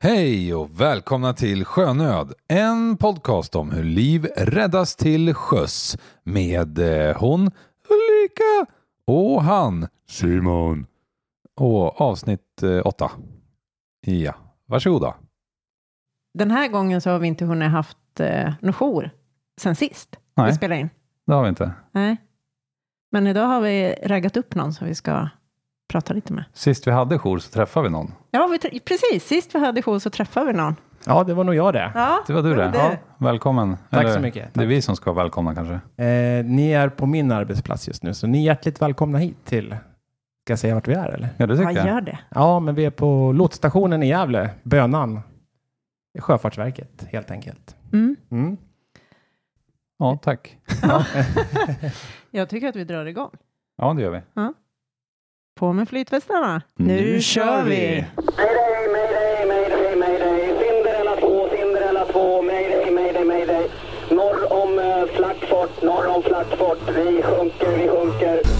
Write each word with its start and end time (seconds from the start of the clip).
Hej 0.00 0.54
och 0.54 0.80
välkomna 0.80 1.32
till 1.32 1.64
Sjönöd, 1.64 2.32
en 2.48 2.96
podcast 2.96 3.54
om 3.54 3.70
hur 3.70 3.84
liv 3.84 4.24
räddas 4.36 4.96
till 4.96 5.34
sjöss 5.34 5.98
med 6.22 6.78
eh, 6.78 7.16
hon 7.16 7.50
Ulrika 7.88 8.72
och 9.06 9.42
han 9.42 9.88
Simon. 10.08 10.86
Och 11.56 12.00
avsnitt 12.00 12.62
eh, 12.62 12.86
åtta. 12.86 13.10
Ja, 14.00 14.34
varsågoda. 14.66 15.14
Den 16.34 16.50
här 16.50 16.68
gången 16.68 17.00
så 17.00 17.10
har 17.10 17.18
vi 17.18 17.28
inte 17.28 17.44
hunnit 17.44 17.70
haft 17.70 18.20
eh, 18.20 18.52
någon 18.60 18.72
jour 18.72 19.10
sen 19.60 19.76
sist 19.76 20.16
Nej. 20.36 20.46
vi 20.46 20.56
spelade 20.56 20.80
in. 20.80 20.90
Det 21.26 21.34
har 21.34 21.42
vi 21.42 21.48
inte. 21.48 21.72
Nej. 21.92 22.16
Men 23.12 23.26
idag 23.26 23.46
har 23.46 23.60
vi 23.60 23.94
raggat 24.02 24.36
upp 24.36 24.54
någon 24.54 24.72
som 24.72 24.86
vi 24.86 24.94
ska 24.94 25.28
prata 25.88 26.14
lite 26.14 26.32
med. 26.32 26.44
Sist 26.52 26.86
vi 26.86 26.90
hade 26.90 27.18
jour 27.18 27.38
så 27.38 27.50
träffade 27.50 27.84
vi 27.88 27.90
någon. 27.92 28.12
Ja, 28.30 28.46
vi 28.70 28.80
precis. 28.80 29.24
Sist 29.26 29.54
vi 29.54 29.58
hade 29.58 29.82
jour 29.82 29.98
så 29.98 30.10
träffade 30.10 30.46
vi 30.46 30.52
någon. 30.52 30.76
Ja, 31.06 31.24
det 31.24 31.34
var 31.34 31.44
nog 31.44 31.54
jag 31.54 31.72
det. 31.74 31.92
Ja, 31.94 32.24
Det 32.26 32.32
var 32.32 32.42
du 32.42 32.54
det. 32.54 32.70
Ja, 32.74 32.90
välkommen. 33.18 33.76
Tack 33.90 34.12
så 34.14 34.20
mycket. 34.20 34.54
Det 34.54 34.62
är 34.62 34.66
vi 34.66 34.82
som 34.82 34.96
ska 34.96 35.12
vara 35.12 35.24
välkomna 35.24 35.54
kanske. 35.54 35.74
Eh, 36.04 36.44
ni 36.44 36.70
är 36.72 36.88
på 36.88 37.06
min 37.06 37.32
arbetsplats 37.32 37.88
just 37.88 38.02
nu, 38.02 38.14
så 38.14 38.26
ni 38.26 38.38
är 38.38 38.42
hjärtligt 38.42 38.82
välkomna 38.82 39.18
hit 39.18 39.44
till... 39.44 39.68
Ska 40.44 40.52
jag 40.52 40.58
säga 40.58 40.74
vart 40.74 40.88
vi 40.88 40.94
är 40.94 41.08
eller? 41.08 41.28
Ja, 41.36 41.46
det 41.46 41.56
tycker 41.56 41.70
Ja, 41.70 41.76
jag. 41.78 41.86
gör 41.86 42.00
det. 42.00 42.18
Ja, 42.30 42.60
men 42.60 42.74
vi 42.74 42.84
är 42.84 42.90
på 42.90 43.32
lotsstationen 43.32 44.02
i 44.02 44.08
Gävle, 44.08 44.50
Bönan. 44.62 45.20
Sjöfartsverket, 46.18 47.06
helt 47.10 47.30
enkelt. 47.30 47.76
Mm. 47.92 48.16
Mm. 48.30 48.56
Ja, 49.98 50.18
tack. 50.22 50.56
Jag 52.30 52.48
tycker 52.48 52.68
att 52.68 52.76
vi 52.76 52.84
drar 52.84 53.06
igång. 53.06 53.30
Ja, 53.76 53.92
det 53.94 54.02
gör 54.02 54.10
vi. 54.10 54.20
På 55.58 55.72
med 55.72 55.88
flytvästarna. 55.88 56.62
Nu 56.76 57.20
kör 57.20 57.62
vi! 57.62 58.04
Mayday, 58.36 58.88
mayday, 58.92 59.46
mayday, 59.46 59.96
mayday. 59.96 60.48
Cinderella 60.58 61.16
2, 61.16 61.48
Cinderella 61.48 62.04
2. 62.04 62.42
Mayday, 62.42 62.90
mayday, 62.90 63.24
mayday. 63.24 63.70
Norr 64.10 64.52
om 64.52 64.78
uh, 64.78 65.04
Flackfort, 65.16 65.82
norr 65.82 66.06
om 66.06 66.22
Flackfort. 66.22 66.78
Vi 66.96 67.22
sjunker, 67.22 67.76
vi 67.78 67.88
sjunker. 67.88 68.57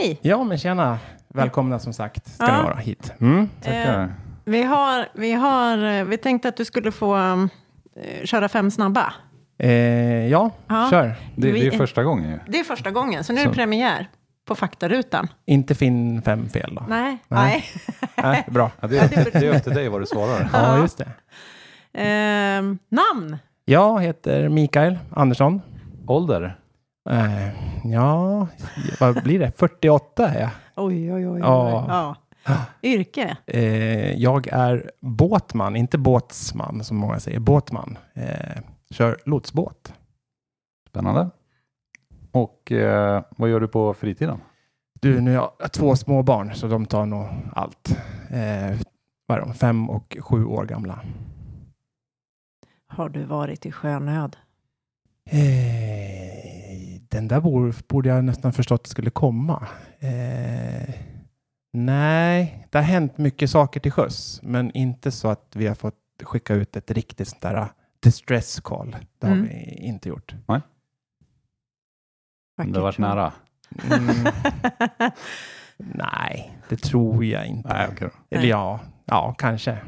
Hej! 0.00 0.18
Ja, 0.22 0.44
men 0.44 0.58
tjena. 0.58 0.98
Välkomna 1.28 1.78
som 1.78 1.92
sagt, 1.92 2.34
ska 2.34 2.46
Ja. 2.46 2.56
ni 2.58 2.62
vara 2.62 2.76
hit. 2.76 3.12
Mm. 3.20 3.48
Tackar. 3.62 4.14
Vi 4.44 4.62
har, 4.62 5.08
vi 5.14 5.32
har, 5.32 5.98
eh, 5.98 6.04
vi 6.04 6.16
tänkte 6.16 6.48
att 6.48 6.56
du 6.56 6.64
skulle 6.64 6.92
få 6.92 7.16
um, 7.16 7.48
eh, 7.96 8.24
köra 8.24 8.48
fem 8.48 8.70
snabba. 8.70 9.12
Eh, 9.58 9.70
ja, 10.26 10.50
Ja. 10.68 10.88
kör. 10.90 11.14
Det, 11.36 11.52
det 11.52 11.66
är 11.66 11.70
första 11.70 12.02
gången 12.04 12.30
ju. 12.30 12.38
Det 12.46 12.60
är 12.60 12.64
första 12.64 12.90
gången, 12.90 13.24
så 13.24 13.32
nu 13.32 13.40
är 13.40 13.44
det 13.44 13.50
Så. 13.50 13.54
premiär 13.54 14.08
på 14.48 14.54
faktarutan. 14.54 15.28
Inte 15.46 15.74
finn 15.74 16.22
fem 16.22 16.48
fel 16.48 16.74
då. 16.74 16.84
Nej, 16.88 17.18
Nej. 17.28 17.64
nej. 18.22 18.44
Bra. 18.50 18.70
Ja, 18.80 18.88
det, 18.88 18.98
är, 18.98 19.08
det 19.40 19.46
är 19.46 19.56
upp 19.56 19.64
till 19.64 19.74
dig 19.74 19.88
vad 19.88 20.00
du 20.02 20.06
svarar. 20.06 20.48
Ja, 20.52 20.78
just 20.78 20.98
det. 20.98 21.08
Ehm, 21.92 22.78
namn? 22.88 23.38
Jag 23.64 24.02
heter 24.02 24.48
Mikael 24.48 24.98
Andersson. 25.12 25.60
Ålder? 26.06 26.56
Eh, 27.10 27.48
ja, 27.84 28.48
vad 29.00 29.22
blir 29.22 29.38
det? 29.38 29.52
48 29.52 30.28
är 30.28 30.40
jag. 30.40 30.50
Oj, 30.76 31.12
oj, 31.12 31.28
oj. 31.28 31.32
oj. 31.32 31.40
Ja. 31.40 32.16
Ja. 32.46 32.64
Yrke? 32.82 33.36
Eh, 33.46 34.12
jag 34.12 34.48
är 34.48 34.90
båtman, 35.00 35.76
inte 35.76 35.98
båtsman 35.98 36.84
som 36.84 36.96
många 36.96 37.20
säger. 37.20 37.38
Båtman. 37.38 37.98
Eh, 38.14 38.62
kör 38.90 39.18
lotsbåt. 39.24 39.92
Spännande. 40.88 41.30
Och 42.32 42.72
eh, 42.72 43.22
vad 43.30 43.50
gör 43.50 43.60
du 43.60 43.68
på 43.68 43.94
fritiden? 43.94 44.40
Du, 45.00 45.20
nu 45.20 45.36
har 45.36 45.52
jag 45.58 45.72
två 45.72 45.96
små 45.96 46.22
barn 46.22 46.54
så 46.54 46.66
de 46.66 46.86
tar 46.86 47.06
nog 47.06 47.26
allt. 47.52 47.96
Eh, 48.30 48.78
vad 49.26 49.38
är 49.38 49.42
de? 49.42 49.54
Fem 49.54 49.90
och 49.90 50.16
sju 50.20 50.44
år 50.44 50.64
gamla. 50.64 51.00
Har 52.86 53.08
du 53.08 53.24
varit 53.24 53.66
i 53.66 53.72
sjönöd? 53.72 54.36
Eh, 55.30 56.89
den 57.10 57.28
där 57.28 57.40
bor, 57.40 57.74
borde 57.88 58.08
jag 58.08 58.24
nästan 58.24 58.52
förstått 58.52 58.86
skulle 58.86 59.10
komma. 59.10 59.66
Eh, 59.98 60.94
nej, 61.72 62.66
det 62.70 62.78
har 62.78 62.82
hänt 62.82 63.18
mycket 63.18 63.50
saker 63.50 63.80
till 63.80 63.92
sjöss, 63.92 64.40
men 64.42 64.70
inte 64.76 65.10
så 65.10 65.28
att 65.28 65.52
vi 65.54 65.66
har 65.66 65.74
fått 65.74 65.94
skicka 66.22 66.54
ut 66.54 66.76
ett 66.76 66.90
riktigt 66.90 67.28
sånt 67.28 67.42
där 67.42 67.54
uh, 67.60 67.66
distress 68.00 68.60
call. 68.60 68.96
Det 69.18 69.26
har 69.26 69.34
Mm. 69.34 69.48
vi 69.48 69.54
inte 69.80 70.08
gjort. 70.08 70.34
Det 72.64 72.76
har 72.78 72.82
varit 72.82 72.98
nära. 72.98 73.32
Mm, 73.92 74.26
nej, 75.76 76.58
det 76.68 76.76
tror 76.76 77.24
jag 77.24 77.46
inte. 77.46 77.68
Nej, 77.68 77.88
då. 78.00 78.10
Eller 78.30 78.48
ja, 78.48 78.80
ja, 79.04 79.34
kanske. 79.38 79.78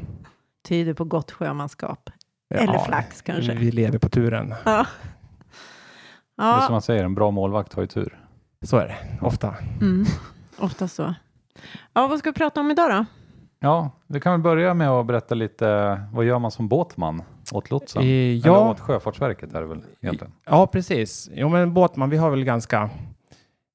Tyder 0.68 0.94
på 0.94 1.04
gott 1.04 1.30
sjömanskap. 1.30 2.10
Ja, 2.48 2.56
Eller 2.56 2.78
flax 2.78 3.22
kanske. 3.22 3.54
Vi 3.54 3.70
lever 3.70 3.98
på 3.98 4.08
turen. 4.08 4.54
Ja. 4.64 4.86
Det 6.36 6.42
är 6.42 6.52
som 6.52 6.62
Ja, 6.64 6.70
man 6.70 6.82
säger, 6.82 7.04
en 7.04 7.14
bra 7.14 7.30
målvakt 7.30 7.72
har 7.72 7.82
ju 7.82 7.86
tur. 7.86 8.18
Så 8.64 8.76
är 8.76 8.86
det 8.88 9.26
ofta. 9.26 9.54
mm. 9.80 10.04
ofta 10.58 10.88
så. 10.88 11.14
Ja, 11.92 12.06
vad 12.06 12.18
ska 12.18 12.30
vi 12.30 12.34
prata 12.34 12.60
om 12.60 12.70
idag 12.70 12.90
då? 12.90 13.04
Ja, 13.60 13.90
vi 14.06 14.20
kan 14.20 14.32
väl 14.32 14.40
börja 14.40 14.74
med 14.74 14.90
att 14.90 15.06
berätta 15.06 15.34
lite, 15.34 16.00
vad 16.12 16.24
gör 16.24 16.38
man 16.38 16.50
som 16.50 16.68
båtman 16.68 17.22
åt 17.52 17.70
lotsen? 17.70 18.02
Eh, 18.02 18.08
Eller 18.08 18.40
ja, 18.44 18.70
åt 18.70 18.80
Sjöfartsverket 18.80 19.54
är 19.54 19.60
det 19.60 19.66
väl 19.66 19.82
egentligen? 20.00 20.32
ja, 20.44 20.66
precis. 20.66 21.30
Jo, 21.34 21.48
men 21.48 21.74
båtman, 21.74 22.10
vi 22.10 22.16
har 22.16 22.30
väl 22.30 22.44
ganska 22.44 22.90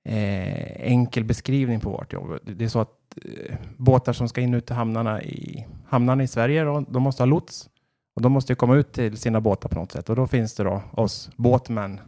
eh, 0.09 0.91
enkel 0.91 1.23
beskrivning 1.23 1.79
på 1.79 1.89
vårt 1.89 2.13
jobb. 2.13 2.39
Det 2.43 2.65
är 2.65 2.69
så 2.69 2.79
att 2.79 2.89
eh, 3.25 3.55
båtar 3.77 4.13
som 4.13 4.27
ska 4.29 4.41
in 4.41 4.53
och 4.53 4.57
ut 4.57 4.65
till 4.65 4.75
hamnarna 4.75 5.21
i, 5.21 5.67
hamnarna 5.87 6.23
i 6.23 6.27
Sverige, 6.27 6.63
då, 6.63 6.85
de 6.89 7.03
måste 7.03 7.23
ha 7.23 7.25
lots. 7.25 7.69
Och 8.15 8.21
de 8.21 8.31
måste 8.31 8.51
ju 8.51 8.55
komma 8.55 8.75
ut 8.75 8.93
till 8.93 9.17
sina 9.17 9.41
båtar 9.41 9.69
på 9.69 9.75
något 9.79 9.91
sätt. 9.91 10.09
Och 10.09 10.15
då 10.15 10.27
finns 10.27 10.55
det 10.55 10.63
då 10.63 10.81
oss 10.91 11.29
båtmän 11.35 11.99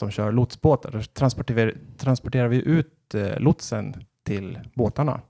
som 0.00 0.10
kör 0.10 0.32
lotsbåtar. 0.32 0.90
Då 0.90 1.02
transporterar, 1.02 1.74
transporterar 1.96 2.48
vi 2.48 2.68
ut 2.68 3.14
eh, 3.14 3.38
lotsen 3.38 4.04
till 4.24 4.58
båtarna. 4.74 5.20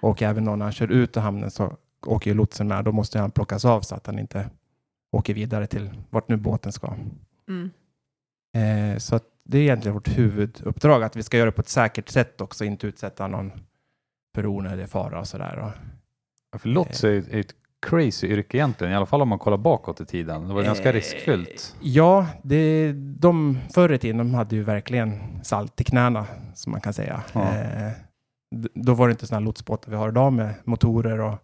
Och 0.00 0.22
även 0.22 0.44
då 0.44 0.56
när 0.56 0.64
han 0.64 0.72
kör 0.72 0.92
ut 0.92 1.16
ur 1.16 1.20
hamnen 1.20 1.50
så 1.50 1.76
åker 2.06 2.30
ju 2.30 2.36
lotsen 2.36 2.68
med. 2.68 2.84
Då 2.84 2.92
måste 2.92 3.18
han 3.18 3.30
plockas 3.30 3.64
av 3.64 3.80
så 3.80 3.94
att 3.94 4.06
han 4.06 4.18
inte 4.18 4.50
åker 5.10 5.34
vidare 5.34 5.66
till 5.66 5.90
vart 6.10 6.28
nu 6.28 6.36
båten 6.36 6.72
ska. 6.72 6.94
Mm. 7.48 7.70
Eh, 8.54 8.98
så 8.98 9.16
att 9.16 9.24
det 9.44 9.58
är 9.58 9.62
egentligen 9.62 9.94
vårt 9.94 10.18
huvuduppdrag 10.18 11.02
att 11.02 11.16
vi 11.16 11.22
ska 11.22 11.36
göra 11.36 11.50
det 11.50 11.56
på 11.56 11.60
ett 11.60 11.68
säkert 11.68 12.08
sätt 12.08 12.40
också, 12.40 12.64
inte 12.64 12.86
utsätta 12.86 13.26
någon 13.26 13.52
för 14.34 14.46
onödig 14.46 14.88
fara 14.88 15.20
och 15.20 15.28
sådär. 15.28 15.58
Och, 15.58 15.70
Ja, 16.50 16.58
För 16.58 16.68
lots 16.68 17.04
är 17.04 17.08
ju 17.08 17.24
är 17.30 17.40
ett 17.40 17.54
crazy 17.86 18.26
yrke 18.26 18.56
egentligen, 18.56 18.92
i 18.92 18.96
alla 18.96 19.06
fall 19.06 19.22
om 19.22 19.28
man 19.28 19.38
kollar 19.38 19.56
bakåt 19.56 20.00
i 20.00 20.06
tiden. 20.06 20.48
Det 20.48 20.54
var 20.54 20.62
ganska 20.62 20.88
Eh, 20.88 20.92
riskfyllt. 20.92 21.76
Ja, 21.80 22.26
det, 22.42 22.92
de 22.92 23.58
förr 23.74 23.92
i 23.92 23.98
tiden 23.98 24.18
de 24.18 24.34
hade 24.34 24.56
ju 24.56 24.62
verkligen 24.62 25.40
salt 25.44 25.80
i 25.80 25.84
knäna, 25.84 26.26
som 26.54 26.72
man 26.72 26.80
kan 26.80 26.92
säga. 26.92 27.22
Ja. 27.32 27.40
Eh, 27.54 27.90
då 28.74 28.94
var 28.94 29.08
det 29.08 29.12
inte 29.12 29.26
sådana 29.26 29.44
lotsbåtar 29.46 29.90
vi 29.90 29.96
har 29.96 30.08
idag 30.08 30.32
med 30.32 30.54
motorer 30.64 31.20
och 31.20 31.34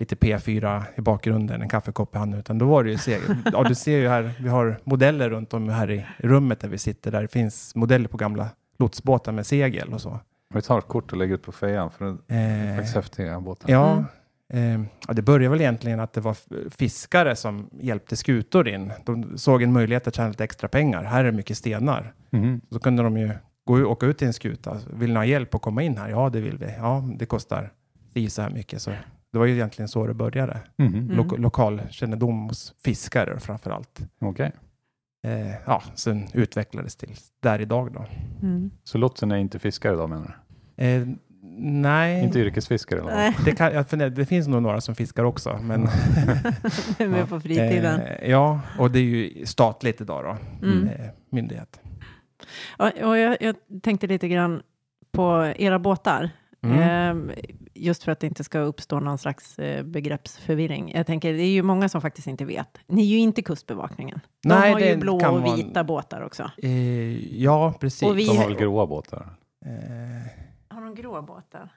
lite 0.00 0.14
P4 0.14 0.82
i 0.96 1.00
bakgrunden, 1.00 1.62
en 1.62 1.68
kaffekopp 1.68 2.14
i 2.14 2.18
handen, 2.18 2.40
utan 2.40 2.58
då 2.58 2.66
var 2.66 2.84
det 2.84 2.90
ju 2.90 2.98
segel. 2.98 3.36
Ja, 3.52 3.64
du 3.64 3.74
ser 3.74 3.96
ju 3.98 4.08
här, 4.08 4.32
vi 4.40 4.48
har 4.48 4.80
modeller 4.84 5.30
runt 5.30 5.54
om 5.54 5.68
här 5.68 5.90
i 5.90 6.06
rummet 6.18 6.60
där 6.60 6.68
vi 6.68 6.78
sitter, 6.78 7.10
där 7.10 7.22
det 7.22 7.28
finns 7.28 7.74
modeller 7.74 8.08
på 8.08 8.16
gamla 8.16 8.48
lotsbåtar 8.78 9.32
med 9.32 9.46
segel 9.46 9.92
och 9.94 10.00
så. 10.00 10.18
Vi 10.54 10.62
tar 10.62 10.78
ett 10.78 10.88
kort 10.88 11.12
och 11.12 11.18
lägger 11.18 11.34
ut 11.34 11.42
på 11.42 11.52
fejan 11.52 11.90
för 11.90 12.04
det 12.04 12.34
är 12.34 12.70
Eh, 12.70 12.76
faktiskt 12.76 12.94
häftiga 12.96 13.40
båtar. 13.40 13.70
Ja, 13.70 13.92
Mm. 13.92 14.04
Eh, 14.52 14.80
ja, 15.08 15.12
det 15.14 15.22
började 15.22 15.48
väl 15.48 15.60
egentligen 15.60 16.00
att 16.00 16.12
det 16.12 16.20
var 16.20 16.36
fiskare 16.70 17.36
som 17.36 17.70
hjälpte 17.72 18.16
skutor 18.16 18.68
in. 18.68 18.92
De 19.04 19.38
såg 19.38 19.62
en 19.62 19.72
möjlighet 19.72 20.06
att 20.06 20.14
tjäna 20.14 20.28
lite 20.28 20.44
extra 20.44 20.68
pengar. 20.68 21.02
Här 21.04 21.24
är 21.24 21.32
mycket 21.32 21.56
stenar. 21.58 22.14
Mhm. 22.30 22.60
Så 22.70 22.78
kunde 22.78 23.02
de 23.02 23.16
ju 23.16 23.30
gå, 23.64 23.84
åka 23.84 24.06
ut 24.06 24.18
till 24.18 24.26
en 24.26 24.32
skuta. 24.32 24.76
Vill 24.92 25.10
ni 25.10 25.16
ha 25.16 25.24
hjälp 25.24 25.54
att 25.54 25.62
komma 25.62 25.82
in 25.82 25.96
här? 25.96 26.08
Ja, 26.08 26.30
det 26.30 26.40
vill 26.40 26.58
vi. 26.58 26.66
Ja, 26.78 27.04
det 27.18 27.26
kostar 27.26 27.72
si 28.14 28.30
så 28.30 28.42
här 28.42 28.50
mycket. 28.50 28.82
Så 28.82 28.90
det 29.32 29.38
var 29.38 29.46
ju 29.46 29.52
egentligen 29.54 29.88
så 29.88 30.06
det 30.06 30.14
började. 30.14 30.60
Mhm. 30.78 30.94
Mm. 30.94 31.16
Lo- 31.16 31.36
lokalkännedom 31.36 32.48
hos 32.48 32.74
fiskare 32.84 33.40
framför 33.40 33.70
allt. 33.70 34.00
Okej, 34.20 34.52
Eh, 35.24 35.54
ja, 35.66 35.82
sen 35.94 36.26
utvecklades 36.34 36.96
till 36.96 37.14
där 37.40 37.60
idag 37.60 37.92
då. 37.92 38.04
Mm. 38.42 38.70
så 38.84 38.98
lotsen 38.98 39.30
är 39.30 39.36
inte 39.36 39.58
fiskare 39.58 39.96
då 39.96 40.06
menar 40.06 40.38
du? 40.76 40.84
Eh, 40.84 41.06
nej, 41.58 42.24
Inte 42.24 42.38
yrkesfiskare 42.38 43.00
eller? 43.00 43.10
Nej, 43.14 43.36
det, 43.44 43.52
kan, 43.52 43.74
jag 43.74 43.88
funderar, 43.88 44.10
det 44.10 44.26
finns 44.26 44.48
nog 44.48 44.62
några 44.62 44.80
som 44.80 44.94
fiskar 44.94 45.24
också. 45.24 45.58
Men, 45.62 45.82
är 46.98 47.08
med 47.08 47.28
på 47.28 47.40
fritiden. 47.40 48.00
Eh, 48.00 48.30
ja, 48.30 48.60
och 48.78 48.90
det 48.90 48.98
är 48.98 49.02
ju 49.02 49.46
statligt 49.46 50.00
idag 50.00 50.24
då, 50.60 50.66
Mm. 50.68 50.88
eh, 50.88 51.06
myndighet. 51.30 51.80
Ja, 52.78 52.90
och 53.04 53.18
jag, 53.18 53.36
jag 53.40 53.56
tänkte 53.82 54.06
lite 54.06 54.28
grann 54.28 54.62
på 55.12 55.52
era 55.56 55.78
båtar. 55.78 56.30
Mm. 56.64 57.28
Eh, 57.28 57.34
just 57.74 58.02
för 58.04 58.12
att 58.12 58.20
det 58.20 58.26
inte 58.26 58.44
ska 58.44 58.58
uppstå 58.58 59.00
någon 59.00 59.18
slags 59.18 59.58
eh, 59.58 59.82
begreppsförvirring. 59.84 60.92
Jag 60.94 61.06
tänker, 61.06 61.32
det 61.32 61.42
är 61.42 61.52
ju 61.52 61.62
många 61.62 61.88
som 61.88 62.00
faktiskt 62.00 62.26
inte 62.26 62.44
vet. 62.44 62.78
Ni 62.86 63.02
är 63.02 63.06
ju 63.06 63.18
inte 63.18 63.42
Kustbevakningen. 63.42 64.20
De 64.42 64.48
Nej, 64.48 64.72
har 64.72 64.80
ju 64.80 64.96
blå 64.96 65.26
och 65.30 65.58
vita 65.58 65.84
båtar 65.84 66.20
också. 66.22 66.50
Ja, 67.30 67.74
precis. 67.80 68.02
Och 68.08 68.18
vi- 68.18 68.26
De 68.26 68.36
har 68.38 68.48
väl 68.48 68.56
gråa 68.56 68.86
båtar? 68.86 69.28
De 70.94 71.02
grå 71.02 71.22
båtar? 71.22 71.68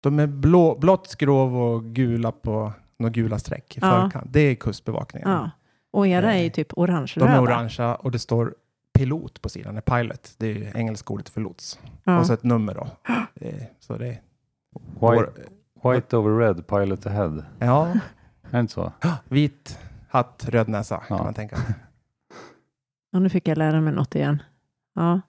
de 0.00 0.18
är 0.18 0.26
blå, 0.26 0.78
blått 0.78 1.08
skrov 1.08 1.56
och 1.56 1.84
gula 1.84 2.32
på 2.32 2.72
några 2.98 3.10
gula 3.10 3.38
streck 3.38 3.76
i 3.76 3.80
Ja. 3.82 4.02
förkant. 4.02 4.26
Det 4.32 4.40
är 4.40 4.54
Kustbevakningen. 4.54 5.30
Ja. 5.30 5.50
Och 5.90 6.06
era 6.06 6.34
är 6.34 6.38
ju 6.38 6.46
Eh, 6.46 6.52
typ 6.52 6.72
orange 6.78 7.12
De 7.16 7.22
är 7.24 7.42
orangea 7.42 7.94
och 7.94 8.10
det 8.10 8.18
står 8.18 8.54
pilot 8.92 9.42
på 9.42 9.48
sidan, 9.48 9.76
är 9.76 9.80
pilot. 9.80 10.34
Det 10.38 10.46
är 10.66 10.76
engelska 10.76 11.12
ordet 11.12 11.28
för 11.28 11.40
lots. 11.40 11.80
Ja. 12.04 12.18
Och 12.18 12.26
så 12.26 12.32
ett 12.32 12.42
nummer 12.42 12.74
då. 12.74 12.88
Eh, 13.40 13.62
så 13.80 13.96
det 13.96 14.06
är 14.08 14.20
White, 15.00 15.32
white 15.84 16.16
over 16.16 16.38
red, 16.38 16.66
pilot 16.66 17.06
ahead. 17.06 17.44
Ja, 17.58 17.86
Är 17.88 18.00
det 18.50 18.60
inte 18.60 18.72
så? 18.72 18.92
vit 19.28 19.78
hatt, 20.08 20.44
röd 20.48 20.68
näsa 20.68 21.02
Ja. 21.08 21.16
kan 21.16 21.24
man 21.24 21.34
tänka. 21.34 21.56
Och 23.12 23.22
nu 23.22 23.28
fick 23.28 23.48
jag 23.48 23.58
lära 23.58 23.80
mig 23.80 23.92
något 23.92 24.14
igen. 24.14 24.42
Ja. 24.94 25.20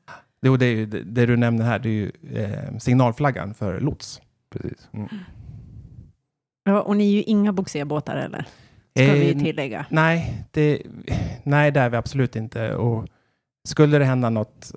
Jo, 0.41 0.57
det, 0.57 0.65
är 0.65 0.75
ju, 0.75 0.86
det, 0.86 1.03
det 1.03 1.25
du 1.25 1.38
nämner 1.38 1.65
här, 1.65 1.80
det 1.80 1.89
är 1.89 1.94
ju 1.94 2.12
eh, 2.33 2.77
signalflaggan 2.77 3.53
för 3.53 3.80
lots. 3.80 4.21
Precis. 4.50 4.89
ja. 6.63 6.81
Och 6.81 6.97
ni 6.97 7.07
är 7.07 7.15
ju 7.15 7.24
inga 7.24 7.53
bogserbåtar 7.53 8.15
eller? 8.15 8.47
Ska 8.95 9.13
vi 9.13 9.31
Eh, 9.31 9.39
tillägga. 9.39 9.86
Nej, 9.89 10.45
det, 10.51 10.81
nej, 11.44 11.71
det 11.71 11.80
är 11.80 11.89
vi 11.89 11.97
absolut 11.97 12.36
inte. 12.36 12.75
Och 12.75 13.07
skulle 13.68 13.97
det 14.00 14.06
hända 14.06 14.30
något, 14.30 14.71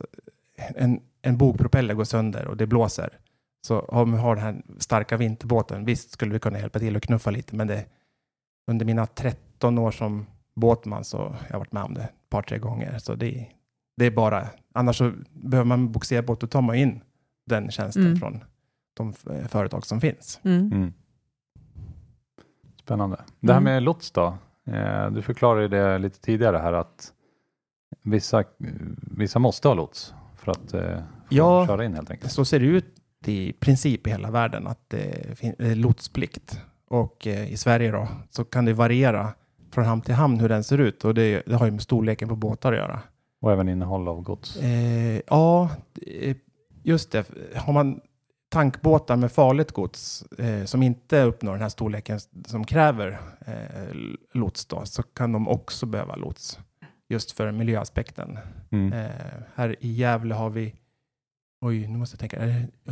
en, 0.76 1.00
en 1.22 1.36
bogpropeller 1.36 1.94
går 1.94 2.04
sönder 2.04 2.46
och 2.46 2.56
det 2.56 2.66
blåser, 2.66 3.18
så 3.66 3.80
om 3.80 4.12
vi 4.12 4.18
har 4.18 4.36
den 4.36 4.44
här 4.44 4.62
starka 4.78 5.16
vinterbåten, 5.16 5.84
visst 5.84 6.10
skulle 6.10 6.32
vi 6.32 6.38
kunna 6.38 6.58
hjälpa 6.58 6.78
till 6.78 6.96
och 6.96 7.02
knuffa 7.02 7.30
lite, 7.30 7.56
men 7.56 7.66
det, 7.66 7.84
under 8.70 8.86
mina 8.86 9.06
13 9.06 9.78
år 9.78 9.90
som 9.90 10.26
båtman 10.54 11.04
så 11.04 11.18
har 11.18 11.46
jag 11.50 11.58
varit 11.58 11.72
med 11.72 11.82
om 11.82 11.94
det 11.94 12.02
ett 12.02 12.30
par, 12.30 12.42
tre 12.42 12.58
gånger. 12.58 12.98
Så 12.98 13.14
det, 13.14 13.46
det 13.96 14.06
är 14.06 14.10
bara, 14.10 14.46
annars 14.72 14.96
så 14.98 15.12
behöver 15.32 15.68
man 15.68 15.80
en 15.80 15.92
bogserbåt, 15.92 16.40
då 16.40 16.46
tar 16.46 16.62
man 16.62 16.76
in 16.76 17.00
den 17.46 17.70
tjänsten 17.70 18.06
Mm. 18.06 18.16
från 18.16 18.44
de 18.94 19.12
eh, 19.30 19.46
företag 19.46 19.86
som 19.86 20.00
finns. 20.00 20.40
Mm. 20.44 20.72
Mm. 20.72 20.92
Spännande. 22.80 23.16
Det 23.40 23.52
här 23.52 23.60
Mm. 23.60 23.72
med 23.74 23.82
lots 23.82 24.10
då? 24.10 24.36
Eh, 24.66 25.10
du 25.10 25.22
förklarade 25.22 25.68
det 25.68 25.98
lite 25.98 26.20
tidigare 26.20 26.56
här 26.58 26.72
att 26.72 27.12
vissa, 28.02 28.44
vissa 29.16 29.38
måste 29.38 29.68
ha 29.68 29.74
lots 29.74 30.14
för 30.36 30.50
att 30.52 30.74
eh, 30.74 30.96
få 30.98 31.02
Ja. 31.28 31.66
köra 31.66 31.84
in 31.84 31.94
helt 31.94 32.10
enkelt. 32.10 32.32
Så 32.32 32.44
ser 32.44 32.60
det 32.60 32.66
ut 32.66 32.94
i 33.26 33.52
princip 33.52 34.06
i 34.06 34.10
hela 34.10 34.30
världen 34.30 34.66
att 34.66 34.90
det 34.90 35.26
är 35.58 35.74
lotsplikt. 35.74 36.60
Och 36.88 37.26
i 37.26 37.56
Sverige 37.56 37.90
då 37.90 38.08
så 38.30 38.44
kan 38.44 38.64
det 38.64 38.72
variera 38.72 39.32
från 39.70 39.84
hamn 39.84 40.00
till 40.00 40.14
hamn 40.14 40.40
hur 40.40 40.48
den 40.48 40.64
ser 40.64 40.78
ut 40.78 41.04
och 41.04 41.14
det, 41.14 41.42
det 41.46 41.54
har 41.56 41.66
ju 41.66 41.72
med 41.72 41.82
storleken 41.82 42.28
på 42.28 42.36
båtar 42.36 42.72
att 42.72 42.78
göra. 42.78 43.00
Och 43.42 43.52
även 43.52 43.68
innehåll 43.68 44.08
av 44.08 44.22
gods. 44.22 44.56
Eh, 44.56 45.20
ja, 45.26 45.70
eh, 46.06 46.36
just 46.82 47.10
det. 47.12 47.26
Har 47.56 47.72
man 47.72 48.00
tankbåtar 48.48 49.16
med 49.16 49.32
farligt 49.32 49.72
gods 49.72 50.22
eh, 50.38 50.64
som 50.64 50.82
inte 50.82 51.22
uppnår 51.22 51.52
den 51.52 51.62
här 51.62 51.68
storleken 51.68 52.20
som 52.46 52.64
kräver 52.64 53.18
eh, 53.46 53.94
lots 54.32 54.66
då, 54.66 54.84
så 54.84 55.02
kan 55.02 55.32
de 55.32 55.48
också 55.48 55.86
behöva 55.86 56.16
lots. 56.16 56.58
Just 57.08 57.32
för 57.32 57.52
miljöaspekten. 57.52 58.38
Mm. 58.70 58.92
Eh, 58.92 59.10
här 59.54 59.76
i 59.80 59.92
Gävle 59.92 60.34
har 60.34 60.50
vi, 60.50 60.74
oj 61.60 61.86
nu 61.86 61.98
måste 61.98 62.14
jag 62.14 62.20
tänka, 62.30 62.40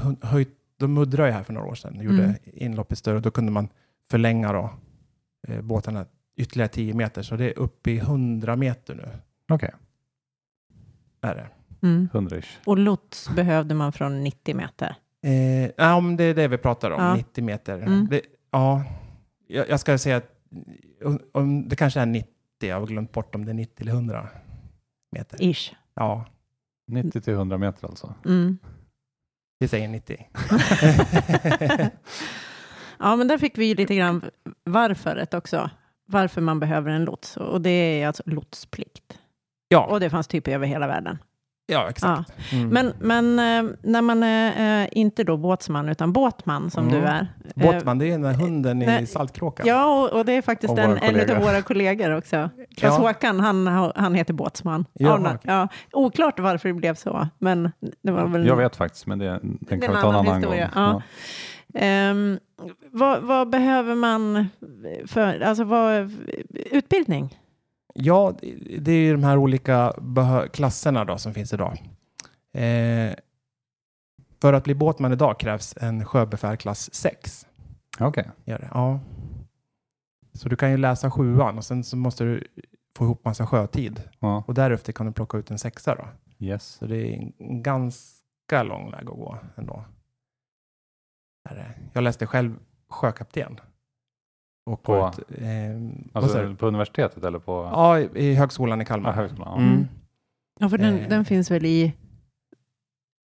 hö- 0.01 0.17
höjt, 0.23 0.49
de 0.79 0.95
muddrade 0.95 1.29
ju 1.29 1.35
här 1.35 1.43
för 1.43 1.53
några 1.53 1.67
år 1.69 1.75
sedan, 1.75 2.01
gjorde 2.01 2.23
Mm. 2.25 2.35
inlopp 2.45 2.93
i 2.93 2.97
större 2.97 3.17
och 3.17 3.23
då 3.23 3.31
kunde 3.31 3.53
man 3.53 3.69
förlänga 4.11 4.53
då, 4.53 4.71
eh, 5.49 5.61
båtarna 5.63 6.07
ytterligare 6.37 6.69
10 6.69 6.95
meter, 6.95 7.23
så 7.23 7.37
det 7.37 7.45
är 7.45 7.59
uppe 7.59 7.91
i 7.91 7.99
100 7.99 8.57
meter 8.57 8.95
nu. 8.95 9.09
Okej, 9.49 9.71
Är 11.21 11.35
det. 11.35 11.49
Mm. 11.87 12.09
100 12.13 12.37
Och 12.67 12.79
lots 12.79 13.29
behövde 13.29 13.75
man 13.75 13.93
från 13.93 14.25
90 14.25 14.57
meter. 14.57 14.97
Eh, 15.23 15.71
ja, 15.77 15.95
om 15.95 16.17
det 16.17 16.25
är 16.25 16.35
det 16.35 16.49
vi 16.49 16.59
pratar 16.59 16.91
om, 16.91 17.03
Ja. 17.03 17.15
90 17.15 17.45
meter. 17.45 17.79
Mm. 17.79 18.07
Det, 18.11 18.21
ja, 18.51 18.85
jag, 19.47 19.69
jag 19.69 19.81
ska 19.81 19.99
säga 19.99 20.17
att 20.17 20.41
om, 21.05 21.21
om 21.33 21.69
det 21.69 21.77
kanske 21.77 22.01
är 22.01 22.07
90, 22.07 22.31
jag 22.61 22.81
har 22.81 22.87
glömt 22.87 23.13
bort 23.13 23.35
om 23.35 23.45
det 23.45 23.53
är 23.53 23.55
90 23.55 23.83
eller 23.83 23.93
100 23.93 24.29
meter. 25.13 25.43
Ish. 25.43 25.75
Ja, 25.95 26.25
90 26.87 27.21
till 27.21 27.33
100 27.33 27.59
meter 27.59 27.87
alltså. 27.87 28.15
Mm. 28.27 28.59
vi 29.59 29.69
säger 29.69 29.89
90. 29.89 30.27
ja, 32.99 33.17
men 33.17 33.29
där 33.29 33.39
fick 33.39 33.59
vi 33.59 33.65
ju 33.67 33.75
lite 33.75 33.97
grann 33.97 34.23
varföret 34.65 35.35
också. 35.35 35.71
Varför 36.07 36.41
man 36.41 36.61
behöver 36.61 36.91
en 36.91 37.05
lots. 37.05 37.37
Och 37.37 37.61
det 37.61 37.71
är 37.71 38.07
alltså 38.07 38.23
lotsplikt. 38.27 39.20
Ja, 39.73 39.87
Och 39.87 40.01
det 40.01 40.11
fanns 40.11 40.27
typ 40.29 40.49
över 40.49 40.67
hela 40.67 40.87
världen. 40.87 41.19
ja, 41.67 41.87
exakt. 41.91 42.33
Mm. 42.53 42.69
Men, 42.69 42.93
men 43.01 43.39
eh, 43.69 43.73
när 43.83 44.03
man 44.03 44.23
är 44.23 44.83
eh, 44.83 44.89
inte 44.93 45.25
då 45.25 45.37
båtsman 45.37 45.89
utan 45.89 46.13
båtman 46.13 46.71
som 46.71 46.89
Mm. 46.89 47.01
du 47.01 47.07
är. 47.07 47.21
eh, 47.57 47.73
Båtman, 47.73 47.99
det 47.99 48.07
är 48.07 48.11
den 48.11 48.23
där 48.23 48.33
hunden 48.35 48.83
i 48.83 49.07
Saltkråkan. 49.07 49.67
Ja, 49.67 50.03
och, 50.03 50.19
och 50.19 50.25
det 50.25 50.33
är 50.33 50.43
faktiskt 50.43 50.79
en, 50.79 50.97
en 50.99 51.37
av 51.37 51.43
våra 51.43 51.63
kollegor 51.63 52.17
också. 52.17 52.51
Klas 52.77 52.99
Ja. 53.23 53.33
Han, 53.41 53.67
han 53.97 54.15
heter 54.15 54.35
båtsman. 54.35 54.85
Ja, 54.93 55.19
okej. 55.19 55.37
ja, 55.43 55.69
oklart 55.93 56.39
varför 56.41 56.69
det 56.69 56.75
blev 56.75 56.95
så, 56.95 57.29
men 57.39 57.73
det 58.03 58.13
var 58.13 58.27
väl... 58.27 58.47
Jag 58.47 58.57
vet 58.57 58.77
faktiskt, 58.77 59.07
men 59.07 59.19
det, 59.19 59.41
den 59.43 59.81
kan 59.81 59.81
vi 59.81 59.87
ta 59.87 59.93
en 59.93 59.97
annan 59.99 60.15
annan 60.15 60.37
historia, 60.37 60.71
gång. 60.75 60.85
ja. 60.85 61.03
Ehm, 61.75 62.39
vad, 62.91 63.23
vad 63.23 63.51
behöver 63.51 63.95
man 63.95 64.47
för 65.07 65.41
alltså 65.41 65.65
vad, 65.65 66.13
utbildning? 66.55 67.39
Ja, 67.95 68.33
det 68.79 68.93
är 68.93 68.97
ju 68.97 69.13
de 69.13 69.25
här 69.25 69.37
olika 69.37 69.93
klasserna 70.53 71.05
då 71.05 71.19
som 71.19 71.35
finns 71.35 71.53
idag. 71.53 71.83
Eh, 72.53 73.15
för 74.41 74.53
att 74.53 74.65
bli 74.65 74.75
båtman 74.75 75.13
idag 75.13 75.39
krävs 75.41 75.75
en 75.81 76.05
sjöbefäl 76.05 76.57
klass 76.57 76.95
6. 76.95 77.47
Okej, 78.01 78.31
Gör 78.45 78.59
det? 78.59 78.69
Ja. 78.75 79.01
Så 80.33 80.49
du 80.49 80.57
kan 80.57 80.71
ju 80.71 80.77
läsa 80.77 81.11
sjuan 81.11 81.59
och 81.59 81.65
sen 81.65 81.85
så 81.85 81.97
måste 81.97 82.25
du 82.25 82.45
få 82.97 83.05
ihop 83.05 83.25
massa 83.25 83.47
sjötid. 83.47 84.03
ja. 84.19 84.45
Och 84.47 84.55
därefter 84.55 84.93
kan 84.93 85.07
du 85.07 85.13
plocka 85.13 85.39
ut 85.39 85.51
en 85.51 85.59
sexa 85.59 85.95
då. 85.95 86.09
yes. 86.39 86.65
Så 86.65 86.87
det 86.87 86.97
är 86.97 87.33
en 87.39 87.63
ganska 87.63 88.63
lång 88.63 88.91
väg 88.91 89.01
att 89.01 89.17
gå 89.17 89.39
ändå. 89.57 89.85
Jag 91.93 92.03
läste 92.05 92.27
själv 92.27 92.59
sjökapten. 92.89 93.61
Och 94.73 94.83
På- 94.83 95.01
på 95.01 95.07
ett, 95.07 95.43
eh? 95.43 95.49
Alltså 96.13 96.55
på 96.59 96.67
universitetet 96.67 97.25
eller 97.25 97.39
på 97.39 97.53
Ja, 97.73 97.99
i, 97.99 98.09
i 98.15 98.35
högskolan 98.35 98.81
i 98.81 98.85
ja, 98.85 98.87
Kalmar. 98.89 99.13
högskolan? 99.13 99.49
Ja. 99.57 99.59
Mm. 99.59 99.89
Ja, 100.61 100.69
för 100.69 100.79
den, 100.79 100.99
Eh. 100.99 101.09
den 101.09 101.25
finns 101.25 101.51
väl 101.51 101.65
i 101.67 101.93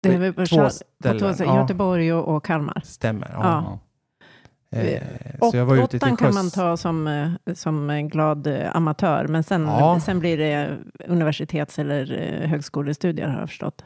det 0.03 0.15
är 0.15 0.19
väl 0.19 0.33
på 0.33 0.47
Två 0.47 0.57
Char- 0.57 0.65
på 0.65 0.71
ställen, 0.71 1.19
två 1.21 1.35
ställen, 1.35 1.55
ja. 1.55 1.61
Göteborg 1.61 2.13
och, 2.13 2.37
och 2.37 2.45
Kalmar. 2.45 2.81
Stämmer. 2.85 3.31
Ja. 3.33 3.41
Ja. 3.41 4.79
Eh, 4.79 5.03
Åt, 5.41 5.51
så 5.51 5.57
jag 5.57 5.67
var 5.67 5.77
ute 5.77 5.87
till 5.89 5.99
åttan 5.99 6.17
kan 6.17 6.35
man 6.35 6.51
ta 6.51 6.77
som, 6.77 7.07
eh, 7.07 7.55
som 7.55 7.91
en 7.91 8.09
glad 8.09 8.47
eh, 8.47 8.77
amatör, 8.77 9.27
men 9.29 9.43
sen, 9.45 9.63
Ja. 9.67 10.01
sen 10.01 10.21
blir 10.21 10.39
det 10.39 10.77
universitets 11.07 11.79
eller 11.79 12.19
eh, 12.43 12.49
högskolestudier 12.49 13.29
har 13.29 13.41
jag 13.41 13.49
förstått. 13.49 13.85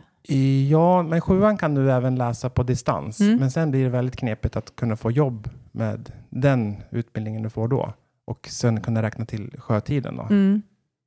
Ja, 0.69 1.02
men 1.02 1.21
sjuan 1.21 1.57
kan 1.57 1.75
du 1.75 1.93
även 1.93 2.14
läsa 2.14 2.50
på 2.50 2.62
distans. 2.62 3.21
Mm. 3.21 3.37
Men 3.37 3.50
sen 3.50 3.71
blir 3.71 3.85
det 3.85 3.91
väldigt 3.91 4.17
knepigt 4.17 4.57
att 4.57 4.76
kunna 4.76 4.97
få 4.97 5.11
jobb 5.11 5.49
med 5.73 6.12
den 6.31 6.76
utbildningen 6.91 7.43
du 7.43 7.50
får 7.50 7.69
då. 7.69 7.93
Och 8.25 8.49
sen 8.50 8.81
kunna 8.81 9.02
räkna 9.02 9.25
till 9.25 9.55
sjötiden 9.59 10.17
då. 10.17 10.23
Mm. 10.23 10.62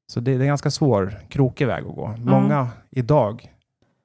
Så 0.08 0.20
det, 0.20 0.32
det 0.32 0.38
är 0.38 0.42
en 0.42 0.48
ganska 0.48 0.72
svår, 0.72 1.20
krokig 1.30 1.68
väg 1.68 1.86
att 1.86 1.96
gå. 1.96 2.16
Många 2.18 2.70
idag 2.90 3.52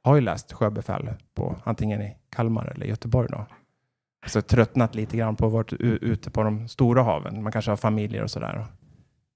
har 0.02 0.14
ju 0.14 0.20
läst 0.20 0.52
sjöbefäl 0.52 1.10
på 1.34 1.56
antingen 1.64 2.02
i 2.02 2.16
Kalmar 2.30 2.72
eller 2.74 2.86
Göteborg 2.86 3.28
då. 3.30 3.46
Så 4.26 4.42
tröttnat 4.42 4.94
lite 4.94 5.16
grann 5.16 5.36
på 5.36 5.46
att 5.46 5.52
vara 5.52 5.64
ute 5.80 6.30
på 6.30 6.42
de 6.42 6.68
stora 6.68 7.02
haven. 7.02 7.42
Man 7.42 7.52
kanske 7.52 7.70
har 7.70 7.76
familjer 7.76 8.22
och 8.22 8.30
sådär. 8.30 8.66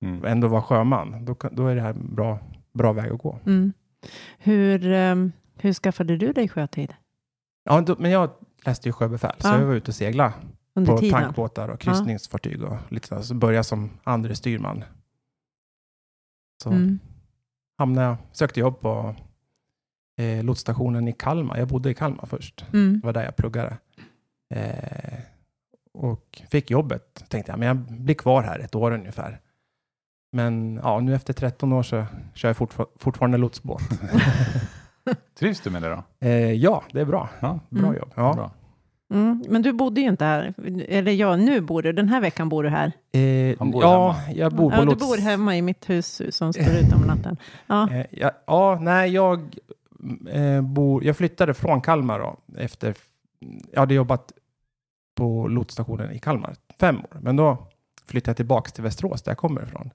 Mm. 0.02 0.20
Och 0.20 0.28
ändå 0.28 0.48
vara 0.48 0.62
sjöman. 0.62 1.24
Då, 1.24 1.36
då 1.52 1.66
är 1.66 1.74
det 1.74 1.80
här 1.80 1.90
en 1.90 2.14
bra, 2.14 2.38
bra 2.72 2.92
väg 2.92 3.12
att 3.12 3.22
gå. 3.22 3.38
Mm. 3.46 3.72
Hur, 4.38 4.92
eh, 4.92 5.14
hur 5.56 5.72
skaffade 5.72 6.16
du 6.16 6.32
dig 6.32 6.48
sjötid 6.48 6.94
Ja, 7.64 7.80
då, 7.80 7.96
men 7.98 8.10
jag 8.10 8.30
läste 8.64 8.88
ju 8.88 8.92
sjöbefäl, 8.92 9.34
så 9.38 9.48
Ja. 9.48 9.58
jag 9.58 9.66
var 9.66 9.74
ute 9.74 9.90
och 9.90 9.94
segla 9.94 10.32
under 10.74 10.92
på 10.92 10.98
tiden? 10.98 11.20
tankbåtar 11.22 11.68
och 11.68 11.80
kryssningsfartyg 11.80 12.62
och 12.62 12.76
lite 12.88 13.08
så. 13.08 13.22
Så 13.22 13.34
började 13.34 13.56
jag 13.56 13.66
som 13.66 13.90
andre 14.04 14.34
styrman. 14.34 14.84
Så 16.62 16.70
Mm. 16.70 16.98
hamnade 17.78 18.06
jag, 18.06 18.16
sökte 18.32 18.60
jobb 18.60 18.80
på 18.80 19.14
eh, 20.20 20.44
lotsstationen 20.44 21.08
i 21.08 21.12
Kalmar. 21.12 21.56
Jag 21.58 21.68
bodde 21.68 21.90
i 21.90 21.94
Kalmar 21.94 22.26
först. 22.26 22.64
Mm. 22.72 23.00
Det 23.00 23.06
var 23.06 23.12
där 23.12 23.24
jag 23.24 23.36
pluggade. 23.36 23.76
Eh, 24.54 25.18
och 25.92 26.42
fick 26.48 26.70
jobbet. 26.70 27.24
Tänkte 27.28 27.52
jag, 27.52 27.58
men 27.58 27.68
jag 27.68 27.76
blir 27.76 28.14
kvar 28.14 28.42
här 28.42 28.58
ett 28.58 28.74
år 28.74 28.92
ungefär. 28.92 29.40
Men 30.32 30.80
ja, 30.82 31.00
nu 31.00 31.14
efter 31.14 31.32
13 31.32 31.72
år 31.72 31.82
så 31.82 32.06
kör 32.34 32.48
jag 32.48 32.56
fortfar- 32.56 32.88
fortfarande 32.96 33.38
lotsbåt. 33.38 33.82
Trivs 35.38 35.60
du 35.60 35.70
med 35.70 35.82
det 35.82 35.88
då? 35.88 36.26
Eh, 36.28 36.52
ja, 36.52 36.82
det 36.92 37.00
är 37.00 37.04
bra. 37.04 37.28
Ja, 37.40 37.60
Bra 37.70 37.82
Mm. 37.88 37.96
jobb. 37.98 38.10
Ja. 38.14 38.32
bra. 38.34 38.50
Mm. 39.14 39.44
Men 39.48 39.62
du 39.62 39.72
bodde 39.72 40.00
ju 40.00 40.08
inte 40.08 40.24
här. 40.24 40.54
Eller 40.88 41.12
ja, 41.12 41.36
nu 41.36 41.60
bor 41.60 41.82
du. 41.82 41.92
Den 41.92 42.08
här 42.08 42.20
veckan 42.20 42.48
bor 42.48 42.62
du 42.62 42.68
här. 42.68 42.92
Eh, 43.12 43.56
Han 43.58 43.70
bor 43.70 43.82
ja, 43.82 44.10
hemma. 44.10 44.36
jag 44.38 44.52
bor 44.52 44.70
på 44.70 44.76
ja, 44.76 44.80
du 44.80 44.86
lots. 44.86 45.06
bor 45.08 45.16
hemma 45.16 45.56
i 45.56 45.62
mitt 45.62 45.90
hus 45.90 46.22
som 46.36 46.52
står 46.52 46.74
ute 46.74 46.94
om 46.94 47.00
natten. 47.02 47.36
Ja. 47.66 47.90
Eh, 47.90 48.06
ja, 48.10 48.30
ja, 48.46 48.78
nej, 48.80 49.10
jag 49.10 49.40
eh, 50.30 50.62
bor... 50.62 51.04
Jag 51.04 51.16
flyttade 51.16 51.54
från 51.54 51.80
Kalmar 51.80 52.18
då, 52.18 52.36
efter... 52.58 52.94
Jag 53.72 53.80
hade 53.80 53.94
jobbat 53.94 54.32
på 55.14 55.48
lotsstationen 55.48 56.12
i 56.12 56.18
Kalmar 56.18 56.54
fem 56.80 56.96
år, 56.98 57.18
men 57.20 57.36
då 57.36 57.66
flyttade 58.06 58.30
jag 58.30 58.36
tillbaka 58.36 58.70
till 58.70 58.82
Västerås, 58.84 59.22
där 59.22 59.30
jag 59.30 59.38
kommer 59.38 59.62
ifrån. 59.62 59.90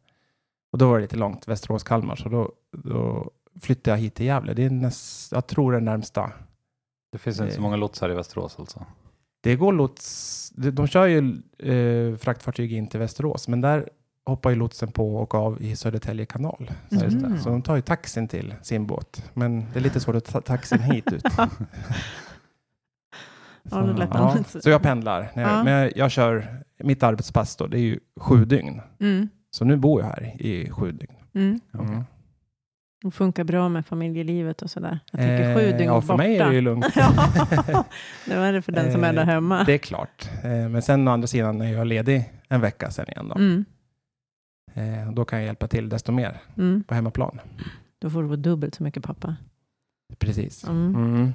Och 0.71 0.77
då 0.77 0.89
var 0.89 0.95
det 0.95 1.01
lite 1.01 1.15
långt, 1.17 1.47
Västerås-Kalmar, 1.47 2.15
så 2.15 2.29
då, 2.29 2.51
då 2.71 3.31
flyttade 3.61 3.97
jag 3.97 4.01
hit 4.01 4.15
till 4.15 4.25
Gävle. 4.25 4.53
Det 4.53 4.63
är 4.65 4.69
näst, 4.69 5.31
jag 5.31 5.47
tror 5.47 5.71
det 5.71 5.79
närmsta. 5.79 6.31
Det 7.11 7.17
finns 7.17 7.39
inte 7.39 7.51
så 7.53 7.57
Eh. 7.59 7.61
många 7.61 7.75
lotsar 7.75 8.09
i 8.09 8.13
Västerås 8.13 8.55
alltså. 8.59 8.85
Det 9.41 9.55
går 9.55 9.73
lots... 9.73 10.49
De, 10.55 10.71
de 10.71 10.87
kör 10.87 11.05
ju 11.07 11.41
eh, 11.59 12.17
fraktfartyg 12.17 12.73
in 12.73 12.87
till 12.87 12.99
Västerås, 12.99 13.47
men 13.47 13.61
där 13.61 13.89
hoppar 14.25 14.49
ju 14.49 14.55
lotsen 14.55 14.91
på 14.91 15.15
och 15.15 15.35
av 15.35 15.61
i 15.61 15.75
Södertälje 15.75 16.25
kanal. 16.25 16.71
Så, 16.89 16.95
det. 16.95 17.39
så 17.39 17.49
de 17.49 17.61
tar 17.61 17.75
ju 17.75 17.81
taxin 17.81 18.27
till 18.27 18.55
sin 18.61 18.87
båt, 18.87 19.29
men 19.33 19.59
det 19.73 19.79
är 19.79 19.83
lite 19.83 19.99
svårt 19.99 20.15
att 20.15 20.25
ta 20.25 20.41
taxin 20.41 20.79
hit 20.79 21.13
ut. 21.13 21.23
Lät 23.97 24.09
ja, 24.13 24.37
så 24.63 24.69
jag 24.69 24.81
pendlar. 24.81 25.31
När 25.35 25.43
jag, 25.43 25.51
Ja. 25.51 25.63
Men 25.63 25.73
jag, 25.73 25.97
jag 25.97 26.11
kör, 26.11 26.63
mitt 26.83 27.03
arbetspass 27.03 27.55
då, 27.55 27.67
det 27.67 27.77
är 27.77 27.81
ju 27.81 27.99
sju 28.19 28.45
dygn. 28.45 28.81
Mm. 28.99 29.29
Så 29.51 29.65
nu 29.65 29.77
bor 29.77 30.01
jag 30.01 30.07
här 30.07 30.41
i 30.41 30.69
sju 30.69 30.91
dygn. 30.91 31.15
Mm. 31.33 31.59
Mm. 31.73 32.03
Det 33.01 33.11
funkar 33.11 33.43
bra 33.43 33.69
med 33.69 33.85
familjelivet 33.85 34.61
och 34.61 34.69
sådär. 34.69 34.99
Jag 35.11 35.21
tycker 35.21 35.55
sju 35.55 35.61
Eh, 35.61 35.77
dygn 35.77 35.89
Ja, 35.89 36.01
för 36.01 36.07
borta. 36.07 36.17
mig 36.17 36.37
är 36.37 36.49
det 36.49 36.55
ju 36.55 36.61
lugnt. 36.61 36.85
ja, 36.95 37.85
det 38.25 38.35
var 38.37 38.51
det 38.53 38.61
för 38.61 38.71
den 38.71 38.91
som 38.91 39.03
är 39.03 39.13
där 39.13 39.21
Eh, 39.21 39.25
hemma. 39.27 39.63
Det 39.63 39.73
är 39.73 39.77
klart. 39.77 40.29
Eh, 40.43 40.49
Men 40.69 40.81
sen 40.81 41.07
å 41.07 41.11
andra 41.11 41.27
sidan 41.27 41.61
är 41.61 41.73
jag 41.73 41.87
ledig 41.87 42.31
en 42.49 42.61
vecka 42.61 42.91
sen 42.91 43.05
igen 43.09 43.27
då. 43.27 43.35
Mm. 43.35 43.65
Då 45.15 45.25
kan 45.25 45.39
jag 45.39 45.45
hjälpa 45.45 45.67
till 45.67 45.89
desto 45.89 46.11
mer 46.11 46.41
Mm. 46.57 46.83
på 46.83 46.95
hemmaplan. 46.95 47.39
Då 47.99 48.09
får 48.09 48.21
du 48.21 48.27
vara 48.27 48.37
dubbelt 48.37 48.75
så 48.75 48.83
mycket 48.83 49.03
pappa. 49.03 49.35
Precis. 50.19 50.63
Mm. 50.67 50.95
Mm. 50.95 51.33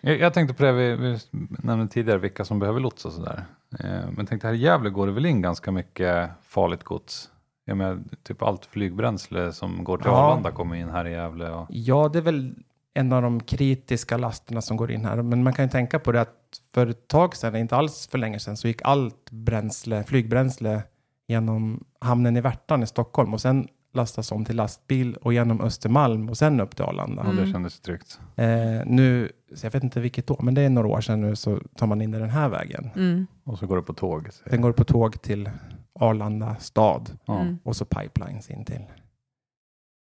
Jag, 0.00 0.20
jag 0.20 0.34
tänkte 0.34 0.54
på 0.54 0.62
det 0.62 0.72
vi, 0.72 0.96
vi 0.96 1.18
nämnde 1.58 1.88
tidigare, 1.88 2.18
vilka 2.18 2.44
som 2.44 2.58
behöver 2.58 2.80
lots 2.80 3.04
och 3.04 3.12
sådär. 3.12 3.44
Eh, 3.80 4.10
men 4.16 4.26
tänkte 4.26 4.46
här 4.46 4.54
i 4.54 4.58
Gävle 4.58 4.90
går 4.90 5.06
det 5.06 5.12
väl 5.12 5.26
in 5.26 5.42
ganska 5.42 5.70
mycket 5.72 6.30
farligt 6.42 6.84
gods? 6.84 7.30
Jag 7.68 7.76
menar, 7.76 7.98
typ 8.22 8.42
allt 8.42 8.66
flygbränsle 8.66 9.52
som 9.52 9.84
går 9.84 9.98
till 9.98 10.06
Ja. 10.06 10.12
Arlanda 10.12 10.50
kommer 10.50 10.76
in 10.76 10.88
här 10.88 11.04
i 11.04 11.10
Gävle. 11.12 11.50
Och, 11.50 11.66
Ja, 11.70 12.10
det 12.12 12.18
är 12.18 12.22
väl 12.22 12.54
en 12.94 13.12
av 13.12 13.22
de 13.22 13.40
kritiska 13.40 14.16
lasterna 14.16 14.60
som 14.60 14.76
går 14.76 14.90
in 14.90 15.04
här. 15.04 15.22
Men 15.22 15.42
man 15.42 15.52
kan 15.52 15.64
ju 15.64 15.70
tänka 15.70 15.98
på 15.98 16.12
det 16.12 16.20
att 16.20 16.60
för 16.74 16.86
ett 16.86 17.08
tag 17.08 17.36
sedan, 17.36 17.56
inte 17.56 17.76
alls 17.76 18.06
för 18.06 18.18
länge 18.18 18.38
sedan, 18.38 18.56
så 18.56 18.68
gick 18.68 18.80
allt 18.84 19.30
bränsle, 19.30 20.04
flygbränsle 20.04 20.82
genom 21.28 21.84
hamnen 22.00 22.36
i 22.36 22.40
Värtan 22.40 22.82
i 22.82 22.86
Stockholm 22.86 23.34
och 23.34 23.40
sen 23.40 23.68
lastas 23.94 24.32
om 24.32 24.44
till 24.44 24.56
lastbil 24.56 25.14
och 25.14 25.32
genom 25.32 25.60
Östermalm 25.60 26.28
och 26.28 26.38
sen 26.38 26.60
upp 26.60 26.76
till 26.76 26.84
Arlanda. 26.84 27.22
Mm. 27.22 27.36
det 27.36 27.52
kändes 27.52 27.80
tryggt. 27.80 28.20
Eh, 28.36 28.46
nu, 28.86 29.32
så 29.54 29.66
jag 29.66 29.70
vet 29.70 29.82
inte 29.84 30.00
vilket 30.00 30.30
år, 30.30 30.38
men 30.42 30.54
det 30.54 30.62
är 30.62 30.70
några 30.70 30.88
år 30.88 31.00
sedan 31.00 31.20
nu 31.20 31.36
så 31.36 31.60
tar 31.76 31.86
man 31.86 32.02
in 32.02 32.10
det 32.10 32.18
den 32.18 32.30
här 32.30 32.48
vägen. 32.48 32.90
Mm. 32.96 33.26
Och 33.44 33.58
så 33.58 33.66
går 33.66 33.76
det 33.76 33.82
på 33.82 33.94
tåg. 33.94 34.28
Den 34.44 34.60
går 34.60 34.72
på 34.72 34.84
tåg 34.84 35.22
till 35.22 35.50
Arlanda 36.00 36.56
stad 36.56 37.18
Ja, 37.24 37.40
Mm. 37.40 37.58
och 37.64 37.76
så 37.76 37.84
pipelines 37.84 38.50
in 38.50 38.64
till 38.64 38.84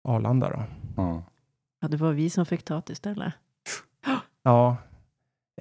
Arlanda 0.08 0.50
då. 0.50 0.62
ja. 0.97 1.23
Ja, 1.80 1.88
det 1.88 1.97
var 1.97 2.12
vi 2.12 2.30
som 2.30 2.47
fick 2.47 2.62
ta 2.64 2.82
det 2.87 2.92
istället. 2.92 3.32
Ja, 4.42 4.76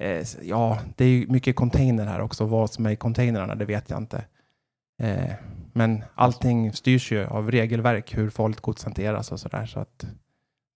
eh, 0.00 0.26
ja, 0.42 0.78
det 0.96 1.04
är 1.04 1.08
ju 1.08 1.26
mycket 1.28 1.56
container 1.56 2.06
här 2.06 2.20
också. 2.20 2.44
Vad 2.44 2.70
som 2.70 2.86
är 2.86 2.90
i 2.90 2.96
containrarna, 2.96 3.54
det 3.54 3.64
vet 3.64 3.90
jag 3.90 3.98
inte. 3.98 4.24
Eh, 5.02 5.32
men 5.72 6.04
allting 6.14 6.72
styrs 6.72 7.12
ju 7.12 7.26
av 7.26 7.50
regelverk, 7.50 8.16
hur 8.16 8.30
farligt 8.30 8.60
gods 8.60 8.84
hanteras 8.84 9.32
och 9.32 9.40
sådär. 9.40 9.66
Så 9.66 9.80
att 9.80 10.06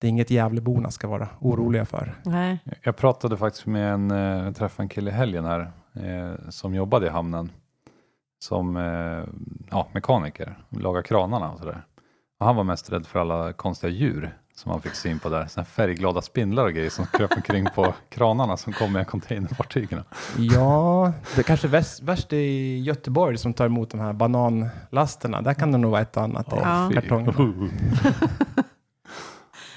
det 0.00 0.06
är 0.06 0.08
inget 0.08 0.30
Gävleborna 0.30 0.90
ska 0.90 1.08
vara 1.08 1.28
oroliga 1.40 1.84
för. 1.84 2.20
Nej. 2.24 2.58
Jag 2.82 2.96
pratade 2.96 3.36
faktiskt 3.36 3.66
med 3.66 3.92
en, 3.94 4.10
eh, 4.10 4.18
jag 4.18 4.56
träffade 4.56 4.84
en 4.84 4.88
kille 4.88 5.10
i 5.10 5.14
helgen 5.14 5.44
här 5.44 5.72
eh, 5.94 6.48
som 6.48 6.74
jobbade 6.74 7.06
i 7.06 7.10
hamnen 7.10 7.50
som 8.42 8.76
eh, 8.76 9.24
ja, 9.70 9.88
mekaniker, 9.92 10.58
laga 10.70 11.02
kranarna 11.02 11.50
och 11.50 11.58
sådär. 11.58 11.84
Och 12.40 12.46
han 12.46 12.56
var 12.56 12.64
mest 12.64 12.92
rädd 12.92 13.06
för 13.06 13.18
alla 13.20 13.52
konstiga 13.52 13.90
djur 13.92 14.36
som 14.54 14.70
han 14.72 14.80
fick 14.80 14.94
syn 14.94 15.18
på 15.18 15.28
där. 15.28 15.46
Såna 15.46 15.64
färgglada 15.64 16.22
spindlar 16.22 16.64
och 16.64 16.72
grejer 16.72 16.90
som 16.90 17.06
kröp 17.06 17.32
omkring 17.36 17.66
på 17.74 17.94
kranarna 18.08 18.56
som 18.56 18.72
kom 18.72 18.92
med 18.92 19.06
containerfartygen. 19.06 20.04
Ja, 20.38 21.12
det 21.36 21.42
kanske 21.42 21.68
värst, 21.68 22.02
värst 22.02 22.32
är 22.32 22.36
i 22.36 22.80
Göteborg 22.80 23.38
som 23.38 23.54
tar 23.54 23.66
emot 23.66 23.90
de 23.90 24.00
här 24.00 24.12
bananlasterna. 24.12 25.42
Där 25.42 25.54
kan 25.54 25.72
det 25.72 25.78
nog 25.78 25.90
vara 25.90 26.00
ett 26.02 26.16
och 26.16 26.22
annat 26.22 26.52
i 26.52 26.56
Ja. 26.56 26.88
fy. 26.90 26.94
kartongerna. 27.00 27.68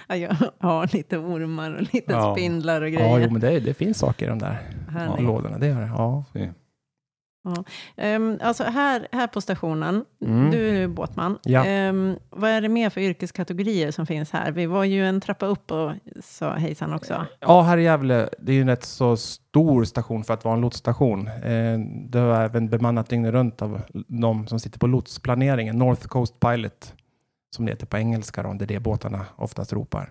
Ja, 0.08 0.16
jag 0.16 0.36
har 0.60 0.90
lite 0.94 1.18
ormar 1.18 1.72
och 1.74 1.82
lite 1.82 2.14
Ja. 2.14 2.34
spindlar 2.36 2.82
och 2.82 2.90
Ja, 2.90 3.00
grejer. 3.00 3.20
jo, 3.20 3.30
men 3.32 3.42
det, 3.42 3.60
det 3.60 3.74
finns 3.74 3.98
saker 3.98 4.26
i 4.26 4.30
de 4.30 4.40
där 4.40 4.62
Härligt. 4.90 5.24
lådorna. 5.24 5.58
Det 5.58 5.68
gör 5.68 5.82
det. 5.82 5.88
Ja. 5.88 6.24
Fy. 6.34 6.50
Ehm, 7.98 8.40
alltså 8.42 8.64
här, 8.64 9.08
här 9.12 9.28
på 9.28 9.42
stationen, 9.42 10.06
Mm. 10.26 10.52
du 10.52 10.70
är 10.70 10.74
ju 10.80 10.88
båtman. 10.88 11.38
Ja. 11.44 11.66
Ehm, 11.66 12.16
vad 12.30 12.50
är 12.50 12.62
det 12.62 12.70
mer 12.70 12.90
för 12.90 13.02
yrkeskategorier 13.02 13.92
som 13.92 14.06
finns 14.06 14.32
här? 14.32 14.52
Vi 14.52 14.66
var 14.66 14.84
ju 14.84 15.06
en 15.06 15.22
trappa 15.22 15.46
upp 15.46 15.72
och 15.72 15.92
sa 16.24 16.54
hejsan 16.54 16.94
också. 16.94 17.26
Ja, 17.40 17.62
här 17.62 17.78
i 17.78 17.84
Gävle, 17.84 18.30
det 18.40 18.52
är 18.52 18.56
ju 18.56 18.62
en 18.62 18.70
rätt 18.70 18.84
så 18.84 19.18
stor 19.18 19.84
station 19.84 20.24
för 20.24 20.34
att 20.34 20.46
vara 20.46 20.56
en 20.56 20.62
lotsstation. 20.62 21.28
Eh, 21.28 21.80
det 22.10 22.20
är 22.20 22.44
även 22.46 22.70
bemannat 22.70 23.10
dygnet 23.10 23.32
runt 23.34 23.62
av 23.62 23.82
de 24.08 24.48
som 24.48 24.60
sitter 24.60 24.80
på 24.80 24.88
lotsplaneringen, 24.88 25.78
North 25.78 26.08
Coast 26.08 26.40
Pilot, 26.40 26.94
som 27.56 27.66
det 27.66 27.72
heter 27.72 27.86
på 27.86 27.98
engelska, 27.98 28.44
då, 28.44 28.54
det 28.54 28.66
är 28.66 28.68
det 28.68 28.80
båtarna 28.80 29.26
oftast 29.36 29.74
ropar. 29.74 30.10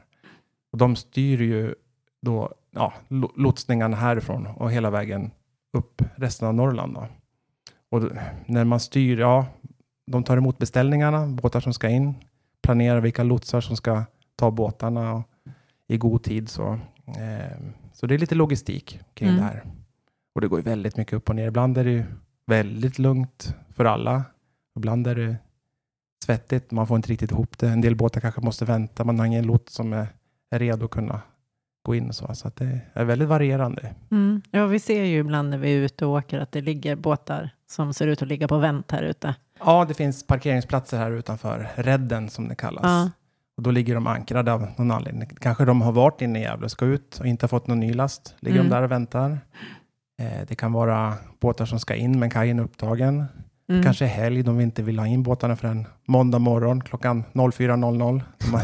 Och 0.73 0.79
de 0.79 0.97
styr 0.97 1.41
ju 1.43 1.75
då 2.23 2.53
ja, 2.71 2.93
lo- 3.09 3.33
lotsningarna 3.37 3.97
härifrån 3.97 4.47
och 4.47 4.73
hela 4.73 4.91
vägen 4.91 5.31
upp 5.77 6.03
resten 6.17 6.49
av 6.49 6.55
Norrland. 6.55 6.95
Då. 6.95 7.07
Och 7.95 8.03
när 8.47 8.65
man 8.65 8.81
styr, 8.81 9.19
ja, 9.19 9.47
de 10.07 10.25
tar 10.25 10.37
emot 10.37 10.59
beställningarna, 10.59 11.27
båtar 11.27 11.61
som 11.61 11.73
ska 11.75 11.89
in, 11.89 12.15
planerar 12.63 13.01
vilka 13.01 13.23
lotsar 13.23 13.61
som 13.61 13.77
ska 13.77 14.05
ta 14.37 14.51
båtarna 14.51 15.13
och 15.13 15.23
i 15.89 15.97
god 15.97 16.23
tid. 16.23 16.49
Så, 16.49 16.79
eh, 17.07 17.59
så 17.93 18.07
det 18.07 18.15
är 18.15 18.19
lite 18.19 18.35
logistik 18.35 19.01
kring 19.15 19.29
Mm. 19.29 19.41
det 19.41 19.47
här. 19.47 19.65
Och 20.35 20.41
det 20.41 20.49
går 20.49 20.59
ju 20.59 20.63
väldigt 20.63 20.97
mycket 20.97 21.15
upp 21.15 21.29
och 21.29 21.37
ner. 21.37 21.49
Ibland 21.49 21.79
är 21.79 21.85
det 21.85 21.91
ju 21.91 22.05
väldigt 22.47 22.99
lugnt 22.99 23.55
för 23.75 23.85
alla. 23.85 24.25
Ibland 24.77 25.07
är 25.07 25.15
det 25.15 25.37
svettigt. 26.25 26.71
Man 26.71 26.87
får 26.87 26.97
inte 26.97 27.09
riktigt 27.13 27.31
ihop 27.31 27.59
det. 27.59 27.69
En 27.69 27.81
del 27.81 27.97
båtar 27.97 28.21
kanske 28.21 28.41
måste 28.41 28.65
vänta. 28.65 29.05
Man 29.05 29.19
har 29.19 29.27
ingen 29.27 29.47
lots 29.47 29.75
som 29.75 29.93
är, 29.93 30.07
är 30.51 30.59
redo 30.59 30.85
att 30.85 30.91
kunna 30.91 31.21
gå 31.83 31.95
in. 31.95 32.09
och 32.09 32.15
Så, 32.15 32.35
så 32.35 32.51
det 32.55 32.81
är 32.93 33.05
väldigt 33.05 33.29
varierande. 33.29 33.95
Mm. 34.11 34.43
Ja, 34.51 34.67
vi 34.67 34.79
ser 34.81 35.05
ju 35.05 35.19
ibland 35.19 35.51
när 35.51 35.59
vi 35.59 35.75
är 35.77 35.79
ute 35.81 36.07
och 36.07 36.13
åker 36.13 36.39
att 36.41 36.53
det 36.53 36.61
ligger 36.61 36.97
båtar 36.97 37.51
som 37.71 37.95
ser 37.95 38.07
ut 38.07 38.23
att 38.23 38.29
ligga 38.29 38.49
på 38.49 38.59
vänt 38.59 38.91
här 38.91 39.03
ute. 39.03 39.35
Ja, 39.61 39.85
det 39.89 39.95
finns 39.95 40.27
parkeringsplatser 40.27 40.99
här 40.99 41.11
utanför 41.11 41.69
Redden 41.75 42.31
som 42.31 42.49
det 42.49 42.55
kallas. 42.55 42.83
Ja. 42.85 43.11
Och 43.57 43.63
då 43.63 43.71
ligger 43.71 43.95
de 43.95 44.07
ankrade 44.07 44.53
av 44.53 44.67
någon 44.77 44.91
anledning. 44.91 45.29
Kanske 45.41 45.65
de 45.65 45.83
har 45.83 45.93
varit 45.93 46.21
inne 46.23 46.39
i 46.39 46.43
Gävle 46.43 46.65
och 46.65 46.71
ska 46.71 46.85
ut 46.85 47.19
och 47.21 47.27
inte 47.27 47.45
har 47.45 47.49
fått 47.49 47.67
någon 47.67 47.81
ny 47.81 47.93
last. 47.95 48.35
Ligger 48.41 48.59
Mm. 48.61 48.71
de 48.71 48.77
där 48.77 48.83
och 48.83 48.91
väntar. 48.91 49.39
Eh, 50.21 50.47
det 50.49 50.55
kan 50.55 50.73
vara 50.73 51.15
båtar 51.41 51.65
som 51.67 51.81
ska 51.81 51.95
in 51.95 52.19
men 52.19 52.31
kajen 52.31 52.59
är 52.59 52.63
upptagen. 52.63 53.25
Mm. 53.69 53.83
Kanske 53.83 54.05
är 54.05 54.09
helg, 54.09 54.43
de 54.43 54.61
inte 54.61 54.83
vill 54.83 54.99
ha 54.99 55.07
in 55.07 55.23
båtarna 55.23 55.57
förrän 55.57 55.87
måndag 56.09 56.39
morgon 56.39 56.81
klockan 56.81 57.25
04.00. 57.33 58.23
De 58.39 58.61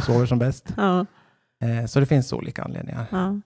sover 0.00 0.26
som 0.26 0.38
bäst. 0.38 0.72
Ja, 0.76 1.06
Eh, 1.62 1.86
så 1.86 2.00
det 2.00 2.06
finns 2.06 2.32
olika 2.32 2.62
anledningar. 2.62 3.06
ja. 3.10 3.40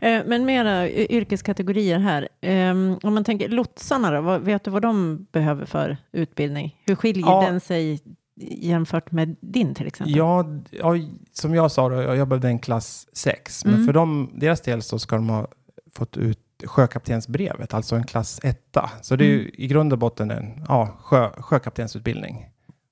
Eh, 0.00 0.22
Men 0.26 0.44
mera 0.44 0.88
yrkeskategorier 0.90 1.98
här. 1.98 2.28
Ehm, 2.40 2.98
Om 3.02 3.14
man 3.14 3.24
tänker 3.24 3.48
lotsarna 3.48 4.10
då, 4.20 4.38
vet 4.38 4.64
du 4.64 4.70
vad 4.70 4.82
de 4.82 5.26
behöver 5.32 5.64
för 5.66 5.96
utbildning? 6.12 6.76
Hur 6.86 6.94
skiljer 6.94 7.26
Ja. 7.26 7.40
den 7.46 7.60
sig 7.60 8.00
jämfört 8.42 9.12
med 9.12 9.36
din 9.40 9.74
till 9.74 9.86
exempel? 9.86 10.16
Ja, 10.16 10.44
ja, 10.70 10.94
som 11.32 11.54
jag 11.54 11.70
sa, 11.70 11.88
då, 11.88 12.02
jag 12.02 12.16
jobbade 12.16 12.48
en 12.48 12.58
klass 12.58 13.06
6. 13.12 13.64
Men 13.64 13.74
Mm. 13.74 13.86
för 13.86 13.92
dem, 13.92 14.30
deras 14.34 14.60
del 14.60 14.82
så 14.82 14.98
ska 14.98 15.16
de 15.16 15.28
ha 15.28 15.46
fått 15.94 16.16
ut 16.16 16.38
sjökaptensbrevet, 16.64 17.74
alltså 17.74 17.96
en 17.96 18.04
klass 18.06 18.40
1. 18.42 18.76
Så 19.02 19.16
det 19.16 19.24
är 19.24 19.28
ju 19.28 19.50
i 19.54 19.66
grund 19.66 19.92
och 19.92 19.98
botten 19.98 20.30
en 20.30 20.64
ja, 20.68 20.96
sjö, 21.02 21.30
sjökaptensutbildning. 21.38 22.46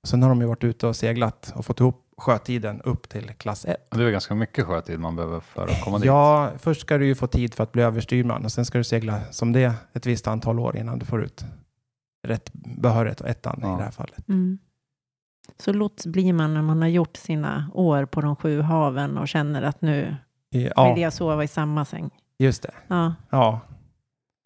Sen 0.06 0.22
har 0.22 0.28
de 0.28 0.40
ju 0.40 0.46
varit 0.46 0.64
ute 0.64 0.87
och 0.87 0.96
seglat 0.96 1.52
och 1.56 1.66
fått 1.66 1.80
ihop 1.80 2.04
sjötiden 2.18 2.80
upp 2.82 3.08
till 3.08 3.28
klass 3.28 3.64
1. 3.64 3.88
Det 3.90 4.04
är 4.04 4.10
ganska 4.10 4.34
mycket 4.34 4.66
sjötid 4.66 5.00
man 5.00 5.16
behöver 5.16 5.40
för 5.40 5.62
att 5.68 5.84
komma 5.84 5.98
dit. 5.98 6.06
Ja, 6.06 6.50
först 6.58 6.80
ska 6.80 6.98
du 6.98 7.06
ju 7.06 7.14
få 7.14 7.26
tid 7.26 7.54
för 7.54 7.62
att 7.62 7.72
bli 7.72 7.82
överstyrman 7.82 8.44
och 8.44 8.52
sen 8.52 8.64
ska 8.64 8.78
du 8.78 8.84
segla 8.84 9.20
som 9.30 9.52
det 9.52 9.75
ett 9.92 10.06
visst 10.06 10.26
antal 10.28 10.58
år 10.60 10.76
innan 10.76 10.98
du 10.98 11.06
får 11.06 11.22
ut 11.22 11.44
rätt 12.26 12.50
behörighet 12.52 13.20
och 13.20 13.28
ettan 13.28 13.58
Ja. 13.62 13.75
i 13.75 13.76
det 13.78 13.82
här 13.84 13.90
fallet. 13.90 14.28
Mm. 14.28 14.58
Så 15.58 15.72
lots 15.72 16.06
blir 16.06 16.32
man 16.32 16.54
när 16.54 16.62
man 16.62 16.82
har 16.82 16.88
gjort 16.88 17.16
sina 17.16 17.70
år 17.75 18.04
på 18.04 18.20
de 18.20 18.37
sju 18.37 18.60
haven 18.60 19.18
och 19.18 19.28
känner 19.28 19.62
att 19.62 19.80
nu 19.82 20.16
ja, 20.50 20.92
Vill 20.94 21.02
jag 21.02 21.12
sova 21.12 21.44
i 21.44 21.48
samma 21.48 21.84
säng? 21.84 22.10
just 22.38 22.62
det. 22.62 22.70
Ja. 22.88 23.14
Ja. 23.30 23.60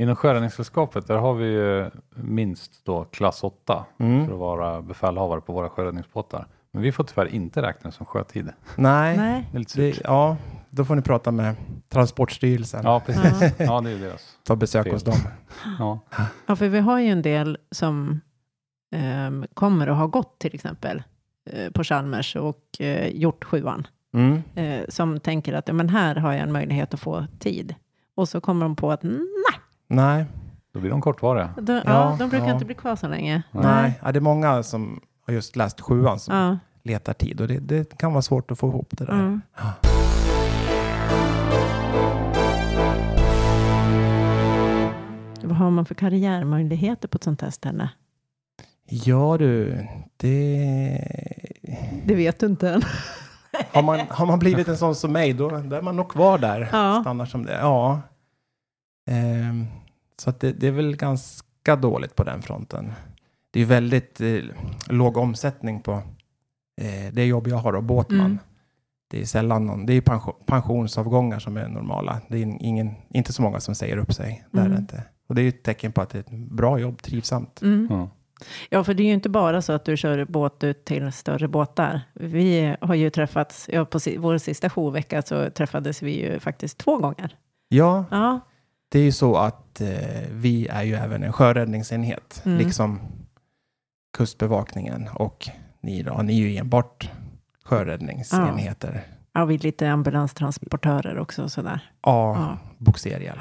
Inom 0.03 0.17
Sjöräddningssällskapet 0.17 1.07
där 1.07 1.17
har 1.17 1.35
vi 1.35 1.47
ju 1.47 1.91
minst 2.15 2.85
då 2.85 3.05
klass 3.05 3.45
8 3.45 3.85
Mm. 3.99 4.27
för 4.27 4.33
att 4.33 4.39
vara 4.39 4.83
befälhavare 4.83 5.41
på 5.41 5.53
våra 5.53 5.69
sjöräddningsbåtar. 5.69 6.47
Men 6.73 6.83
vi 6.83 6.93
får 6.93 7.05
tyvärr 7.05 7.27
inte 7.27 7.63
räkna 7.63 7.91
det 7.91 7.97
som 7.97 8.07
sjötid. 8.07 8.53
Nej, 8.77 9.17
Nej. 9.17 9.49
Det 9.51 9.57
är 9.57 9.59
lite 9.59 9.81
det, 9.81 9.93
surt. 9.93 10.03
ja, 10.05 10.37
då 10.71 10.85
får 10.85 10.95
ni 10.97 11.03
prata 11.03 11.31
med 11.31 11.55
Transportstyrelsen. 11.89 12.81
Ja, 12.85 13.01
precis. 13.07 13.41
Ja. 13.59 13.65
Ja, 13.65 13.81
det 13.81 13.91
är 13.91 13.99
deras. 13.99 14.37
Ta 14.45 14.57
besök 14.57 14.85
Fel. 14.85 14.93
hos 14.93 15.03
dem. 15.05 15.15
Ja. 15.79 15.99
ja, 16.47 16.57
för 16.57 16.69
vi 16.69 16.79
har 16.79 16.99
ju 16.99 17.09
en 17.09 17.23
del 17.23 17.59
som 17.71 18.21
ehm, 18.95 19.47
kommer 19.55 19.89
och 19.89 19.97
har 19.97 20.07
gått 20.09 20.39
till 20.39 20.55
exempel 20.55 21.03
eh, 21.51 21.71
på 21.71 21.85
Chalmers 21.85 22.37
och 22.37 22.81
eh, 22.81 23.09
gjort 23.09 23.45
sjuan. 23.45 23.87
Mm. 24.15 24.43
Eh, 24.55 24.85
som 24.89 25.21
tänker 25.21 25.53
att 25.53 25.69
ja, 25.69 25.75
men 25.75 25.89
här 25.89 26.15
har 26.17 26.33
jag 26.33 26.41
en 26.43 26.53
möjlighet 26.53 26.95
att 26.95 27.01
få 27.01 27.27
tid. 27.39 27.75
Och 28.15 28.29
så 28.29 28.41
kommer 28.41 28.65
de 28.65 28.77
på 28.77 28.93
att 28.93 29.03
nej, 29.03 29.17
Nej, 29.87 30.25
Då 30.75 30.81
blir 30.81 30.91
de 30.91 31.01
kortvariga. 31.01 31.51
de, 31.61 31.73
ja, 31.73 31.83
Ja, 31.87 32.17
de 32.19 32.29
brukar 32.31 32.47
ja. 32.47 32.53
inte 32.53 32.65
bli 32.65 32.75
kvar 32.75 32.97
så 32.97 33.09
länge. 33.09 33.43
nej. 33.51 33.99
Ja, 34.03 34.13
det 34.13 34.19
är 34.19 34.21
många 34.21 34.63
som 34.63 35.01
har 35.27 35.35
just 35.35 35.57
läst 35.57 35.81
sjuan 35.81 36.19
som 36.21 36.35
Ja. 36.37 36.59
letar 36.83 37.13
tid 37.13 37.41
och 37.41 37.49
det, 37.49 37.59
det 37.59 37.99
kan 37.99 38.13
vara 38.13 38.23
svårt 38.23 38.51
att 38.51 38.59
få 38.59 38.69
ihop 38.69 38.89
det 38.91 39.05
där. 39.05 39.13
Mm. 39.13 39.41
Vad 45.43 45.57
har 45.57 45.71
man 45.71 45.85
för 45.87 45.95
karriärmöjligheter 45.95 47.09
på 47.09 47.17
ett 47.17 47.25
sånt 47.25 47.41
här 47.41 47.51
ställe? 47.51 47.89
Ja 48.89 49.37
du, 49.39 49.87
det... 50.17 50.99
Det 52.07 52.15
vet 52.15 52.41
du 52.41 52.47
inte 52.47 52.71
än. 52.71 52.83
Har 53.73 53.83
man, 53.83 54.01
har 54.09 54.27
man 54.27 54.39
blivit 54.39 54.69
en 54.69 54.77
sån 54.77 54.95
som 54.95 55.13
mig, 55.13 55.33
då, 55.33 55.49
då 55.51 55.77
är 55.77 55.83
man 55.83 55.97
nog 55.97 56.09
kvar 56.09 56.39
där. 56.39 56.69
Ja. 56.73 56.99
Stannar 57.01 57.27
som 57.27 57.47
det. 57.47 57.53
Ja. 57.53 58.01
Ehm, 59.11 59.67
så 60.17 60.33
det, 60.41 60.53
det 60.53 60.67
är 60.67 60.71
väl 60.73 60.97
ganska 60.97 61.77
dåligt 61.77 62.17
på 62.17 62.25
den 62.25 62.43
fronten. 62.43 62.93
Det 63.53 63.61
är 63.61 63.65
väldigt 63.65 64.21
eh, 64.21 64.39
låg 64.89 65.17
omsättning 65.17 65.81
på 65.83 65.93
eh, 66.81 67.13
det 67.13 67.25
jobb 67.27 67.49
jag 67.49 67.57
har 67.57 67.73
och 67.73 67.83
båtman. 67.83 68.21
Mm. 68.21 68.39
Det 69.11 69.21
är 69.21 69.25
sällan 69.25 69.67
någon, 69.67 69.87
det 69.87 69.93
är 69.93 70.01
pension, 70.01 70.35
pensionsavgångar 70.47 71.39
som 71.39 71.57
är 71.57 71.69
normala. 71.69 72.21
Det 72.29 72.37
är 72.39 72.43
ingen, 72.43 72.95
inte 73.11 73.33
så 73.33 73.43
många 73.43 73.61
som 73.61 73.75
säger 73.75 73.97
upp 73.97 74.13
sig. 74.13 74.45
Det 74.51 74.59
är 74.59 74.63
det 74.63 74.67
Mm. 74.69 74.79
inte. 74.81 75.03
Och 75.29 75.35
det 75.35 75.41
är 75.41 75.43
ju 75.43 75.49
ett 75.49 75.63
tecken 75.63 75.93
på 75.93 76.01
att 76.01 76.11
det 76.11 76.19
är 76.19 76.21
ett 76.21 76.31
bra 76.51 76.79
jobb, 76.79 77.03
trivsamt. 77.03 77.63
Mm. 77.63 77.87
Ja. 77.91 78.11
Ja, 78.71 78.85
för 78.85 78.95
det 78.95 79.03
är 79.03 79.07
ju 79.07 79.13
inte 79.13 79.29
bara 79.29 79.63
så 79.63 79.73
att 79.73 79.85
du 79.85 79.97
kör 79.97 80.25
båt 80.25 80.65
ut 80.65 80.85
till 80.85 81.13
större 81.13 81.49
båtar. 81.49 82.01
Vi 82.15 82.77
har 82.81 82.95
ju 82.95 83.11
träffats, 83.11 83.69
ja, 83.73 83.85
på 83.85 84.01
si- 84.01 84.17
vår 84.17 84.39
sista 84.39 84.71
jourvecka 84.71 85.23
så 85.23 85.51
träffades 85.51 86.03
vi 86.03 86.21
ju 86.21 86.41
faktiskt 86.41 86.79
två 86.79 86.97
gånger. 86.97 87.37
Ja, 87.69 88.05
Ja, 88.11 88.41
det 88.89 88.99
är 88.99 89.03
ju 89.03 89.13
så 89.13 89.37
att 89.37 89.81
eh, 89.81 89.89
vi 90.31 90.67
är 90.67 90.83
ju 90.83 90.95
även 90.95 91.23
en 91.23 91.33
sjöräddningsenhet, 91.33 92.43
Mm. 92.45 92.59
liksom 92.59 93.01
Kustbevakningen 94.13 95.09
och 95.15 95.49
ni 95.81 96.03
då, 96.03 96.23
ni 96.23 96.43
är 96.43 96.49
ju 96.49 96.57
enbart 96.57 97.11
sjöräddningsenheter. 97.65 99.03
ja 99.33 99.45
vi 99.45 99.55
är 99.55 99.59
lite 99.59 99.91
ambulanstransportörer 99.91 101.19
också 101.19 101.43
och 101.43 101.53
sådär. 101.53 101.91
Ja, 102.03 102.35
Ja. 102.37 102.59
bogserhjälp. 102.79 103.41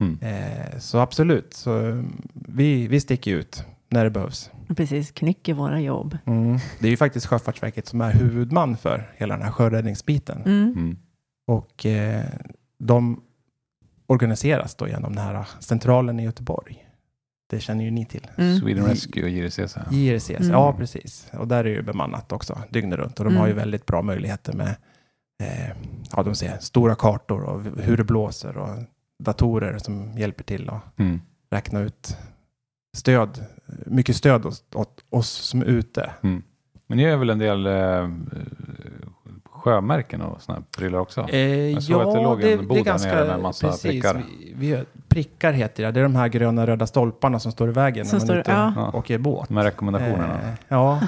Mm. 0.00 0.18
Eh, 0.20 0.78
så 0.78 0.98
absolut, 0.98 1.54
så 1.54 2.02
vi, 2.34 2.86
vi 2.88 3.00
sticker 3.00 3.30
ut 3.34 3.64
när 3.88 4.04
det 4.04 4.10
behövs. 4.10 4.50
Precis, 4.76 5.10
knycker 5.10 5.54
våra 5.54 5.80
jobb. 5.80 6.18
Mm. 6.24 6.58
Det 6.80 6.86
är 6.86 6.90
ju 6.90 6.96
faktiskt 6.96 7.26
Sjöfartsverket 7.26 7.86
som 7.86 8.00
är 8.00 8.12
huvudman 8.12 8.76
för 8.76 9.12
hela 9.16 9.34
den 9.34 9.44
här 9.44 9.52
sjöräddningsbiten. 9.52 10.42
Mm. 10.42 10.72
Mm. 10.72 10.96
Och 11.46 11.86
eh, 11.86 12.24
de 12.78 13.20
organiseras 14.06 14.74
då 14.74 14.88
genom 14.88 15.14
den 15.14 15.24
här 15.24 15.46
centralen 15.60 16.20
i 16.20 16.24
Göteborg. 16.24 16.83
Det 17.50 17.60
känner 17.60 17.84
ju 17.84 17.90
ni 17.90 18.06
till. 18.06 18.26
Mm. 18.36 18.58
Sweden 18.58 18.86
Rescue 18.86 19.22
och 19.24 19.28
JRCC. 19.30 19.76
JRCS, 19.90 20.30
Mm. 20.30 20.50
ja 20.52 20.72
precis. 20.72 21.26
Och 21.32 21.48
där 21.48 21.64
är 21.64 21.68
ju 21.68 21.82
bemannat 21.82 22.32
också 22.32 22.58
dygnet 22.70 22.98
runt. 22.98 23.18
Och 23.18 23.24
de 23.24 23.30
Mm. 23.30 23.40
har 23.40 23.46
ju 23.48 23.52
väldigt 23.52 23.86
bra 23.86 24.02
möjligheter 24.02 24.52
med 24.52 24.76
eh, 25.42 25.70
ja, 26.16 26.22
de 26.22 26.34
ser 26.34 26.58
stora 26.58 26.94
kartor 26.94 27.42
och 27.42 27.62
hur 27.82 27.96
det 27.96 28.04
blåser 28.04 28.56
och 28.56 28.68
datorer 29.24 29.78
som 29.78 30.18
hjälper 30.18 30.44
till 30.44 30.70
att 30.70 30.98
Mm. 30.98 31.20
räkna 31.50 31.80
ut 31.80 32.16
stöd. 32.96 33.44
Mycket 33.86 34.16
stöd 34.16 34.46
åt, 34.46 34.74
åt 34.74 35.04
oss 35.10 35.28
som 35.30 35.60
är 35.60 35.66
ute. 35.66 36.12
Men 36.86 36.96
ni 36.98 37.02
gör 37.02 37.16
väl 37.16 37.30
en 37.30 37.38
del 37.38 37.66
eh, 37.66 38.08
sjömärken 39.64 40.20
och 40.22 40.42
sådana 40.42 40.60
här 40.60 40.78
prylar 40.78 40.98
också? 40.98 41.28
Eh, 41.28 41.38
Jag 41.70 41.82
såg 41.82 42.00
att 42.02 42.14
det 42.14 42.22
låg 42.22 42.42
en 42.42 42.68
bod 42.68 42.84
där 42.84 42.98
nere 42.98 43.24
med 43.26 43.34
en 43.34 43.42
massa 43.42 43.66
precis, 43.68 43.82
prickar. 43.82 44.22
Vi, 44.54 44.54
vi, 44.56 44.84
prickar 45.08 45.52
heter 45.52 45.82
det. 45.84 45.90
Det 45.90 46.00
är 46.00 46.02
de 46.02 46.16
här 46.16 46.28
gröna 46.28 46.66
röda 46.66 46.86
stolparna 46.86 47.38
som 47.40 47.52
står 47.52 47.68
i 47.68 47.72
vägen 47.72 48.06
Som 48.06 48.18
när 48.18 48.20
man 48.20 48.26
står- 48.26 48.34
är 48.34 48.40
ute 48.40 48.50
ja. 48.50 48.86
och 48.88 48.94
åker 48.98 49.18
båt. 49.18 49.50
Här 49.50 49.64
rekommendationerna. 49.64 50.40
Eh, 50.42 50.54
ja, 50.68 51.00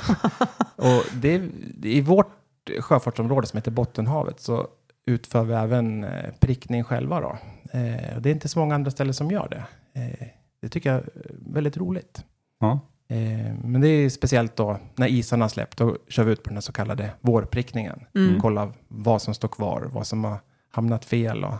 och 0.76 1.02
det, 1.14 1.42
det, 1.74 1.88
i 1.92 2.00
vårt 2.00 2.32
sjöfartsområde 2.80 3.46
som 3.46 3.56
heter 3.56 3.70
Bottenhavet 3.70 4.40
så 4.40 4.66
utför 5.06 5.44
vi 5.44 5.54
även 5.54 6.04
eh, 6.04 6.10
prickning 6.40 6.84
själva. 6.84 7.20
Då. 7.20 7.36
Eh, 7.78 8.16
och 8.16 8.22
det 8.22 8.30
är 8.30 8.32
inte 8.34 8.48
så 8.48 8.58
många 8.58 8.74
andra 8.74 8.90
ställen 8.90 9.14
som 9.14 9.30
gör 9.30 9.48
det. 9.50 9.64
Eh, 10.00 10.26
det 10.62 10.68
tycker 10.68 10.90
jag 10.92 10.98
är 10.98 11.08
väldigt 11.52 11.76
roligt. 11.76 12.24
Ja. 12.60 12.80
Eh, 13.08 13.54
men 13.64 13.80
det 13.80 13.88
är 13.88 14.08
speciellt 14.10 14.56
då 14.56 14.78
när 14.96 15.06
isarna 15.08 15.44
har 15.44 15.48
släppt. 15.48 15.78
Då 15.78 15.96
kör 16.08 16.24
vi 16.24 16.32
ut 16.32 16.42
på 16.42 16.48
den 16.50 16.56
här 16.56 16.60
så 16.60 16.72
kallade 16.72 17.10
vårprickningen. 17.20 18.00
Mm. 18.14 18.40
Kolla 18.40 18.72
vad 18.88 19.22
som 19.22 19.34
står 19.34 19.48
kvar, 19.48 19.88
vad 19.92 20.06
som 20.06 20.24
har 20.24 20.38
hamnat 20.70 21.04
fel. 21.04 21.44
Och 21.44 21.54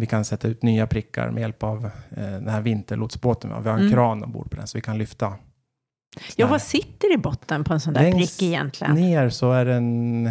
vi 0.00 0.06
kan 0.06 0.24
sätta 0.24 0.48
ut 0.48 0.62
nya 0.62 0.86
prickar 0.86 1.30
med 1.30 1.40
hjälp 1.40 1.62
av 1.62 1.84
eh, 2.16 2.22
den 2.24 2.48
här 2.48 2.60
vinterlotsbåten. 2.60 3.50
Vi 3.62 3.68
har 3.68 3.76
en 3.76 3.80
Mm. 3.80 3.92
kran 3.92 4.24
ombord 4.24 4.50
på 4.50 4.56
den 4.56 4.66
så 4.66 4.78
vi 4.78 4.82
kan 4.82 4.98
lyfta. 4.98 5.34
Ja, 6.36 6.46
vad 6.46 6.62
sitter 6.62 7.14
i 7.14 7.18
botten 7.18 7.64
på 7.64 7.72
en 7.74 7.80
sån 7.80 7.94
där 7.94 8.02
Längst 8.02 8.38
prick 8.38 8.48
egentligen? 8.48 8.94
ner 8.94 9.28
så 9.30 9.52
är 9.52 9.64
det 9.64 9.74
en, 9.74 10.30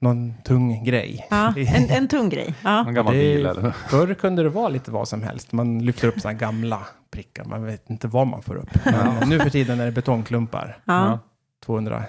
någon 0.00 0.34
tung 0.44 0.84
grej. 0.84 1.26
Ja, 1.30 1.54
en, 1.56 1.90
en 1.90 2.08
tung 2.08 2.28
grej. 2.28 2.54
Ja. 2.64 2.88
En 2.88 2.94
gammal 2.94 3.14
bil 3.14 3.46
eller? 3.46 3.70
Förr 3.70 4.14
kunde 4.14 4.42
det 4.42 4.48
vara 4.48 4.68
lite 4.68 4.90
vad 4.90 5.08
som 5.08 5.22
helst. 5.22 5.52
Man 5.52 5.78
lyfter 5.78 6.08
upp 6.08 6.20
sådana 6.20 6.38
gamla 6.38 6.86
prickar. 7.14 7.44
Man 7.44 7.64
vet 7.64 7.90
inte 7.90 8.08
vad 8.08 8.26
man 8.26 8.42
får 8.42 8.56
upp. 8.56 8.84
Men 8.84 9.28
nu 9.28 9.38
för 9.38 9.50
tiden 9.50 9.80
är 9.80 9.86
det 9.86 9.92
betongklumpar. 9.92 10.78
Ja. 10.84 11.18
200 11.64 12.04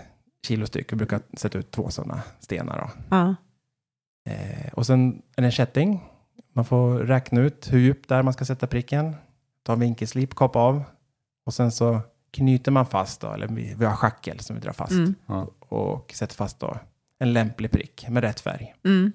kilo 0.47 0.65
styck. 0.65 0.91
Jag 0.91 0.97
brukar 0.97 1.21
sätta 1.37 1.57
ut 1.57 1.71
två 1.71 1.89
sådana 1.89 2.21
stenar. 2.39 2.77
Då. 2.77 3.15
Ja. 3.15 3.35
Eh, 4.31 4.73
och 4.73 4.85
sen 4.85 5.21
är 5.35 5.41
det 5.41 5.47
en 5.47 5.51
kätting. 5.51 6.03
Man 6.53 6.65
får 6.65 6.99
räkna 6.99 7.41
ut 7.41 7.73
hur 7.73 7.79
djupt 7.79 8.09
där 8.09 8.23
man 8.23 8.33
ska 8.33 8.45
sätta 8.45 8.67
pricken. 8.67 9.15
Ta 9.63 9.73
en 9.73 9.79
vinkelslip, 9.79 10.35
kapa 10.35 10.59
av. 10.59 10.83
Och 11.45 11.53
sen 11.53 11.71
så 11.71 11.99
knyter 12.31 12.71
man 12.71 12.85
fast 12.85 13.21
då, 13.21 13.33
eller 13.33 13.47
vi, 13.47 13.75
vi 13.77 13.85
har 13.85 13.95
schackel 13.95 14.39
som 14.39 14.55
vi 14.55 14.61
drar 14.61 14.73
fast. 14.73 14.91
Mm. 14.91 15.15
Ja. 15.25 15.47
Och 15.59 16.11
sätter 16.15 16.35
fast 16.35 16.59
då 16.59 16.77
en 17.19 17.33
lämplig 17.33 17.71
prick 17.71 18.05
med 18.09 18.23
rätt 18.23 18.39
färg. 18.39 18.75
Mm. 18.85 19.11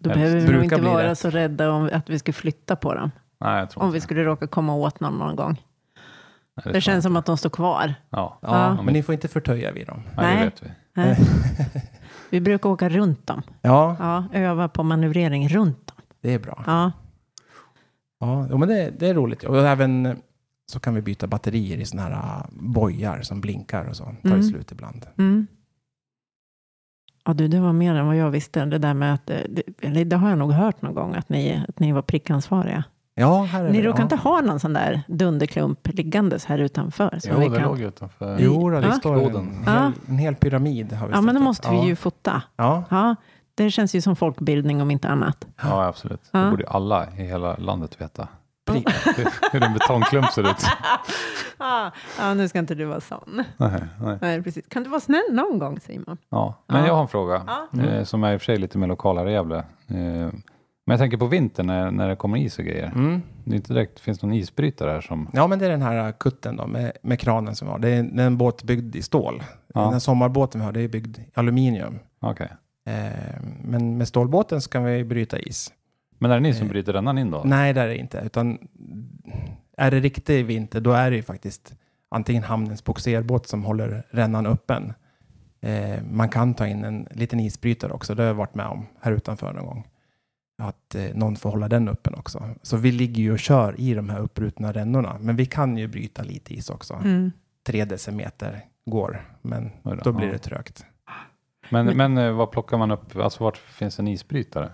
Då 0.00 0.10
behöver 0.10 0.40
vi 0.40 0.52
nog 0.52 0.64
inte 0.64 0.80
vara 0.80 1.10
rätt. 1.10 1.18
så 1.18 1.30
rädda 1.30 1.70
om 1.70 1.90
att 1.92 2.10
vi 2.10 2.18
ska 2.18 2.32
flytta 2.32 2.76
på 2.76 2.94
dem. 2.94 3.10
Nej, 3.42 3.58
jag 3.58 3.70
tror 3.70 3.82
Om 3.82 3.86
inte 3.88 3.92
vi 3.92 3.98
det. 3.98 4.02
skulle 4.04 4.24
råka 4.24 4.46
komma 4.46 4.74
åt 4.74 5.00
någon 5.00 5.18
någon 5.18 5.36
gång. 5.36 5.52
Nej, 6.56 6.62
Det 6.64 6.70
tror 6.70 6.80
känns 6.80 7.02
som 7.04 7.16
att 7.16 7.26
de 7.26 7.36
står 7.36 7.50
kvar. 7.50 7.94
Ja, 8.10 8.38
Ja, 8.42 8.48
Ja. 8.76 8.82
men 8.82 8.94
ni 8.94 9.02
får 9.02 9.12
inte 9.12 9.28
förtöja 9.28 9.72
vid 9.72 9.86
dem. 9.86 10.02
Nej, 10.16 10.26
det 10.26 10.34
Nej. 10.34 10.44
vet 10.44 10.62
vi. 10.62 10.70
Nej. 10.94 11.16
Vi 12.30 12.40
brukar 12.40 12.68
åka 12.70 12.88
runt 12.88 13.26
dem. 13.26 13.42
Ja, 13.62 13.96
Ja, 13.98 14.24
öva 14.38 14.68
på 14.68 14.82
manövrering 14.82 15.48
runt 15.48 15.86
dem. 15.86 15.96
det 16.20 16.34
är 16.34 16.38
bra. 16.38 16.64
Ja. 16.66 16.92
Ja, 18.20 18.56
men 18.58 18.68
det, 18.68 18.90
det 18.98 19.08
är 19.08 19.14
roligt. 19.14 19.44
Och 19.44 19.58
även 19.66 20.16
så 20.72 20.80
kan 20.80 20.94
vi 20.94 21.02
byta 21.02 21.26
batterier 21.26 21.76
i 21.78 21.84
sådana 21.84 22.08
här 22.16 22.36
uh, 22.38 22.44
bojar 22.52 23.22
som 23.22 23.40
blinkar 23.40 23.84
och 23.84 23.96
så. 23.96 24.04
Tar 24.04 24.12
Mm. 24.24 24.38
det 24.38 24.42
slut 24.44 24.72
ibland. 24.72 25.06
Mm. 25.18 25.46
Ja, 27.24 27.32
du, 27.32 27.48
det 27.48 27.60
var 27.60 27.72
mer 27.72 27.94
än 27.94 28.06
vad 28.06 28.16
jag 28.16 28.30
visste. 28.30 28.64
Det 28.64 28.78
där 28.78 28.94
med 28.94 29.14
att, 29.14 29.30
eh, 29.30 29.38
det, 29.48 30.04
det 30.04 30.16
har 30.16 30.28
jag 30.28 30.38
nog 30.38 30.52
hört 30.52 30.82
någon 30.82 30.94
gång, 30.94 31.14
att 31.14 31.28
ni, 31.28 31.64
att 31.68 31.78
ni 31.78 31.92
var 31.92 32.02
prickansvariga. 32.02 32.84
Ja, 33.14 33.42
här 33.42 33.64
är 33.64 33.70
Ni 33.70 33.82
det. 33.82 33.88
råkar 33.88 33.98
ja. 33.98 34.02
inte 34.02 34.16
ha 34.16 34.40
någon 34.40 34.60
sån 34.60 34.72
där 34.72 35.02
dunderklump 35.06 35.88
liggandes 35.88 36.44
här 36.44 36.58
utanför? 36.58 37.18
som 37.18 37.30
Jo, 37.34 37.38
vi 37.40 37.48
det 37.48 37.56
kan... 37.58 37.68
låg 37.68 37.80
utanför. 37.80 38.36
Jo, 38.40 38.70
det 38.70 38.80
Ja. 38.80 38.92
står 38.92 39.36
en. 39.36 39.62
Ja. 39.66 39.72
hel, 39.72 39.92
en 40.08 40.18
hel 40.18 40.34
pyramid. 40.34 40.92
Har 40.92 41.06
vi 41.08 41.14
Ja, 41.14 41.20
men 41.20 41.34
då 41.34 41.40
måste 41.40 41.70
vi 41.70 41.76
ja. 41.76 41.84
ju 41.84 41.96
fota. 41.96 42.42
Ja, 42.56 42.84
Ja, 42.90 43.16
det 43.54 43.70
känns 43.70 43.94
ju 43.94 44.00
som 44.00 44.16
folkbildning 44.16 44.82
om 44.82 44.90
inte 44.90 45.08
annat. 45.08 45.46
Ja, 45.62 45.84
absolut. 45.86 46.20
Ja. 46.30 46.38
Det 46.38 46.50
borde 46.50 46.66
alla 46.68 47.06
i 47.18 47.22
hela 47.22 47.56
landet 47.56 48.00
veta. 48.00 48.28
prick. 48.70 48.88
Hur- 49.16 49.28
Hur 49.52 49.62
en 49.62 49.72
betongklump 49.72 50.26
ser 50.30 50.42
ut. 50.50 50.56
Ah, 51.64 51.90
ja, 52.18 52.34
nu 52.34 52.48
ska 52.48 52.58
inte 52.58 52.74
du 52.74 52.84
vara 52.84 53.00
sån. 53.00 53.44
Nej, 53.56 53.82
nej. 54.00 54.18
Nej, 54.20 54.42
precis. 54.42 54.64
Kan 54.68 54.82
du 54.82 54.90
vara 54.90 55.00
snäll 55.00 55.22
någon 55.32 55.58
gång, 55.58 55.80
Simon? 55.80 56.16
Ja, 56.28 56.54
men 56.66 56.80
Ja. 56.80 56.86
jag 56.86 56.94
har 56.94 57.02
en 57.02 57.08
fråga 57.08 57.42
Ja. 57.72 57.82
eh, 57.82 58.04
som 58.04 58.24
är 58.24 58.32
i 58.32 58.36
och 58.36 58.40
för 58.40 58.44
sig 58.44 58.58
lite 58.58 58.78
mer 58.78 58.86
lokal 58.86 59.18
här 59.18 59.28
i 59.28 59.32
Gävle. 59.32 59.56
Eh, 59.88 60.28
men 60.84 60.92
jag 60.92 61.00
tänker 61.00 61.16
på 61.16 61.26
vintern 61.26 61.66
när, 61.66 61.90
när 61.90 62.08
det 62.08 62.16
kommer 62.16 62.38
is 62.38 62.58
och 62.58 62.64
grejer. 62.64 62.92
Mm. 62.94 63.22
Det 63.44 63.52
är 63.52 63.56
inte 63.56 63.74
direkt, 63.74 64.00
finns 64.00 64.18
det 64.18 64.26
någon 64.26 64.36
isbrytare 64.36 64.90
här 64.90 65.00
som... 65.00 65.28
ja, 65.32 65.46
men 65.46 65.58
det 65.58 65.66
är 65.66 65.70
den 65.70 65.82
här 65.82 66.06
uh, 66.08 66.14
kutten 66.18 66.56
då, 66.56 66.66
med, 66.66 66.92
med 67.02 67.20
kranen 67.20 67.56
som 67.56 67.68
vi 67.68 67.72
har. 67.72 67.78
Det 67.78 67.88
är, 67.88 68.20
är 68.20 68.26
en 68.26 68.36
båt 68.38 68.62
byggd 68.62 68.96
i 68.96 69.02
stål. 69.02 69.42
Ja. 69.74 69.80
Den 69.80 69.92
här 69.92 69.98
sommarbåten 69.98 70.60
vi 70.60 70.64
har, 70.64 70.72
det 70.72 70.80
är 70.80 70.88
byggd 70.88 71.18
i 71.18 71.30
aluminium. 71.34 71.98
Okej. 72.20 72.48
Eh, 72.86 73.42
men 73.64 73.98
med 73.98 74.08
stålbåten 74.08 74.60
så 74.60 74.70
kan 74.70 74.84
vi 74.84 75.04
bryta 75.04 75.38
is. 75.38 75.72
Men 76.18 76.30
är 76.30 76.34
det 76.34 76.40
ni 76.40 76.54
som 76.54 76.66
Eh, 76.66 76.70
bryter 76.70 76.92
rännan 76.92 77.18
in 77.18 77.30
då? 77.30 77.42
Nej, 77.44 77.72
det 77.72 77.80
är 77.80 77.88
det 77.88 77.96
inte. 77.96 78.22
Utan 78.26 78.58
är 79.76 79.90
det 79.90 80.00
riktig 80.00 80.46
vinter, 80.46 80.80
då 80.80 80.92
är 80.92 81.10
det 81.10 81.16
ju 81.16 81.22
faktiskt 81.22 81.74
antingen 82.08 82.42
hamnens 82.42 82.84
bogserbåt 82.84 83.46
som 83.46 83.64
håller 83.64 84.06
rännan 84.10 84.46
öppen. 84.46 84.92
Eh, 85.60 86.02
man 86.10 86.28
kan 86.28 86.54
ta 86.54 86.66
in 86.66 86.84
en 86.84 87.08
liten 87.10 87.40
isbrytare 87.40 87.92
också. 87.92 88.14
Det 88.14 88.22
har 88.22 88.26
jag 88.26 88.34
varit 88.34 88.54
med 88.54 88.66
om 88.66 88.86
här 89.00 89.12
utanför 89.12 89.52
någon 89.52 89.66
gång. 89.66 89.86
Att 90.58 90.94
eh, 90.94 91.04
någon 91.14 91.36
får 91.36 91.50
hålla 91.50 91.68
den 91.68 91.88
öppen 91.88 92.14
också. 92.14 92.48
Så 92.62 92.76
vi 92.76 92.92
ligger 92.92 93.22
ju 93.22 93.32
och 93.32 93.38
kör 93.38 93.80
i 93.80 93.94
de 93.94 94.08
här 94.08 94.20
upprutna 94.20 94.72
rännorna. 94.72 95.16
Men 95.20 95.36
vi 95.36 95.46
kan 95.46 95.76
ju 95.76 95.86
bryta 95.88 96.22
lite 96.22 96.54
is 96.54 96.70
också. 96.70 96.94
Mm. 96.94 97.32
Tre 97.66 97.84
decimeter 97.84 98.64
går, 98.86 99.30
men 99.42 99.70
då, 100.04 100.12
blir 100.12 100.26
ja. 100.26 100.32
det 100.32 100.38
trögt. 100.38 100.84
Men, 101.70 101.86
Men- 101.86 101.96
men 101.96 102.18
eh, 102.18 102.32
vad 102.32 102.50
plockar 102.50 102.78
man 102.78 102.90
upp? 102.90 103.16
Alltså 103.16 103.44
vart 103.44 103.56
finns 103.56 103.98
en 103.98 104.08
isbrytare? 104.08 104.72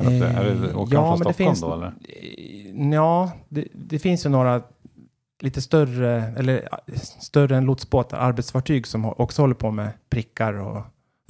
Är 0.00 0.04
det, 0.04 0.26
är 0.26 0.54
det, 0.54 0.74
åker 0.74 0.94
ja, 0.94 1.08
från 1.08 1.16
Stockholm 1.18 1.34
finns- 1.34 1.60
då 1.60 1.74
eller? 1.74 1.86
Eh, 1.86 2.92
Ja, 2.92 3.32
det, 3.48 3.68
det 3.74 3.98
finns 3.98 4.26
ju 4.26 4.30
några 4.30 4.62
lite 5.42 5.62
större, 5.62 6.22
eller 6.36 6.68
eh, 6.86 6.94
större 6.96 7.56
än 7.56 7.64
lotsbåtar, 7.64 8.18
arbetsfartyg 8.18 8.86
som 8.86 9.04
också 9.04 9.42
håller 9.42 9.54
på 9.54 9.70
med 9.70 9.90
prickar 10.10 10.54
och 10.54 10.82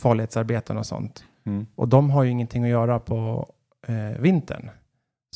farlighetsarbeten 0.03 0.79
och 0.79 0.87
sånt. 0.87 1.25
Mm. 1.47 1.67
Och 1.75 1.89
de 1.89 2.11
har 2.11 2.23
ju 2.23 2.31
ingenting 2.31 2.65
att 2.65 2.71
göra 2.71 2.99
på 2.99 3.47
eh, 3.91 4.21
vintern. 4.21 4.71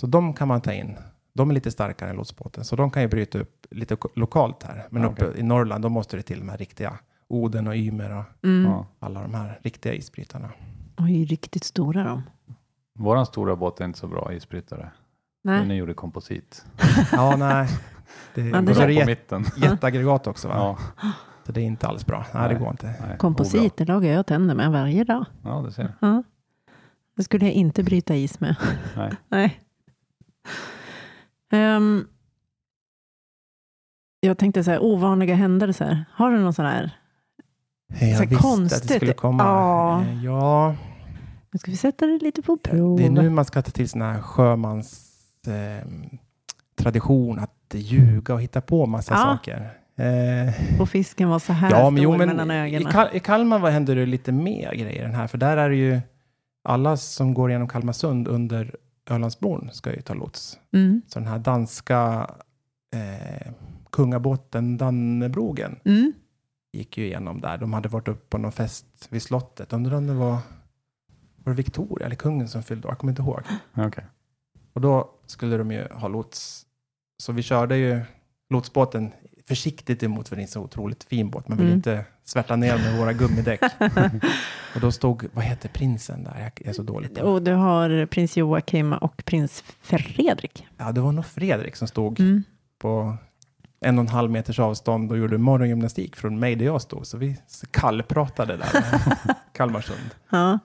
Så 0.00 0.06
de 0.06 0.34
kan 0.34 0.48
man 0.48 0.60
ta 0.60 0.72
in. 0.72 0.96
De 1.34 1.50
är 1.50 1.54
lite 1.54 1.70
starkare 1.70 2.10
än 2.10 2.16
lotsbåten, 2.16 2.64
så 2.64 2.76
de 2.76 2.90
kan 2.90 3.02
ju 3.02 3.08
bryta 3.08 3.38
upp 3.38 3.66
lite 3.70 3.96
lokalt 4.14 4.62
här. 4.62 4.86
Men 4.90 5.02
Ja, 5.02 5.08
uppe 5.08 5.32
i 5.36 5.42
Norrland, 5.42 5.82
då 5.84 5.88
måste 5.88 6.16
det 6.16 6.22
till 6.22 6.38
de 6.38 6.48
här 6.48 6.56
riktiga 6.56 6.98
Oden 7.28 7.66
och 7.68 7.74
Ymer 7.76 8.18
och 8.18 8.24
Mm. 8.44 8.72
Alla 8.98 9.22
de 9.22 9.34
här 9.34 9.60
riktiga 9.62 9.92
isbrytarna. 9.94 10.50
Oj, 10.98 11.24
riktigt 11.24 11.64
stora 11.64 12.04
de. 12.04 12.22
Våran 12.98 13.26
stora 13.26 13.56
båt 13.56 13.80
är 13.80 13.84
inte 13.84 13.98
så 13.98 14.06
bra 14.08 14.32
isbrytare. 14.32 14.90
Är 15.48 15.64
Nej. 15.64 15.76
gjord 15.76 15.90
i 15.90 15.94
komposit. 15.94 16.64
Ja, 17.12 17.36
nej. 17.36 17.68
Det, 18.34 18.42
Men 18.42 18.54
och 18.68 18.74
det 18.74 18.82
är 18.82 18.88
det 18.88 18.94
på 18.94 19.00
jät, 19.00 19.06
mitten. 19.06 19.44
jätteaggregat 19.56 20.26
också, 20.26 20.48
va? 20.48 20.54
Ja, 20.54 20.78
Så 21.46 21.52
det 21.52 21.60
är 21.60 21.64
inte 21.64 21.86
alls 21.86 22.06
bra. 22.06 22.18
Nej, 22.18 22.42
Nej. 22.42 22.54
det 22.54 22.60
går 22.60 22.70
inte. 22.70 22.94
nej. 23.08 23.18
Komposit, 23.18 23.76
det 23.76 23.84
lagar 23.84 24.10
jag 24.12 24.26
tänder 24.26 24.54
med 24.54 24.70
varje 24.70 25.04
dag. 25.04 25.24
Ja, 25.42 25.62
det 25.66 25.72
ser. 25.72 25.92
Ja. 26.00 26.22
Det 27.16 27.24
skulle 27.24 27.44
jag 27.44 27.54
inte 27.54 27.82
bryta 27.82 28.14
is 28.14 28.40
med. 28.40 28.56
Nej. 28.96 29.12
Nej. 29.28 29.60
Ehm, 31.52 32.06
jag 34.20 34.38
tänkte 34.38 34.64
så 34.64 34.70
här, 34.70 34.82
ovanliga 34.82 35.34
händelser. 35.34 36.04
Har 36.12 36.30
du 36.30 36.38
någon 36.38 36.54
sån 36.54 36.64
här? 36.66 36.90
Jag 37.88 37.98
Så 37.98 38.04
visste 38.06 38.22
att 38.22 38.30
det 38.30 38.36
konstigt. 38.36 38.96
skulle 38.96 39.12
komma. 39.12 39.42
Ja. 39.44 40.02
Eh, 40.02 40.24
ja, 40.24 40.74
Nu 41.50 41.58
ska 41.58 41.70
vi 41.70 41.76
sätta 41.76 42.06
det 42.06 42.18
lite 42.18 42.42
på 42.42 42.56
prov. 42.56 42.98
det 42.98 43.06
är 43.06 43.10
nu 43.10 43.30
man 43.30 43.44
ska 43.44 43.62
ta 43.62 43.70
till 43.70 43.88
sån 43.88 44.02
här 44.02 44.20
sjömans 44.20 45.10
eh, 45.46 45.88
tradition 46.76 47.38
att 47.38 47.50
ljuga 47.74 48.34
och 48.34 48.42
hitta 48.42 48.60
på 48.60 48.86
massa 48.86 49.14
Ja. 49.14 49.18
saker. 49.20 49.70
Eh, 49.96 50.80
Och 50.80 50.88
fisken 50.88 51.28
var 51.28 51.38
så 51.38 51.52
här 51.52 51.70
ja, 51.70 51.76
stor 51.76 51.90
men 51.90 52.02
jo, 52.02 52.16
men 52.16 52.28
mellan 52.28 52.50
i, 52.50 52.54
ögonen. 52.54 52.92
Kal- 52.92 53.08
i 53.12 53.20
Kalmar 53.20 53.58
var- 53.58 53.70
händer 53.70 53.96
det 53.96 54.06
lite 54.06 54.32
mer 54.32 54.74
grejer 54.74 55.04
än 55.04 55.14
här, 55.14 55.26
för 55.26 55.38
där 55.38 55.56
är 55.56 55.70
det 55.70 55.76
ju 55.76 56.00
alla 56.64 56.96
som 56.96 57.34
går 57.34 57.50
genom 57.50 57.68
Kalmarsund 57.68 58.28
under 58.28 58.76
Ölandsbron 59.10 59.70
ska 59.72 59.92
ju 59.94 60.00
ta 60.00 60.14
lots. 60.14 60.58
Mm. 60.72 61.02
Så 61.08 61.18
den 61.18 61.28
här 61.28 61.38
danska 61.38 62.30
eh, 62.94 63.52
kungabåten 63.90 64.76
Dannebrogen 64.76 65.76
Mm. 65.84 66.12
gick 66.72 66.98
ju 66.98 67.06
igenom 67.06 67.40
där. 67.40 67.58
De 67.58 67.72
hade 67.72 67.88
varit 67.88 68.08
uppe 68.08 68.26
på 68.28 68.38
någon 68.38 68.52
fest 68.52 68.86
vid 69.10 69.22
slottet. 69.22 69.72
Undrar 69.72 69.96
om 69.96 70.06
det 70.06 70.14
var, 70.14 70.38
var 71.36 71.52
det 71.52 71.54
Victoria 71.54 72.06
eller 72.06 72.16
kungen 72.16 72.48
som 72.48 72.62
fyllde? 72.62 72.88
Jag 72.88 72.98
kommer 72.98 73.10
inte 73.12 73.22
ihåg. 73.22 73.40
Okej. 73.76 74.04
Och 74.72 74.80
då 74.80 75.10
skulle 75.26 75.56
de 75.56 75.70
ju 75.72 75.88
ha 75.92 76.08
lots. 76.08 76.66
Så 77.22 77.32
vi 77.32 77.42
körde 77.42 77.76
ju 77.76 78.00
lotsbåten 78.50 79.12
försiktigt 79.48 80.02
emot, 80.02 80.28
för 80.28 80.36
det 80.36 80.40
är 80.40 80.44
en 80.44 80.48
så 80.48 80.60
otroligt 80.62 81.04
fin 81.04 81.30
båt. 81.30 81.48
Man 81.48 81.58
vill 81.58 81.66
Mm. 81.66 81.76
inte 81.76 82.04
svärta 82.24 82.56
ner 82.56 82.78
med 82.78 82.98
våra 82.98 83.12
gummidäck. 83.12 83.60
och 84.74 84.80
då 84.80 84.92
stod, 84.92 85.26
vad 85.32 85.44
heter 85.44 85.68
prinsen 85.68 86.24
där? 86.24 86.40
Jag 86.58 86.68
är 86.68 86.72
så 86.72 86.82
dålig 86.82 87.14
på 87.14 87.22
Och 87.22 87.42
du 87.42 87.52
har 87.52 88.06
prins 88.06 88.36
Joakim 88.36 88.92
och 88.92 89.24
prins 89.24 89.64
Fredrik. 89.80 90.66
Ja, 90.76 90.92
det 90.92 91.00
var 91.00 91.12
nog 91.12 91.26
Fredrik 91.26 91.76
som 91.76 91.88
stod 91.88 92.20
Mm. 92.20 92.42
på 92.78 93.16
en 93.80 93.98
och 93.98 94.02
en 94.04 94.08
halv 94.08 94.30
meters 94.30 94.58
avstånd 94.58 95.10
och 95.12 95.18
gjorde 95.18 95.38
morgongymnastik 95.38 96.16
från 96.16 96.38
mig 96.38 96.54
där 96.56 96.64
jag 96.66 96.82
stod. 96.82 97.06
Så 97.06 97.18
vi 97.18 97.36
kallpratade 97.70 98.56
där 98.56 98.68
Kalmarsund. 99.52 100.10
Ja. 100.30 100.58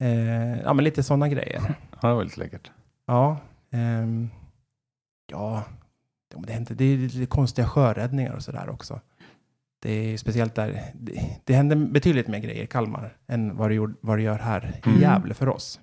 Eh, 0.00 0.60
ja, 0.60 0.72
men 0.72 0.84
lite 0.84 1.02
sådana 1.02 1.28
grejer. 1.28 1.74
Ja, 2.02 2.08
det 2.08 2.14
var 2.14 2.24
lite 2.24 2.40
läckert. 2.40 2.70
Ja, 3.06 3.36
ehm, 3.72 4.30
ja, 5.30 5.62
det, 6.46 6.52
händer, 6.52 6.74
det 6.74 6.84
är 6.84 6.96
lite 6.96 7.26
konstiga 7.26 7.68
sjöräddningar 7.68 8.32
och 8.34 8.42
sådär 8.42 8.68
också. 8.70 9.00
Det 9.84 10.12
är 10.12 10.16
speciellt 10.16 10.54
där, 10.54 10.82
det, 10.94 11.40
det 11.44 11.54
händer 11.54 11.76
betydligt 11.76 12.28
mer 12.28 12.38
grejer 12.38 12.62
i 12.64 12.66
Kalmar 12.66 13.16
än 13.26 13.56
vad 13.56 13.70
det, 13.70 13.74
gjorde, 13.74 13.94
vad 14.00 14.18
det 14.18 14.22
gör 14.22 14.38
här 14.38 14.80
Mm. 14.84 14.98
i 14.98 15.02
Gävle 15.02 15.34
för 15.34 15.48
oss. 15.48 15.80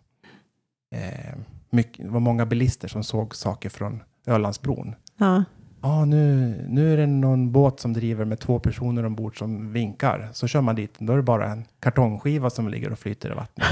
Eh, 0.96 1.36
mycket, 1.70 2.06
det 2.06 2.12
var 2.12 2.20
många 2.20 2.46
bilister 2.46 2.88
som 2.88 3.04
såg 3.04 3.36
saker 3.36 3.70
från 3.70 4.04
Ölandsbron. 4.28 4.96
Ja. 5.18 5.44
Ja, 5.82 6.06
nu, 6.06 6.56
nu 6.70 6.94
är 6.94 6.98
det 6.98 7.08
någon 7.08 7.52
båt 7.52 7.80
som 7.80 7.94
driver 7.94 8.26
med 8.26 8.40
två 8.40 8.60
personer 8.60 9.06
ombord 9.06 9.38
som 9.40 9.74
vinkar. 9.74 10.30
Så 10.34 10.48
kör 10.48 10.62
man 10.62 10.76
dit, 10.76 10.96
då 11.00 11.14
är 11.14 11.18
det 11.18 11.24
bara 11.24 11.52
en 11.52 11.66
kartongskiva 11.80 12.50
som 12.50 12.70
ligger 12.70 12.92
och 12.92 13.00
flyter 13.00 13.32
i 13.32 13.34
vattnet. 13.34 13.68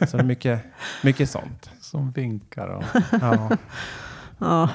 så 0.10 0.16
det 0.16 0.22
är 0.22 0.26
mycket, 0.26 0.60
mycket 1.04 1.30
sånt. 1.30 1.70
Som 1.80 2.10
vinkar 2.10 2.68
och... 2.68 2.84
Ja. 3.20 3.50
ja. 4.38 4.70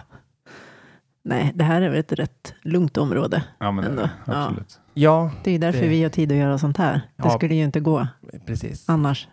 Nej, 1.26 1.52
det 1.56 1.64
här 1.64 1.82
är 1.82 1.90
väl 1.90 2.00
ett 2.00 2.12
rätt 2.12 2.54
lugnt 2.62 2.98
område. 2.98 3.44
Ja, 3.60 3.72
men 3.72 3.84
det 3.84 3.90
är 3.90 3.92
Ändå. 3.92 4.02
det. 4.26 4.38
Absolut. 4.38 4.80
ja, 4.94 5.32
Det 5.44 5.52
är 5.52 5.60
därför 5.60 5.82
Det- 5.82 5.88
vi 5.88 6.04
har 6.04 6.10
tid 6.10 6.32
att 6.32 6.38
göra 6.38 6.58
sånt 6.58 6.78
här. 6.78 6.94
Det 6.94 7.24
Ja. 7.24 7.30
skulle 7.30 7.56
ju 7.56 7.64
inte 7.64 7.80
gå 7.80 8.08
precis. 8.46 8.90
annars. 8.90 9.28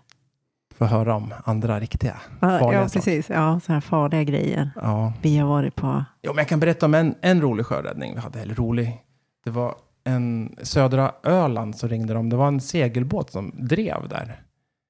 Få 0.75 0.85
höra 0.85 1.15
om 1.17 1.35
andra 1.45 1.81
riktiga. 1.81 2.17
Ja, 2.41 2.59
Farliga 2.59 2.81
ja 2.81 2.89
saker. 2.89 3.01
precis. 3.01 3.31
Ja, 3.31 3.61
så 3.61 3.73
här 3.73 3.81
farliga 3.81 4.23
grejer. 4.25 4.71
Ja. 4.77 5.13
Vi 5.23 5.37
har 5.39 5.49
varit 5.49 5.75
på. 5.77 6.05
Jo, 6.23 6.33
men 6.33 6.39
jag 6.39 6.49
kan 6.49 6.61
berätta 6.61 6.87
om 6.87 6.95
en, 6.95 7.15
en 7.21 7.41
rolig 7.41 7.67
sjöräddning 7.67 8.15
vi 8.15 8.21
hade. 8.21 8.41
Eller 8.41 8.55
rolig. 8.55 9.03
Det 9.45 9.51
var 9.51 9.75
en 10.05 10.57
södra 10.63 11.13
Öland 11.23 11.77
så 11.77 11.87
ringde 11.87 12.15
de. 12.15 12.29
Det 12.29 12.37
var 12.37 12.49
en 12.49 12.61
segelbåt 12.61 13.31
som 13.31 13.53
drev 13.59 14.09
där. 14.09 14.41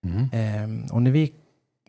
Mm. 0.07 0.29
Ehm, 0.33 0.85
och 0.93 1.03
när 1.03 1.11
vi 1.11 1.33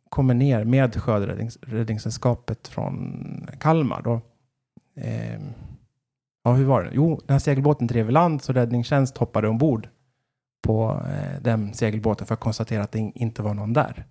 kommer 0.10 0.34
ner 0.34 0.64
med 0.64 0.96
Sjöräddningssällskapet 1.02 2.68
från 2.68 3.48
Kalmar 3.60 4.02
då. 4.02 4.22
Ehm, 4.96 5.42
ja, 6.44 6.54
hur 6.54 6.66
var 6.66 6.84
det? 6.84 6.90
Jo, 6.94 7.22
den 7.28 7.34
här 7.34 7.40
segelbåten 7.40 7.88
drev 7.88 8.10
i 8.10 8.12
land 8.12 8.42
så 8.44 8.54
räddningstjänst 8.54 9.18
hoppade 9.18 9.48
ombord 9.48 9.88
på 10.64 11.02
eh, 11.10 11.42
den 11.42 11.74
segelbåten 11.74 12.28
för 12.28 12.34
att 12.34 12.40
konstatera 12.40 12.84
att 12.84 12.92
det 12.92 13.00
in- 13.00 13.12
inte 13.16 13.42
var 13.42 13.54
någon 13.54 13.74
där. 13.74 14.06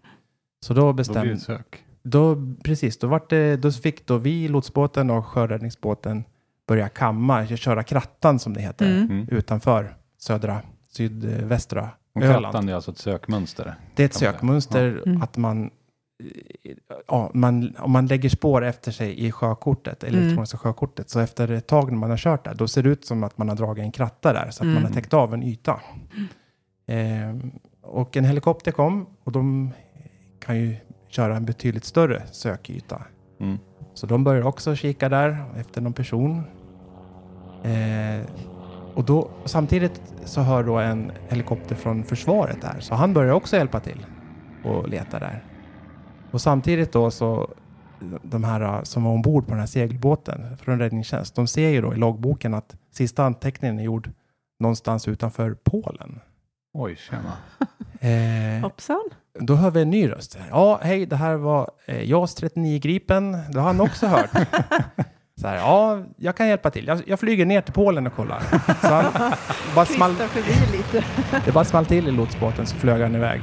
Så 0.61 0.75
då 0.75 0.81
Då 0.81 0.93
bestämde... 0.93 1.31
det 1.35 1.39
sök. 1.41 1.85
Då, 2.03 2.37
precis, 2.65 2.99
då, 2.99 3.07
vart 3.07 3.31
det, 3.31 3.57
då 3.57 3.73
fick 3.73 4.07
då 4.07 4.17
vi, 4.19 4.49
lotsbåten 4.49 5.11
och 5.11 5.27
sjöräddningsbåten 5.27 6.25
börja 6.67 6.89
kamma, 6.89 7.47
köra 7.47 7.83
krattan 7.83 8.39
som 8.39 8.55
det 8.55 8.61
heter, 8.61 8.87
Mm. 8.91 9.11
Mm. 9.11 9.29
utanför 9.31 9.97
södra, 10.19 10.61
sydvästra 10.89 11.91
Och 12.15 12.23
Öland. 12.23 12.45
krattan 12.45 12.69
är 12.69 12.75
alltså 12.75 12.91
ett 12.91 12.99
sökmönster. 12.99 13.75
Det 13.95 14.03
är 14.03 14.05
ett 14.05 14.15
sökmönster 14.15 15.03
Ja. 15.05 15.11
Mm. 15.11 15.23
att 15.23 15.37
man, 15.37 15.71
ja, 17.09 17.31
man, 17.35 17.77
om 17.79 17.91
man 17.91 18.07
lägger 18.07 18.29
spår 18.29 18.65
efter 18.65 18.93
sig 18.93 19.27
i 19.27 19.33
sjökortet, 19.33 20.05
Mm. 20.05 20.15
elektroniska 20.21 20.59
sjökortet, 20.59 21.11
så 21.11 21.21
efter 21.21 21.51
ett 21.51 21.67
tag 21.67 21.91
när 21.93 21.99
man 21.99 22.11
har 22.11 22.17
kört 22.17 22.45
där, 22.45 22.55
då 22.55 22.69
ser 22.69 22.83
det 22.83 22.89
ut 22.89 23.05
som 23.05 23.25
att 23.25 23.39
man 23.39 23.49
har 23.49 23.57
dragit 23.57 23.85
en 23.85 23.93
kratta 23.93 24.33
där, 24.33 24.51
så 24.51 24.63
att 24.63 24.63
Mm. 24.63 24.75
man 24.75 24.83
har 24.85 24.91
täckt 24.91 25.15
av 25.15 25.35
en 25.35 25.43
yta. 25.43 25.81
Ehm, 26.87 27.51
och 27.83 28.17
en 28.17 28.25
helikopter 28.25 28.73
kom 28.73 29.07
och 29.25 29.33
de 29.33 29.71
kan 30.39 30.57
ju 30.57 30.77
köra 31.09 31.37
en 31.37 31.45
betydligt 31.45 31.85
större 31.85 32.23
sökyta. 32.33 33.03
Mm. 33.41 33.59
Så 33.95 34.07
de 34.07 34.25
börjar 34.25 34.43
också 34.47 34.75
kika 34.77 35.09
där 35.09 35.45
efter 35.57 35.81
någon 35.81 35.93
person. 35.93 36.43
Eh, 37.63 38.27
och 38.95 39.05
då, 39.05 39.31
samtidigt 39.45 40.03
så 40.25 40.41
hör 40.41 40.65
då 40.65 40.79
en 40.79 41.13
helikopter 41.29 41.75
från 41.75 42.05
försvaret 42.05 42.61
där. 42.63 42.77
Så 42.81 42.95
han 42.95 43.15
börjar 43.15 43.33
också 43.33 43.57
hjälpa 43.57 43.81
till 43.81 44.07
och 44.65 44.89
leta 44.89 45.19
där. 45.19 45.45
Och 46.31 46.41
samtidigt 46.41 46.93
då 46.93 47.11
så 47.11 47.49
de 48.23 48.45
här 48.45 48.63
uh, 48.63 48.83
som 48.83 49.05
var 49.05 49.13
ombord 49.13 49.45
på 49.45 49.51
den 49.51 49.61
här 49.61 49.67
segelbåten 49.67 50.57
från 50.57 50.79
räddningstjänst. 50.79 51.35
De 51.35 51.47
ser 51.47 51.69
ju 51.69 51.81
då 51.81 51.95
i 51.95 51.97
loggboken 51.97 52.55
att 52.55 52.77
sista 52.93 53.25
anteckningen 53.25 53.79
är 53.79 53.83
gjord 53.85 54.11
någonstans 54.61 55.09
utanför 55.09 55.57
Polen. 55.65 56.21
Oj, 56.75 56.97
tjena. 56.97 57.33
Eh, 58.03 58.63
Hoppsan. 58.63 59.03
då 59.41 59.55
hör 59.55 59.71
vi 59.71 59.83
en 59.83 59.91
ny 59.91 60.11
röst. 60.11 60.39
Ja, 60.51 60.81
hej, 60.83 61.07
det 61.07 61.17
här 61.17 61.35
var 61.35 61.71
eh, 61.87 62.11
JAS 62.11 62.35
39 62.35 62.79
Gripen. 62.79 63.33
Det 63.33 63.59
har 63.59 63.67
han 63.67 63.81
också 63.81 64.07
hört. 64.07 64.31
Så 65.41 65.47
här, 65.47 65.57
ja, 65.57 66.03
jag 66.17 66.37
kan 66.37 66.49
hjälpa 66.49 66.71
till. 66.71 66.87
Jag, 66.87 67.03
jag 67.07 67.21
flyger 67.21 67.47
ner 67.47 67.61
till 67.61 67.75
Polen 67.75 68.07
och 68.07 68.15
kollar. 68.15 68.41
Så 68.81 68.87
han 68.87 69.33
bara 69.75 69.87
small, 69.87 70.11
Kvista 70.17 70.29
förbi 70.29 70.77
lite. 70.77 71.05
det 71.45 71.53
bara 71.53 71.65
small 71.65 71.87
till 71.87 72.09
i 72.09 72.11
lotsbåten 72.11 72.67
så 72.67 72.77
flög 72.77 73.03
han 73.03 73.15
iväg. 73.15 73.41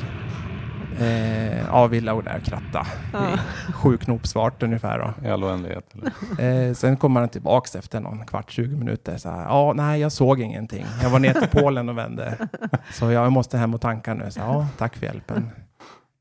Eh, 1.00 1.88
vi 1.88 2.02
låg 2.02 2.24
där 2.24 2.36
och 2.38 2.44
kratta. 2.44 2.88
Ja. 3.14 3.38
Sju 3.74 3.98
knopsvart 3.98 4.64
ungefär. 4.64 5.00
Då. 5.00 5.28
I 5.28 5.32
all 5.32 5.44
oändlighet. 5.44 5.94
Eller? 6.38 6.68
Eh, 6.68 6.74
sen 6.74 6.98
kommer 6.98 7.20
han 7.20 7.30
tillbaks 7.30 7.76
efter 7.76 8.00
någon 8.00 8.26
kvart, 8.26 8.52
20 8.52 8.76
minuter. 8.76 9.18
Så 9.18 9.30
här, 9.30 9.44
ja, 9.44 9.74
nej, 9.76 10.02
jag 10.02 10.12
såg 10.12 10.40
ingenting. 10.42 10.86
Jag 11.04 11.10
var 11.10 11.20
ner 11.20 11.34
till 11.34 11.50
Polen 11.62 11.90
och 11.90 11.98
vände. 11.98 12.38
Så 12.92 13.12
jag 13.12 13.32
måste 13.32 13.58
hem 13.58 13.74
och 13.74 13.82
tanka 13.82 14.14
nu. 14.14 14.32
Så, 14.32 14.40
ja, 14.40 14.68
tack 14.78 14.96
för 14.96 15.06
hjälpen. 15.06 15.50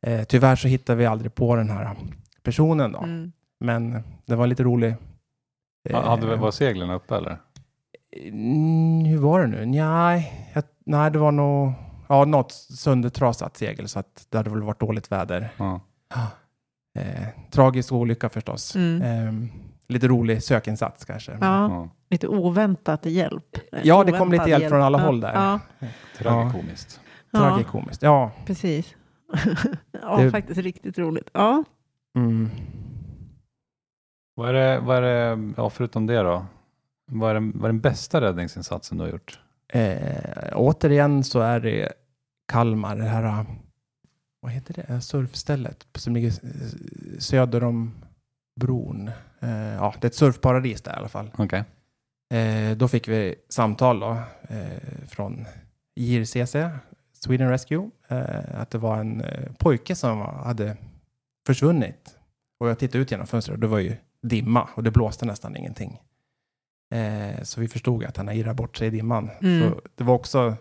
Eh, 0.06 0.22
tyvärr 0.24 0.56
så 0.56 0.68
hittade 0.68 0.98
vi 0.98 1.06
aldrig 1.06 1.34
på 1.34 1.56
den 1.56 1.70
här 1.70 1.90
personen 2.42 2.92
då. 2.92 2.98
Mm. 2.98 3.32
Men 3.60 4.02
det 4.26 4.36
var 4.36 4.46
lite 4.46 4.62
rolig. 4.62 4.94
Ha- 5.92 6.08
Hade, 6.08 6.26
vi- 6.26 6.36
var 6.36 6.50
seglen 6.50 6.90
uppe 6.90 7.16
eller? 7.16 7.36
Mm, 8.28 9.04
hur 9.04 9.18
var 9.18 9.40
det 9.40 9.46
nu? 9.46 9.66
Nej, 9.66 10.48
jag, 10.54 10.64
nej 10.86 11.10
det 11.10 11.18
var 11.18 11.32
nog 11.32 11.72
ja, 12.08 12.24
något 12.24 12.52
söndertrasat 12.52 13.56
segel 13.56 13.88
så 13.88 13.98
att 13.98 14.26
det 14.30 14.36
hade 14.36 14.50
väl 14.50 14.62
varit 14.62 14.80
dåligt 14.80 15.12
väder. 15.12 15.48
Ja. 15.56 15.80
Eh, 16.98 17.28
tragisk 17.50 17.92
olycka 17.92 18.28
förstås. 18.28 18.76
Mm. 18.76 19.02
Eh, 19.02 19.48
lite 19.88 20.08
rolig 20.08 20.42
sökinsats 20.42 21.04
kanske. 21.04 21.32
Ja, 21.32 21.38
Ja. 21.70 21.88
lite 22.10 22.28
oväntat 22.28 23.04
hjälp. 23.06 23.58
Ja, 23.82 24.04
det 24.04 24.12
kom 24.12 24.32
lite 24.32 24.50
hjälp 24.50 24.68
från 24.68 24.82
alla 24.82 24.98
Ja, 24.98 25.04
håll 25.04 25.20
där. 25.20 25.34
Ja, 25.34 25.60
Tragikomiskt. 26.18 27.00
ja 27.30 27.38
Tragikomiskt. 27.38 28.02
Ja. 28.02 28.30
precis. 28.46 28.94
ja, 30.02 30.16
Det- 30.16 30.30
faktiskt 30.30 30.60
riktigt 30.60 30.98
roligt. 30.98 31.30
Ja. 31.32 31.64
Mm. 32.16 32.50
Vad 34.34 34.48
är 34.48 34.52
det, 34.52 34.80
vad 34.80 34.96
är 34.96 35.02
det 35.02 35.52
ja, 35.56 35.70
förutom 35.70 36.06
det 36.06 36.22
då? 36.22 36.46
Vad 37.10 37.30
är, 37.30 37.34
den, 37.34 37.52
vad 37.54 37.64
är 37.64 37.68
den 37.72 37.80
bästa 37.80 38.20
räddningsinsatsen 38.20 38.98
du 38.98 39.04
har 39.04 39.10
gjort? 39.10 39.40
Eh, 39.72 40.52
återigen 40.52 41.24
så 41.24 41.40
är 41.40 41.60
det 41.60 41.92
Kalmar, 42.48 42.96
det 42.96 43.04
här, 43.04 43.24
eh, 43.24 43.44
vad 44.40 44.52
heter 44.52 44.74
det, 44.74 45.00
surfstället 45.00 45.86
som 45.94 46.14
ligger 46.14 46.28
eh, 46.28 47.18
söder 47.18 47.64
om 47.64 47.94
bron. 48.60 49.10
Eh, 49.40 49.74
ja, 49.74 49.94
det 50.00 50.06
är 50.06 50.08
ett 50.08 50.14
surfparadis 50.14 50.82
där 50.82 50.92
i 50.92 50.96
alla 50.96 51.08
fall. 51.08 51.30
Okej. 51.38 51.64
Eh, 52.34 52.76
då 52.76 52.88
fick 52.88 53.08
vi 53.08 53.34
samtal 53.48 54.00
då, 54.00 54.10
eh, 54.48 55.06
från 55.08 55.46
JRCC, 55.96 56.56
Sweden 57.12 57.50
Rescue, 57.50 57.90
eh, 58.08 58.60
att 58.60 58.70
det 58.70 58.78
var 58.78 58.98
en 58.98 59.20
eh, 59.20 59.52
pojke 59.58 59.94
som 59.94 60.20
hade 60.20 60.76
försvunnit. 61.46 62.18
Och 62.60 62.68
jag 62.68 62.78
tittade 62.78 62.98
ut 63.02 63.10
genom 63.10 63.26
fönstret 63.26 63.54
och 63.54 63.60
det 63.60 63.66
var 63.66 63.78
ju 63.78 63.96
dimma 64.22 64.68
och 64.74 64.82
det 64.82 64.90
blåste 64.90 65.26
nästan 65.26 65.56
ingenting. 65.56 66.00
Eh, 66.90 67.42
så 67.42 67.60
vi 67.60 67.68
förstod 67.68 68.04
att 68.04 68.16
han 68.16 68.26
har 68.26 68.34
irrat 68.34 68.56
bort 68.56 68.76
sig 68.76 68.86
i 68.86 68.90
dimman. 68.90 69.30
Mm. 69.42 69.70
Så 69.70 69.80
det 69.94 70.04
var 70.04 70.14
också 70.14 70.54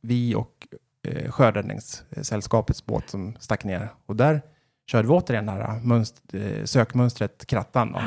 vi 0.00 0.34
och 0.34 0.68
eh, 1.08 1.30
Sjöräddningssällskapets 1.30 2.86
båt 2.86 3.10
som 3.10 3.36
stack 3.40 3.64
ner. 3.64 3.88
Och 4.06 4.16
där 4.16 4.42
körde 4.90 5.08
vi 5.08 5.14
återigen 5.14 5.46
det 5.46 5.52
här 5.52 5.80
mönst- 5.80 6.34
eh, 6.34 6.64
sökmönstret 6.64 7.46
Krattan. 7.46 7.92
Då. 7.92 8.00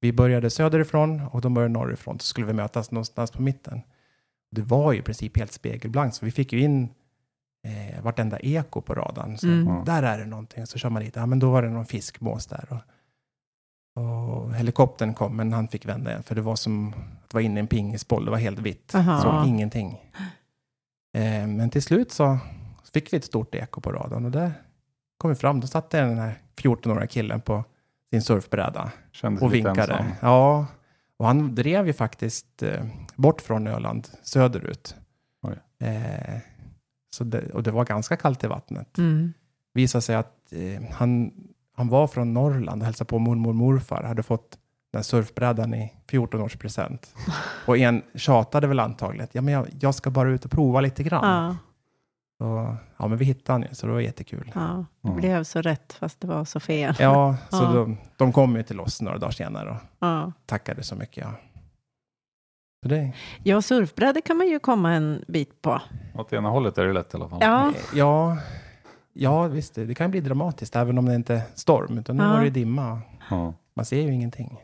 Vi 0.00 0.12
började 0.12 0.50
söderifrån 0.50 1.20
och 1.32 1.40
de 1.40 1.54
började 1.54 1.72
norrifrån. 1.72 2.20
Så 2.20 2.26
skulle 2.26 2.46
vi 2.46 2.52
mötas 2.52 2.90
någonstans 2.90 3.30
på 3.30 3.42
mitten. 3.42 3.80
Det 4.50 4.62
var 4.62 4.92
ju 4.92 4.98
i 4.98 5.02
princip 5.02 5.36
helt 5.38 5.52
spegelblankt, 5.52 6.16
så 6.16 6.24
vi 6.24 6.30
fick 6.30 6.52
ju 6.52 6.60
in 6.60 6.88
eh, 7.66 8.02
vartenda 8.02 8.38
eko 8.40 8.80
på 8.80 8.94
radarn. 8.94 9.38
Så 9.38 9.46
Mm. 9.48 9.84
Där 9.84 10.02
är 10.02 10.18
det 10.18 10.26
någonting. 10.26 10.66
Så 10.66 10.78
kör 10.78 10.90
man 10.90 11.02
dit. 11.02 11.16
Ja, 11.16 11.26
men 11.26 11.38
då 11.38 11.50
var 11.50 11.62
det 11.62 11.68
någon 11.70 11.86
fiskmås 11.86 12.46
där. 12.46 12.66
Och, 12.70 12.76
och 13.94 14.54
helikoptern 14.54 15.14
kom, 15.14 15.36
men 15.36 15.52
han 15.52 15.68
fick 15.68 15.86
vända 15.86 16.10
igen. 16.10 16.22
För 16.22 16.34
det 16.34 16.40
var 16.40 16.56
som 16.56 16.94
att 17.24 17.34
vara 17.34 17.44
inne 17.44 17.56
i 17.56 17.60
en 17.60 17.66
pingisboll. 17.66 18.24
Det 18.24 18.30
var 18.30 18.38
helt 18.38 18.58
vitt. 18.58 18.94
Aha. 18.94 19.20
Så 19.20 19.48
ingenting. 19.48 20.10
Eh, 21.14 21.46
men 21.46 21.70
till 21.70 21.82
slut 21.82 22.12
så 22.12 22.38
fick 22.92 23.12
vi 23.12 23.16
ett 23.16 23.24
stort 23.24 23.54
eko 23.54 23.80
på 23.80 23.92
radarn. 23.92 24.24
Och 24.24 24.30
där 24.30 24.52
kom 25.18 25.30
vi 25.30 25.36
fram. 25.36 25.60
Då 25.60 25.66
satt 25.66 25.90
den 25.90 26.18
här 26.18 26.34
14-åriga 26.56 27.06
killen 27.06 27.40
på 27.40 27.64
sin 28.10 28.22
surfbräda 28.22 28.92
Kändes 29.12 29.42
och 29.42 29.54
vinkade. 29.54 29.80
ensam. 29.94 30.06
Ja, 30.20 30.66
och 31.16 31.26
han 31.26 31.54
drev 31.54 31.86
ju 31.86 31.92
faktiskt 31.92 32.62
eh, 32.62 32.84
bort 33.14 33.40
från 33.40 33.66
Öland 33.66 34.08
söderut. 34.22 34.96
Oj. 35.42 35.58
Eh, 35.88 36.38
så 37.10 37.24
det, 37.24 37.50
och 37.52 37.62
det 37.62 37.70
var 37.70 37.84
ganska 37.84 38.16
kallt 38.16 38.44
i 38.44 38.46
vattnet. 38.46 38.98
Mm. 38.98 39.32
Visade 39.74 40.02
sig 40.02 40.16
att 40.16 40.52
eh, 40.52 40.82
han, 40.92 41.32
han 41.76 41.88
var 41.88 42.06
från 42.06 42.34
Norrland 42.34 42.82
och 42.82 42.86
hälsade 42.86 43.08
på 43.08 43.18
mormor 43.18 43.48
och 43.50 43.54
morfar. 43.56 44.02
Hade 44.02 44.22
fått 44.22 44.58
den 44.92 45.04
surfbrädan 45.04 45.74
i 45.74 45.92
14-årspresent. 46.10 47.14
Och 47.66 47.78
en 47.78 48.02
tjatade 48.14 48.66
väl 48.66 48.80
antagligen. 48.80 49.28
Ja, 49.32 49.42
men 49.42 49.54
jag, 49.54 49.66
jag 49.80 49.94
ska 49.94 50.10
bara 50.10 50.28
ut 50.30 50.44
och 50.44 50.50
prova 50.50 50.80
lite 50.80 51.02
grann. 51.02 51.56
Ja, 52.38 52.46
Och, 52.46 52.74
ja, 52.96 53.08
men 53.08 53.16
vi 53.18 53.24
hittade 53.24 53.52
han 53.52 53.62
ju, 53.68 53.74
så 53.74 53.86
det 53.86 53.92
var 53.92 54.00
jättekul. 54.00 54.52
ja, 54.54 54.84
det 55.00 55.08
Mm. 55.08 55.20
blev 55.20 55.44
så 55.44 55.60
rätt 55.62 55.92
fast 55.92 56.20
det 56.20 56.26
var 56.26 56.44
så 56.44 56.60
fel. 56.60 56.94
Ja, 56.98 57.36
så 57.50 57.56
Ja. 57.64 57.72
De, 57.72 57.96
de 58.16 58.32
kom 58.32 58.56
ju 58.56 58.62
till 58.62 58.80
oss 58.80 59.00
några 59.02 59.18
dagar 59.18 59.30
senare 59.32 59.70
och 59.70 59.76
Ja. 59.98 60.32
tackade 60.46 60.82
så 60.82 60.94
mycket. 60.96 61.24
Ja. 61.24 61.30
Så 62.82 62.88
det, 62.88 63.12
Ja, 63.42 63.62
surfbrädor 63.62 64.20
kan 64.20 64.36
man 64.36 64.46
ju 64.48 64.58
komma 64.58 64.92
en 64.92 65.24
bit 65.28 65.62
på. 65.62 65.80
Åt 66.14 66.32
ena 66.32 66.48
hållet 66.48 66.78
är 66.78 66.84
det 66.86 66.92
lätt 66.92 67.14
i 67.14 67.16
alla 67.16 67.28
fall. 67.28 67.38
Ja, 67.42 67.72
Ja, 67.94 68.38
ja 69.12 69.46
visst. 69.48 69.74
Det 69.74 69.84
det 69.86 69.94
kan 69.94 70.10
bli 70.10 70.20
dramatiskt 70.20 70.76
även 70.76 70.98
om 70.98 71.04
det 71.06 71.14
inte 71.14 71.34
är 71.34 71.42
storm. 71.54 71.98
Utan 71.98 72.16
nu 72.16 72.22
Ja. 72.22 72.30
var 72.30 72.40
det 72.44 72.50
dimma. 72.50 73.00
Ja. 73.30 73.54
Man 73.74 73.84
ser 73.84 74.02
ju 74.02 74.12
ingenting. 74.12 74.58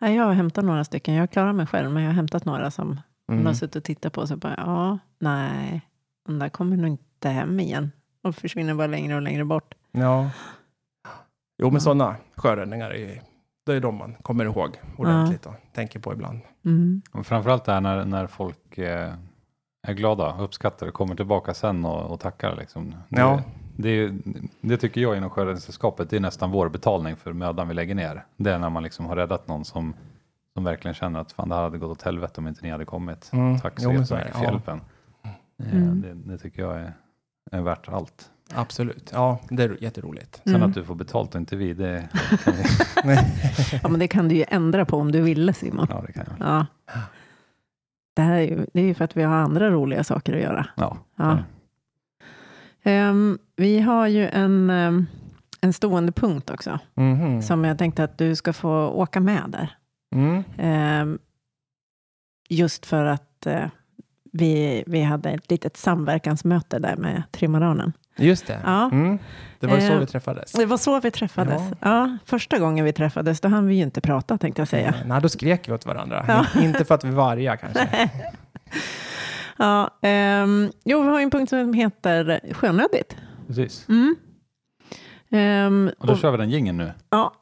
Nej, 0.00 0.16
jag 0.16 0.24
har 0.24 0.32
hämtat 0.32 0.64
några 0.64 0.84
stycken. 0.84 1.14
Jag 1.14 1.30
klarar 1.30 1.52
mig 1.52 1.66
själv, 1.66 1.90
men 1.90 2.02
jag 2.02 2.10
har 2.10 2.14
hämtat 2.16 2.44
några 2.44 2.70
som 2.70 3.00
Mm. 3.30 3.38
man 3.42 3.46
har 3.46 3.54
suttit 3.54 3.76
och 3.76 3.84
tittat 3.84 4.12
på. 4.12 4.26
Så 4.26 4.36
bara, 4.36 4.54
ja, 4.56 4.98
nej, 5.18 5.80
den 6.26 6.38
där 6.38 6.48
kommer 6.48 6.76
nog 6.76 6.88
inte 6.90 7.28
hem 7.28 7.60
igen. 7.60 7.92
Och 8.22 8.34
försvinner 8.34 8.74
bara 8.74 8.86
längre 8.86 9.14
och 9.16 9.22
längre 9.22 9.44
bort. 9.44 9.74
Ja. 9.92 10.30
Jo, 11.62 11.66
men 11.66 11.74
Ja. 11.74 11.80
sådana 11.80 12.16
sjöräddningar 12.36 12.90
är 12.90 13.22
det 13.66 13.72
är 13.74 13.80
de 13.80 13.94
man 13.98 14.14
kommer 14.22 14.44
ihåg 14.44 14.80
ordentligt 14.96 15.46
och 15.46 15.54
tänker 15.72 16.00
på 16.00 16.12
ibland. 16.12 16.40
Mm. 16.64 17.02
Och 17.12 17.26
Framförallt 17.26 17.64
där 17.64 17.80
när, 17.80 18.04
när 18.04 18.26
folk 18.26 18.78
eh, 18.78 19.14
är 19.86 19.92
glada 19.94 20.32
och 20.32 20.44
uppskattar 20.44 20.86
det, 20.86 20.92
kommer 20.92 21.14
tillbaka 21.14 21.54
sen 21.54 21.84
och, 21.84 22.10
och 22.12 22.20
tackar. 22.20 22.56
Liksom. 22.56 22.90
Det, 23.08 23.20
Ja. 23.20 23.42
Det, 23.78 24.12
det 24.60 24.76
tycker 24.76 25.00
jag 25.00 25.16
inom 25.16 25.30
Sjöräddningssällskapet, 25.30 26.10
det 26.10 26.16
är 26.16 26.20
nästan 26.20 26.50
vår 26.50 26.68
betalning 26.68 27.16
för 27.16 27.32
mödan 27.32 27.68
vi 27.68 27.74
lägger 27.74 27.94
ner. 27.94 28.24
Det 28.36 28.50
är 28.50 28.58
när 28.58 28.70
man 28.70 28.82
liksom 28.82 29.06
har 29.06 29.16
räddat 29.16 29.48
någon 29.48 29.64
som, 29.64 29.94
som 30.54 30.64
verkligen 30.64 30.94
känner 30.94 31.20
att 31.20 31.32
fan, 31.32 31.48
det 31.48 31.54
här 31.54 31.62
hade 31.62 31.78
gått 31.78 31.90
åt 31.90 32.02
helvete 32.02 32.40
om 32.40 32.48
inte 32.48 32.62
ni 32.62 32.70
hade 32.70 32.84
kommit. 32.84 33.30
Mm. 33.32 33.58
Tack 33.60 33.80
så 33.80 33.92
jättemycket 33.92 34.08
det. 34.08 34.32
för 34.32 34.44
Ja. 34.44 34.50
hjälpen. 34.50 34.80
Eh, 35.24 35.74
Mm. 35.74 36.00
Det, 36.00 36.32
det 36.32 36.38
tycker 36.38 36.62
jag 36.62 36.76
är, 36.80 36.92
är 37.52 37.60
värt 37.60 37.88
allt. 37.88 38.30
Absolut. 38.54 39.10
Ja, 39.14 39.38
det 39.50 39.62
är 39.62 39.82
jätteroligt. 39.82 40.40
Sen 40.44 40.54
Mm. 40.54 40.68
att 40.68 40.74
du 40.74 40.84
får 40.84 40.94
betalt 40.94 41.34
och 41.34 41.40
inte 41.40 41.56
vi, 41.56 41.74
det 41.74 42.08
kan 42.44 42.54
vi, 43.08 43.16
Ja, 43.82 43.88
men 43.88 44.00
det 44.00 44.08
kan 44.08 44.28
du 44.28 44.34
ju 44.34 44.44
ändra 44.48 44.84
på 44.84 44.96
om 44.96 45.12
du 45.12 45.20
ville, 45.20 45.52
Simon. 45.52 45.86
ja, 45.90 46.02
det 46.06 46.12
kan 46.12 46.24
jag. 46.38 46.48
Ja. 46.48 46.66
Det 48.14 48.22
här 48.22 48.34
är 48.36 48.40
ju, 48.42 48.66
det 48.72 48.80
är 48.80 48.84
ju 48.84 48.94
för 48.94 49.04
att 49.04 49.16
vi 49.16 49.22
har 49.22 49.34
andra 49.36 49.70
roliga 49.70 50.04
saker 50.04 50.36
att 50.36 50.42
göra. 50.42 50.66
Ja, 50.76 50.96
Ja. 51.16 51.38
Ehm, 52.82 53.38
vi 53.56 53.80
har 53.80 54.06
ju 54.06 54.28
en, 54.28 54.70
ehm, 54.70 55.06
en 55.60 55.72
stående 55.72 56.12
punkt 56.12 56.50
också, 56.50 56.78
Mhm. 56.94 57.42
som 57.42 57.64
jag 57.64 57.78
tänkte 57.78 58.04
att 58.04 58.18
du 58.18 58.36
ska 58.36 58.52
få 58.52 58.88
åka 58.88 59.20
med 59.20 59.42
där. 59.48 59.76
Mm. 60.14 60.44
Ehm, 60.58 61.18
just 62.48 62.86
för 62.86 63.04
att 63.04 63.46
eh, 63.46 63.64
vi, 64.32 64.84
vi 64.86 65.02
hade 65.02 65.30
ett 65.30 65.50
litet 65.50 65.76
samverkansmöte 65.76 66.78
där 66.78 66.96
med 66.96 67.22
Trimaranen. 67.32 67.92
Just 68.16 68.46
det. 68.46 68.60
Ja. 68.64 68.90
Mm. 68.92 69.18
Det 69.60 69.66
var 69.66 69.80
så 69.80 69.98
vi 69.98 70.06
träffades. 70.06 70.52
Det 70.52 70.66
var 70.66 70.76
så 70.76 71.00
vi 71.00 71.10
träffades. 71.10 71.62
Ja. 71.80 72.16
första 72.24 72.58
gången 72.58 72.84
vi 72.84 72.92
träffades, 72.92 73.40
då 73.40 73.48
hann 73.48 73.66
vi 73.66 73.74
ju 73.74 73.82
inte 73.82 74.00
prata 74.00 74.38
tänkte 74.38 74.60
jag 74.60 74.68
säga. 74.68 74.94
Nej, 75.06 75.20
då 75.22 75.28
skrek 75.28 75.68
vi 75.68 75.72
åt 75.72 75.86
varandra. 75.86 76.24
Ja. 76.28 76.60
Inte 76.62 76.84
för 76.84 76.94
att 76.94 77.04
vi 77.04 77.10
var 77.10 77.32
arga 77.32 77.56
kanske. 77.56 78.10
Ja, 79.58 79.98
ehm, 80.02 80.72
jo, 80.84 81.02
vi 81.02 81.08
har 81.08 81.18
ju 81.18 81.22
en 81.22 81.30
punkt 81.30 81.48
som 81.48 81.72
heter 81.72 82.40
sjönödigt. 82.54 83.16
precis. 83.46 83.88
Mm. 83.88 84.16
Ehm, 85.30 85.90
Och 85.98 86.06
då 86.06 86.12
och- 86.12 86.18
kör 86.18 86.30
vi 86.30 86.36
den 86.36 86.50
gingen 86.50 86.76
nu. 86.76 86.92
ja, 87.10 87.34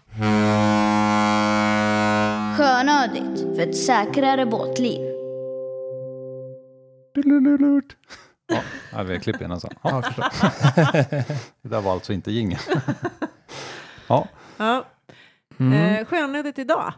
Sjönödigt 2.56 3.40
för 3.56 3.60
ett 3.62 3.76
säkrare 3.76 4.46
båtliv. 4.46 5.00
Ja, 8.48 8.60
ja, 8.92 9.02
vi 9.02 9.20
klipper 9.20 9.44
in 9.44 9.60
sån. 9.60 9.70
Ja, 9.82 10.02
jag 10.16 10.30
det 11.62 11.68
där 11.68 11.80
var 11.80 11.92
alltså 11.92 12.12
inte 12.12 12.32
gingen. 12.32 12.58
ja, 14.08 14.28
ja. 14.56 14.84
Mm. 15.58 15.72
Eh, 15.72 16.04
sjönödigt 16.06 16.58
idag. 16.58 16.92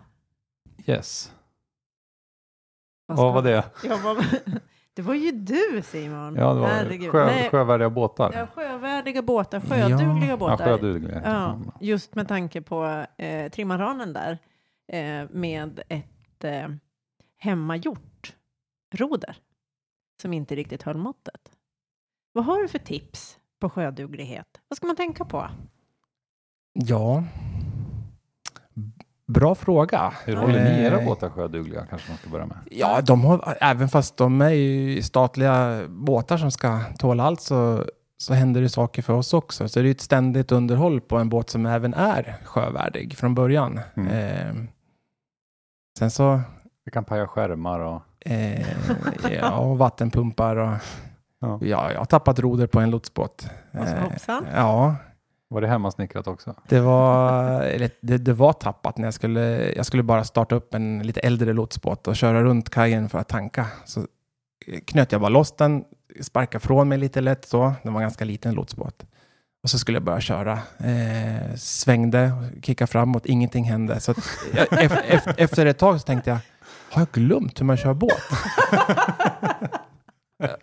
yes. 0.87 1.33
Vad 3.07 3.17
Vad 3.19 3.35
var 3.35 3.43
det? 3.43 3.65
Ja, 3.85 3.99
vad... 4.05 4.17
Det 4.99 5.03
var 5.03 5.15
ju 5.15 5.31
du 5.33 5.83
Simon. 5.85 6.35
Ja, 6.37 6.55
det 6.55 6.61
var 6.61 6.69
Herregud. 6.69 7.11
sjö, 7.11 7.27
Nej, 7.27 7.51
sjövärdiga 7.51 7.91
båtar. 7.91 8.33
ja, 8.35 8.47
sjövärdiga 8.47 9.23
båtar, 9.23 9.61
sjödugliga 9.61 10.29
Ja, 10.31 10.37
båtar. 10.37 10.65
sjödugliga. 10.65 11.23
Ja, 11.25 11.59
just 11.81 12.15
med 12.15 12.29
tanke 12.29 12.63
på 12.63 13.07
eh, 13.17 13.51
trimmaranen 13.51 14.13
där 14.13 14.39
eh, 14.93 15.29
med 15.31 15.81
ett 15.89 16.45
eh, 16.45 16.69
hemmagjort 17.37 18.37
roder 18.95 19.37
som 20.23 20.33
inte 20.33 20.57
riktigt 20.57 20.83
höll 20.83 20.97
måttet. 20.97 21.51
Vad 22.33 22.45
har 22.45 22.63
du 22.63 22.69
för 22.69 22.79
tips 22.79 23.39
på 23.59 23.71
sjöduglighet? 23.71 24.61
Vad 24.69 24.77
ska 24.77 24.87
man 24.87 24.97
tänka 24.97 25.25
på? 25.25 25.49
Ja. 26.73 27.25
Bra 29.29 29.55
fråga. 29.55 30.13
Hur 30.25 30.37
håller 30.37 30.65
ni 30.65 30.83
era 30.83 30.99
Eh, 31.01 31.07
båtar 31.07 31.31
sjödugliga 31.31 31.87
kanske 31.91 32.11
man 32.11 32.19
ska 32.19 32.31
börja 32.31 32.47
med? 32.47 32.57
Ja, 32.71 33.01
de 33.01 33.25
har, 33.25 33.57
även 33.61 33.89
fast 33.89 34.17
de 34.17 34.41
är 34.41 34.51
ju 34.51 35.03
statliga 35.03 35.83
båtar 35.89 36.37
som 36.37 36.51
ska 36.51 36.81
tåla 36.99 37.25
allt 37.25 37.41
så, 37.41 37.85
så 38.19 38.35
händer 38.35 38.61
det 38.61 38.69
saker 38.69 39.03
för 39.03 39.13
oss 39.13 39.35
också. 39.35 39.69
Så 39.69 39.81
det 39.81 39.89
är 39.89 39.91
ett 39.91 40.01
ständigt 40.01 40.53
underhåll 40.53 41.01
på 41.01 41.17
en 41.19 41.29
båt 41.29 41.51
som 41.51 41.67
även 41.67 41.95
är 41.95 42.37
sjövärdig 42.45 43.17
från 43.17 43.35
början. 43.35 43.81
Mm. 43.97 44.09
Eh, 44.13 44.55
sen 45.99 46.11
så, 46.11 46.41
Vi 46.85 46.91
kan 46.91 47.05
paja 47.05 47.27
skärmar 47.27 47.81
och... 47.81 48.03
eh, 48.21 48.67
ja, 49.41 49.59
och 49.59 49.79
vattenpumpar 49.79 50.57
och 50.57 50.75
Ja. 51.41 51.59
ja, 51.63 51.93
jag 51.93 51.99
har 51.99 52.05
tappat 52.05 52.39
roder 52.39 52.67
på 52.67 52.81
en 52.81 52.91
lotsbåt. 52.91 53.51
Eh, 53.73 54.05
ja, 54.55 54.97
Var 55.51 55.61
det 55.61 55.67
hemmasnickrat 55.69 56.27
också? 56.27 56.55
det 56.69 56.81
var, 56.81 57.61
det, 58.01 58.19
det 58.19 58.33
var 58.33 58.53
tappat 58.53 58.99
när 58.99 59.07
jag 59.07 59.15
skulle, 59.15 59.73
jag 59.77 59.87
skulle 59.87 60.03
bara 60.03 60.25
starta 60.25 60.55
upp 60.55 60.75
en 60.75 61.03
lite 61.07 61.21
äldre 61.21 61.53
lotsbåt 61.53 62.09
och 62.09 62.17
köra 62.17 62.43
runt 62.43 62.71
kajen 62.71 63.09
för 63.09 63.19
att 63.19 63.29
tanka. 63.29 63.67
Så 63.85 64.01
knöt 64.87 65.13
jag 65.13 65.21
bara 65.21 65.29
loss 65.29 65.57
den, 65.57 65.85
sparkade 66.21 66.65
från 66.65 66.89
mig 66.89 66.99
lite 66.99 67.21
lätt 67.21 67.45
så. 67.45 67.73
Det 67.83 67.91
var 67.91 67.97
en 67.97 68.03
ganska 68.03 68.25
liten 68.25 68.55
lotsbåt. 68.55 69.05
Och 69.63 69.71
så 69.71 69.79
skulle 69.79 69.97
jag 69.97 70.03
börja 70.05 70.21
köra. 70.21 70.53
Eh, 70.79 71.55
svängde, 71.57 72.33
kickade 72.63 72.91
framåt, 72.91 73.27
ingenting 73.27 73.65
hände. 73.65 74.01
Så 74.01 74.15
jag, 74.55 74.67
ef- 74.71 75.03
ef- 75.11 75.35
efter 75.37 75.67
ett 75.67 75.79
tag 75.79 76.01
så 76.01 76.05
tänkte 76.07 76.31
jag, 76.31 76.39
har 76.91 77.01
jag 77.03 77.09
glömt 77.13 77.61
hur 77.61 77.65
man 77.67 77.77
kör 77.77 77.95
båt? 77.95 78.13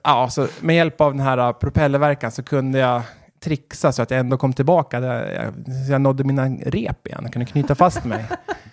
ja, 0.04 0.30
så 0.30 0.48
med 0.62 0.76
hjälp 0.76 1.02
av 1.02 1.12
den 1.12 1.22
här 1.22 1.54
propellerverkan 1.54 2.32
så 2.32 2.44
kunde 2.44 2.80
jag 2.80 3.02
trixa 3.46 3.92
så 3.92 4.02
att 4.02 4.12
jag 4.12 4.20
ändå 4.20 4.38
kom 4.38 4.54
tillbaka. 4.54 5.00
Där 5.00 5.32
jag, 5.44 5.54
jag 5.90 6.02
nådde 6.02 6.24
mina 6.24 6.46
rep 6.50 7.08
igen. 7.08 7.20
Jag 7.24 7.34
kunde 7.34 7.46
knyta 7.46 7.76
fast 7.76 8.06
mig. 8.06 8.26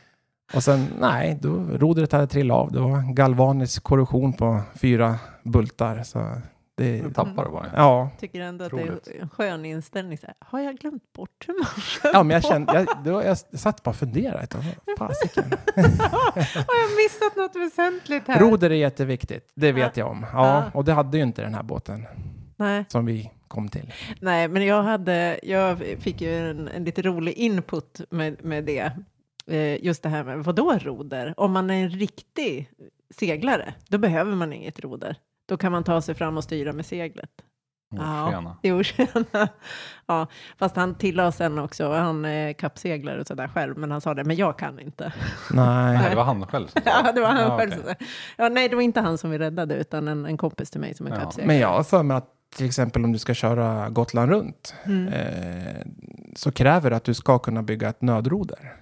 Och 0.55 0.63
sen, 0.65 0.87
nej, 1.01 1.39
då 1.41 1.51
rodret 1.73 2.13
hade 2.13 2.27
trillat 2.27 2.57
av. 2.57 2.73
Det 2.73 2.81
var 2.81 3.13
galvanisk 3.15 3.83
korrosion 3.83 4.33
på 4.33 4.61
fyra 4.75 5.17
bultar. 5.43 6.03
Så 6.03 6.19
det, 6.75 7.01
Du 7.01 7.13
tappar 7.13 7.45
det 7.45 7.51
bara. 7.51 7.67
ja, 7.77 8.11
Tycker 8.21 8.41
ändå 8.41 8.65
att 8.65 8.73
Otroligt. 8.73 9.05
det 9.05 9.19
är 9.19 9.23
en 9.23 9.29
skön 9.29 9.65
inställning. 9.65 10.19
Så 10.19 10.27
här, 10.27 10.35
har 10.41 10.61
jag 10.61 10.77
glömt 10.79 11.13
bort 11.13 11.45
hur 11.47 11.55
man 11.55 11.69
ja, 12.15 12.23
men 12.23 12.35
jag 12.35 12.45
kände, 12.45 12.73
jag, 12.75 12.87
då, 13.05 13.23
jag 13.23 13.39
satt 13.39 13.83
bara 13.83 13.91
och 13.91 13.97
funderade. 13.97 14.47
Fasiken. 14.99 15.45
Har 16.55 16.77
jag 16.83 16.91
missat 17.05 17.37
något 17.37 17.57
väsentligt 17.57 18.29
här? 18.29 18.41
Roder 18.41 18.71
är 18.71 18.75
jätteviktigt, 18.75 19.51
det 19.55 19.73
vet 19.73 19.97
jag 19.97 20.09
om. 20.11 20.27
Ja, 20.33 20.47
Ja. 20.49 20.65
och 20.75 20.85
det 20.85 20.93
hade 20.93 21.17
ju 21.17 21.23
inte 21.23 21.43
den 21.43 21.55
här 21.55 21.63
båten 21.63 22.07
Nej. 22.57 22.85
som 22.89 23.07
vi 23.07 23.31
kom 23.53 23.69
till. 23.69 23.93
Nej, 24.21 24.49
men 24.49 24.67
jag, 24.67 24.83
hade, 24.83 25.41
jag 25.43 25.79
fick 25.79 26.21
ju 26.21 26.51
en, 26.51 26.69
en 26.69 26.85
lite 26.85 27.03
rolig 27.03 27.33
input 27.35 28.01
med, 28.11 28.45
med 28.45 28.65
det. 28.65 28.93
Eh, 29.47 29.85
just 29.85 30.03
det 30.03 30.09
här 30.09 30.25
med, 30.25 30.39
vadå 30.45 30.79
roder? 30.79 31.35
Om 31.37 31.53
man 31.53 31.71
är 31.71 31.83
en 31.85 31.91
riktig 31.91 32.71
seglare, 33.15 33.75
då 33.89 33.99
behöver 33.99 34.35
man 34.35 34.53
inget 34.53 34.81
roder. 34.81 35.17
Då 35.49 35.57
kan 35.57 35.73
man 35.73 35.85
ta 35.85 36.01
sig 36.03 36.15
fram 36.15 36.37
och 36.37 36.45
styra 36.45 36.73
med 36.73 36.87
seglet. 36.87 37.31
Jo, 38.63 38.83
tjena. 38.83 39.49
ja, 40.07 40.27
fast 40.59 40.77
han 40.77 40.95
tillade 40.95 41.33
sen 41.33 41.59
också, 41.59 41.93
han 41.93 42.25
är 42.25 42.53
kappseglare 42.53 43.21
och 43.21 43.27
sådär 43.27 43.49
själv, 43.49 43.79
men 43.79 43.91
han 43.91 44.01
sa 44.01 44.15
det, 44.15 44.25
men 44.25 44.37
jag 44.37 44.59
kan 44.59 44.81
inte. 44.81 45.13
Nej, 45.51 45.99
Nej. 45.99 46.11
det 46.11 46.17
var 46.17 46.25
han 46.25 46.47
själv 46.47 46.67
som 46.67 46.83
sa 46.83 46.91
ja, 47.05 47.13
det 47.13 47.21
var 47.21 47.29
han 47.29 47.41
Ja, 47.51 47.59
själv. 47.59 47.71
sa. 47.71 47.95
Ja, 48.39 48.49
nej, 48.49 48.69
det 48.69 48.77
var 48.77 48.83
inte 48.83 49.01
han 49.01 49.19
som 49.19 49.31
vi 49.31 49.39
räddade, 49.39 49.75
utan 49.75 50.09
en, 50.09 50.27
en 50.27 50.37
kompis 50.37 50.71
till 50.71 50.81
mig 50.81 50.95
som 50.95 51.07
är 51.07 51.11
Ja. 51.11 51.17
kappseglare. 51.17 51.47
Men 51.47 51.59
jag 51.59 51.69
har 51.69 51.83
för 51.83 52.03
mig 52.03 52.17
att 52.17 52.29
till 52.57 52.67
exempel 52.67 53.05
om 53.05 53.13
du 53.13 53.19
ska 53.19 53.35
köra 53.35 53.91
Gotland 53.91 54.31
runt 54.31 54.75
Mm. 54.85 55.09
eh, 55.09 55.83
så 56.35 56.53
kräver 56.53 56.91
det 56.91 56.97
att 56.97 57.05
du 57.05 57.15
ska 57.15 57.39
kunna 57.39 57.63
bygga 57.63 57.89
ett 57.89 58.03
nödroder. 58.03 58.73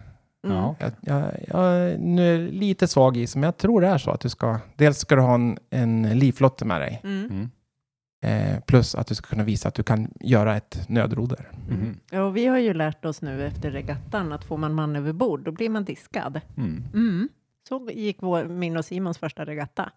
Mm. 0.45 0.57
Ja. 0.57 0.75
Jag, 0.79 0.93
jag, 1.01 1.25
jag 1.49 2.01
nu 2.01 2.35
är 2.35 2.53
lite 2.53 2.89
svag 2.89 3.17
i, 3.17 3.27
men 3.35 3.43
jag 3.43 3.57
tror 3.57 3.81
det 3.81 3.87
är 3.89 3.99
så 3.99 4.11
att 4.11 4.21
du 4.21 4.29
ska, 4.29 4.59
dels 4.77 4.99
ska 4.99 5.15
du 5.17 5.21
ha 5.23 5.35
en, 5.35 5.59
en 5.71 6.19
livflotte 6.19 6.65
med 6.65 6.81
dig, 6.81 7.01
Mm. 7.05 7.27
Mm. 7.31 8.55
eh, 8.55 8.61
plus 8.61 8.95
att 8.95 9.07
du 9.07 9.15
ska 9.15 9.27
kunna 9.29 9.45
visa 9.45 9.69
att 9.69 9.75
du 9.75 9.83
kan 9.83 10.11
göra 10.21 10.57
ett 10.57 10.89
nödroder. 10.89 11.49
Mhm. 11.69 11.97
Ja, 12.11 12.23
och 12.23 12.37
vi 12.37 12.47
har 12.47 12.59
ju 12.59 12.75
lärt 12.75 13.05
oss 13.05 13.23
nu 13.23 13.47
efter 13.47 13.71
regattan 13.71 14.33
att 14.33 14.45
får 14.45 14.57
man 14.57 14.75
man 14.75 14.97
över 14.97 15.13
bord, 15.13 15.45
då 15.45 15.53
blir 15.53 15.69
man 15.71 15.85
diskad. 15.85 16.41
Mm. 16.57 16.85
Mm. 16.95 17.29
Så 17.69 17.89
gick 17.93 18.17
vår, 18.23 18.45
min 18.45 18.77
och 18.77 18.85
Simons 18.85 19.19
första 19.19 19.45
regatta. 19.45 19.91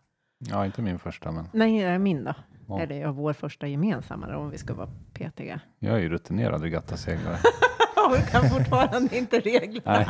Ja, 0.50 0.66
inte 0.66 0.82
min 0.82 1.00
första, 1.00 1.32
men 1.32 1.46
Nej, 1.54 1.80
det 1.82 1.86
är 1.88 1.98
min 2.00 2.24
då. 2.24 2.34
Ja. 2.78 2.84
Eller 2.84 3.02
ja, 3.02 3.12
vår 3.12 3.34
första 3.34 3.68
gemensamma 3.68 4.28
då, 4.28 4.38
om 4.38 4.50
vi 4.50 4.58
ska 4.58 4.74
vara 4.74 4.90
petiga. 5.14 5.60
jag 5.80 5.96
är 5.96 6.00
ju 6.00 6.10
rutinerad 6.10 6.62
regattaseglare. 6.62 7.38
Ja, 7.96 8.16
vi 8.18 8.32
kan 8.32 8.50
fortfarande 8.50 9.18
inte 9.18 9.40
reglerna. 9.40 9.82
Nej. 9.98 10.08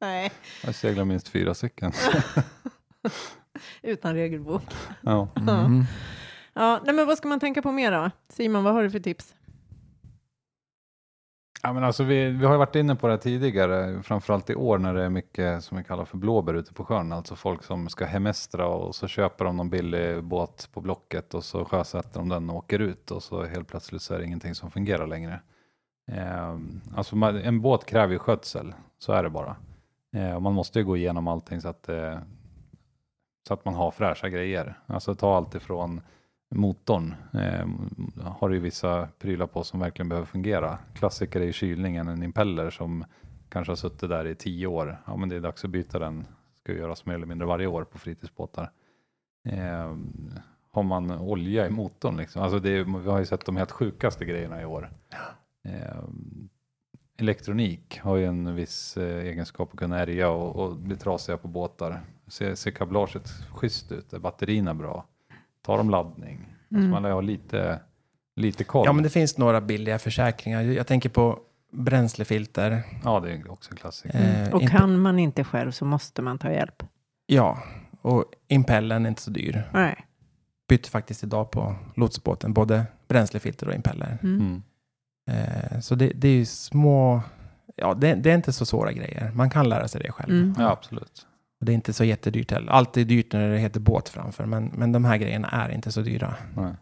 Nej, 0.00 0.32
Jag 0.64 0.74
seglar 0.74 1.04
minst 1.04 1.28
fyra 1.28 1.54
stycken. 1.54 1.92
utan 3.82 4.14
regelbok. 4.14 4.62
Ja. 5.00 5.28
Mm. 5.36 5.84
Ja, 6.52 6.80
nej, 6.84 6.94
men 6.94 7.06
vad 7.06 7.18
ska 7.18 7.28
man 7.28 7.40
tänka 7.40 7.62
på 7.62 7.72
mer 7.72 7.92
då? 7.92 8.10
Simon, 8.28 8.64
vad 8.64 8.74
har 8.74 8.82
du 8.82 8.90
för 8.90 9.00
tips? 9.00 9.34
Ja, 11.66 11.72
men 11.72 11.84
alltså 11.84 12.04
vi, 12.04 12.30
vi 12.30 12.44
har 12.44 12.52
ju 12.52 12.58
varit 12.58 12.76
inne 12.76 12.96
på 12.96 13.08
det 13.08 13.18
tidigare, 13.18 14.02
framförallt 14.02 14.50
i 14.50 14.54
år 14.54 14.78
när 14.78 14.94
det 14.94 15.02
är 15.02 15.08
mycket 15.08 15.64
som 15.64 15.78
vi 15.78 15.84
kallar 15.84 16.04
för 16.04 16.16
blåbär 16.16 16.54
ute 16.54 16.74
på 16.74 16.84
sjön. 16.84 17.12
Alltså 17.12 17.36
folk 17.36 17.62
som 17.64 17.88
ska 17.88 18.04
hemestra 18.04 18.66
och 18.66 18.94
så 18.94 19.08
köper 19.08 19.44
de 19.44 19.56
någon 19.56 19.70
billig 19.70 20.24
båt 20.24 20.68
på 20.72 20.80
Blocket 20.80 21.34
och 21.34 21.44
så 21.44 21.64
sjösätter 21.64 22.18
de 22.18 22.28
den 22.28 22.50
och 22.50 22.56
åker 22.56 22.78
ut 22.78 23.10
och 23.10 23.22
så 23.22 23.44
helt 23.44 23.68
plötsligt 23.68 24.02
så 24.02 24.14
är 24.14 24.18
det 24.18 24.24
ingenting 24.24 24.54
som 24.54 24.70
fungerar 24.70 25.06
längre. 25.06 25.40
Eh, 26.12 26.58
alltså 26.96 27.16
man, 27.16 27.36
en 27.36 27.60
båt 27.60 27.86
kräver 27.86 28.12
ju 28.12 28.18
skötsel, 28.18 28.74
så 28.98 29.12
är 29.12 29.22
det 29.22 29.30
bara. 29.30 29.56
Eh, 30.16 30.34
och 30.34 30.42
man 30.42 30.54
måste 30.54 30.78
ju 30.78 30.84
gå 30.84 30.96
igenom 30.96 31.28
allting 31.28 31.60
så 31.60 31.68
att, 31.68 31.88
eh, 31.88 32.18
så 33.48 33.54
att 33.54 33.64
man 33.64 33.74
har 33.74 33.90
fräscha 33.90 34.28
grejer. 34.28 34.78
Alltså 34.86 35.14
ta 35.14 35.36
allt 35.36 35.54
ifrån 35.54 36.00
motorn 36.54 37.14
eh, 37.32 37.66
har 38.22 38.50
ju 38.50 38.60
vissa 38.60 39.08
prylar 39.18 39.46
på 39.46 39.64
som 39.64 39.80
verkligen 39.80 40.08
behöver 40.08 40.26
fungera. 40.26 40.78
Klassiker 40.94 41.40
är 41.40 41.44
ju 41.44 41.52
kylningen, 41.52 42.08
en 42.08 42.22
impeller 42.22 42.70
som 42.70 43.04
kanske 43.48 43.70
har 43.70 43.76
suttit 43.76 44.08
där 44.08 44.26
i 44.26 44.34
tio 44.34 44.66
år. 44.66 45.02
Ja, 45.06 45.16
men 45.16 45.28
det 45.28 45.36
är 45.36 45.40
dags 45.40 45.64
att 45.64 45.70
byta 45.70 45.98
den. 45.98 46.26
Ska 46.62 46.72
ju 46.72 46.78
göras 46.78 47.06
mer 47.06 47.14
eller 47.14 47.26
mindre 47.26 47.46
varje 47.46 47.66
år 47.66 47.84
på 47.84 47.98
fritidsbåtar. 47.98 48.70
Eh, 49.48 49.96
har 50.70 50.82
man 50.82 51.10
olja 51.10 51.66
i 51.66 51.70
motorn 51.70 52.16
liksom? 52.16 52.42
Alltså 52.42 52.58
det 52.58 52.70
är, 52.70 53.00
vi 53.00 53.10
har 53.10 53.18
ju 53.18 53.26
sett 53.26 53.46
de 53.46 53.56
helt 53.56 53.70
sjukaste 53.70 54.24
grejerna 54.24 54.62
i 54.62 54.64
år. 54.64 54.90
Eh, 55.64 56.04
elektronik 57.16 57.98
har 57.98 58.16
ju 58.16 58.24
en 58.24 58.54
viss 58.54 58.96
eh, 58.96 59.24
egenskap 59.24 59.72
att 59.72 59.78
kunna 59.78 59.98
ärga 59.98 60.30
och, 60.30 60.56
och 60.56 60.76
bli 60.76 60.96
trasiga 60.96 61.36
på 61.36 61.48
båtar. 61.48 62.00
Ser, 62.26 62.54
ser 62.54 62.70
kablaget 62.70 63.28
schysst 63.28 63.92
ut? 63.92 64.12
Är 64.12 64.18
batterierna 64.18 64.74
bra? 64.74 65.06
Tar 65.64 65.78
de 65.78 65.90
laddning? 65.90 66.38
Alltså 66.40 66.76
Mm. 66.76 66.90
man 66.90 67.02
lär 67.02 67.10
ha 67.10 67.20
lite, 67.20 67.80
lite 68.36 68.64
koll. 68.64 68.86
Ja, 68.86 68.92
men 68.92 69.02
det 69.02 69.10
finns 69.10 69.38
några 69.38 69.60
billiga 69.60 69.98
försäkringar. 69.98 70.62
Jag 70.62 70.86
tänker 70.86 71.08
på 71.08 71.38
bränslefilter. 71.72 72.82
Ja, 73.04 73.20
det 73.20 73.32
är 73.32 73.50
också 73.50 73.70
en 73.70 73.76
klassiker. 73.76 74.42
Eh, 74.46 74.54
Och 74.54 74.62
inte- 74.62 74.76
kan 74.76 74.98
man 75.00 75.18
inte 75.18 75.44
själv 75.44 75.70
så 75.70 75.84
måste 75.84 76.22
man 76.22 76.38
ta 76.38 76.50
hjälp. 76.52 76.82
Ja, 77.26 77.58
och 78.02 78.24
impellen 78.48 79.04
är 79.04 79.08
inte 79.08 79.22
så 79.22 79.30
dyr. 79.30 79.70
Nej. 79.72 80.06
Bytte 80.68 80.90
faktiskt 80.90 81.24
idag 81.24 81.50
på 81.50 81.74
lotsbåten, 81.96 82.52
både 82.52 82.84
bränslefilter 83.08 83.68
och 83.68 83.74
impeller. 83.74 84.18
Mm. 84.22 84.40
Mm. 84.40 84.62
Eh, 85.30 85.80
så 85.80 85.94
det, 85.94 86.12
det 86.14 86.28
är 86.28 86.36
ju 86.36 86.44
små, 86.46 87.20
ja 87.76 87.94
det, 87.94 88.14
det 88.14 88.30
är 88.30 88.34
inte 88.34 88.52
så 88.52 88.66
svåra 88.66 88.92
grejer. 88.92 89.30
Man 89.34 89.50
kan 89.50 89.68
lära 89.68 89.88
sig 89.88 90.00
det 90.00 90.12
själv. 90.12 90.30
Mm. 90.32 90.54
Ja, 90.58 90.70
absolut. 90.70 91.26
Och 91.64 91.66
det 91.66 91.72
är 91.72 91.74
inte 91.74 91.92
så 91.92 92.04
jättedyrt 92.04 92.50
heller. 92.50 92.72
Allt 92.72 92.96
är 92.96 93.04
dyrt 93.04 93.32
när 93.32 93.48
det 93.50 93.58
heter 93.58 93.80
båt 93.80 94.08
framför, 94.08 94.46
men, 94.46 94.64
men 94.64 94.92
de 94.92 95.04
här 95.04 95.16
grejerna 95.16 95.48
är 95.48 95.68
inte 95.70 95.92
så 95.92 96.00
dyra. 96.00 96.34
Nej. 96.56 96.72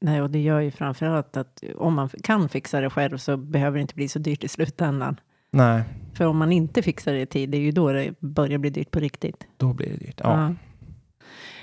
Nej, 0.00 0.22
och 0.22 0.30
det 0.30 0.38
gör 0.40 0.60
ju 0.60 0.70
framförallt 0.70 1.36
att 1.36 1.62
om 1.76 1.94
man 1.94 2.08
kan 2.08 2.48
fixa 2.48 2.80
det 2.80 2.90
själv 2.90 3.18
så 3.18 3.36
behöver 3.36 3.78
det 3.78 3.82
inte 3.82 3.94
bli 3.94 4.08
så 4.08 4.18
dyrt 4.18 4.44
i 4.44 4.48
slutändan. 4.48 5.20
Nej, 5.50 5.82
För 6.14 6.24
om 6.24 6.36
man 6.36 6.52
inte 6.52 6.82
fixar 6.82 7.12
det 7.12 7.20
i 7.20 7.26
tid, 7.26 7.50
det 7.50 7.56
är 7.56 7.60
ju 7.62 7.72
då 7.72 7.92
det 7.92 8.20
börjar 8.20 8.58
bli 8.58 8.70
dyrt 8.70 8.90
på 8.90 9.00
riktigt. 9.00 9.46
då 9.56 9.72
blir 9.72 9.90
det 9.90 9.96
dyrt. 9.96 10.20
Ja. 10.22 10.54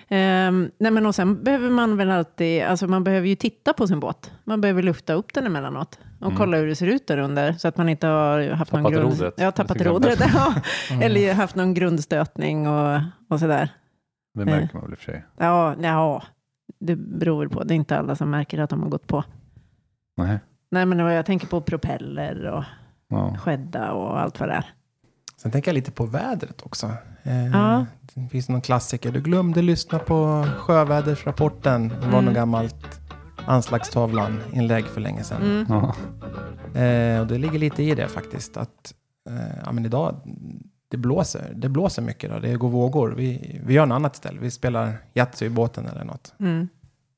Ehm, 0.09 0.71
nej 0.77 0.91
men 0.91 1.05
och 1.05 1.15
sen 1.15 1.43
behöver 1.43 1.69
man 1.69 1.97
väl 1.97 2.11
alltid, 2.11 2.63
alltså 2.63 2.87
man 2.87 3.03
behöver 3.03 3.27
ju 3.27 3.35
titta 3.35 3.73
på 3.73 3.87
sin 3.87 3.99
båt. 3.99 4.31
Man 4.43 4.61
behöver 4.61 4.83
lufta 4.83 5.13
upp 5.13 5.33
den 5.33 5.45
emellanåt 5.45 5.99
och 6.19 6.25
Mm. 6.25 6.37
kolla 6.37 6.57
hur 6.57 6.67
det 6.67 6.75
ser 6.75 6.87
ut 6.87 7.07
där 7.07 7.17
under 7.17 7.53
så 7.53 7.67
att 7.67 7.77
man 7.77 7.89
inte 7.89 8.07
har 8.07 8.49
haft 8.49 8.71
någon 8.71 8.83
Tappat 8.83 8.93
grund... 8.99 9.09
rodret. 9.13 9.33
Ja, 9.37 9.51
tappat 9.51 9.81
rodret. 9.81 10.19
Ja. 10.33 10.53
Mm. 10.91 11.01
Eller 11.03 11.33
haft 11.33 11.55
någon 11.55 11.73
grundstötning 11.73 12.67
och, 12.67 12.99
och 13.29 13.39
sådär. 13.39 13.69
Det 14.33 14.45
märker 14.45 14.73
man 14.73 14.83
väl 14.83 14.91
i 14.91 14.95
och 14.95 14.97
för 14.99 15.05
sig. 15.11 15.25
Ja, 15.37 15.75
ja, 15.81 16.23
det 16.79 16.95
beror 16.95 17.39
väl 17.39 17.49
på. 17.49 17.63
Det 17.63 17.73
är 17.73 17.75
inte 17.75 17.97
alla 17.97 18.15
som 18.15 18.29
märker 18.29 18.59
att 18.59 18.69
de 18.69 18.81
har 18.83 18.89
gått 18.89 19.07
på. 19.07 19.23
Nej. 20.17 20.39
Nej, 20.71 20.85
men 20.85 20.99
jag 20.99 21.25
tänker 21.25 21.47
på 21.47 21.61
propeller 21.61 22.45
och 22.45 22.63
Ja. 23.09 23.35
skädda 23.41 23.91
och 23.91 24.19
allt 24.21 24.39
vad 24.39 24.49
det 24.49 24.53
är. 24.55 24.65
Sen 25.41 25.51
tänker 25.51 25.69
jag 25.71 25.73
lite 25.75 25.91
på 25.91 26.05
vädret 26.05 26.61
också. 26.65 26.91
Eh, 27.23 27.47
Ja. 27.47 27.85
Det 28.13 28.29
finns 28.29 28.49
någon 28.49 28.61
klassiker. 28.61 29.11
Du 29.11 29.21
glömde 29.21 29.61
lyssna 29.61 29.99
på 29.99 30.47
sjövädersrapporten. 30.57 31.87
Det 31.87 31.95
var 31.95 32.07
Mm. 32.07 32.25
något 32.25 32.33
gammalt 32.33 32.99
anslagstavlan 33.45 34.39
inlägg 34.53 34.85
för 34.85 35.01
länge 35.01 35.23
sedan. 35.23 35.41
Mm. 35.41 35.65
Ja. 35.69 35.95
Eh, 36.81 37.19
och 37.21 37.27
det 37.27 37.37
ligger 37.37 37.59
lite 37.59 37.83
i 37.83 37.95
det 37.95 38.07
faktiskt. 38.07 38.57
Att 38.57 38.93
eh, 39.29 39.57
ja, 39.65 39.71
men 39.71 39.85
idag, 39.85 40.15
det 40.89 40.97
blåser, 40.97 41.51
det 41.55 41.69
blåser 41.69 42.01
mycket. 42.01 42.31
Då. 42.31 42.39
Det 42.39 42.55
går 42.55 42.69
vågor. 42.69 43.13
Vi, 43.17 43.61
vi 43.65 43.73
gör 43.73 43.85
något 43.85 43.95
annat 43.95 44.15
istället. 44.15 44.41
Vi 44.41 44.51
spelar 44.51 44.93
Yatzy 45.13 45.45
i 45.45 45.49
båten 45.49 45.85
eller 45.87 46.03
något. 46.03 46.33
Mm. 46.39 46.67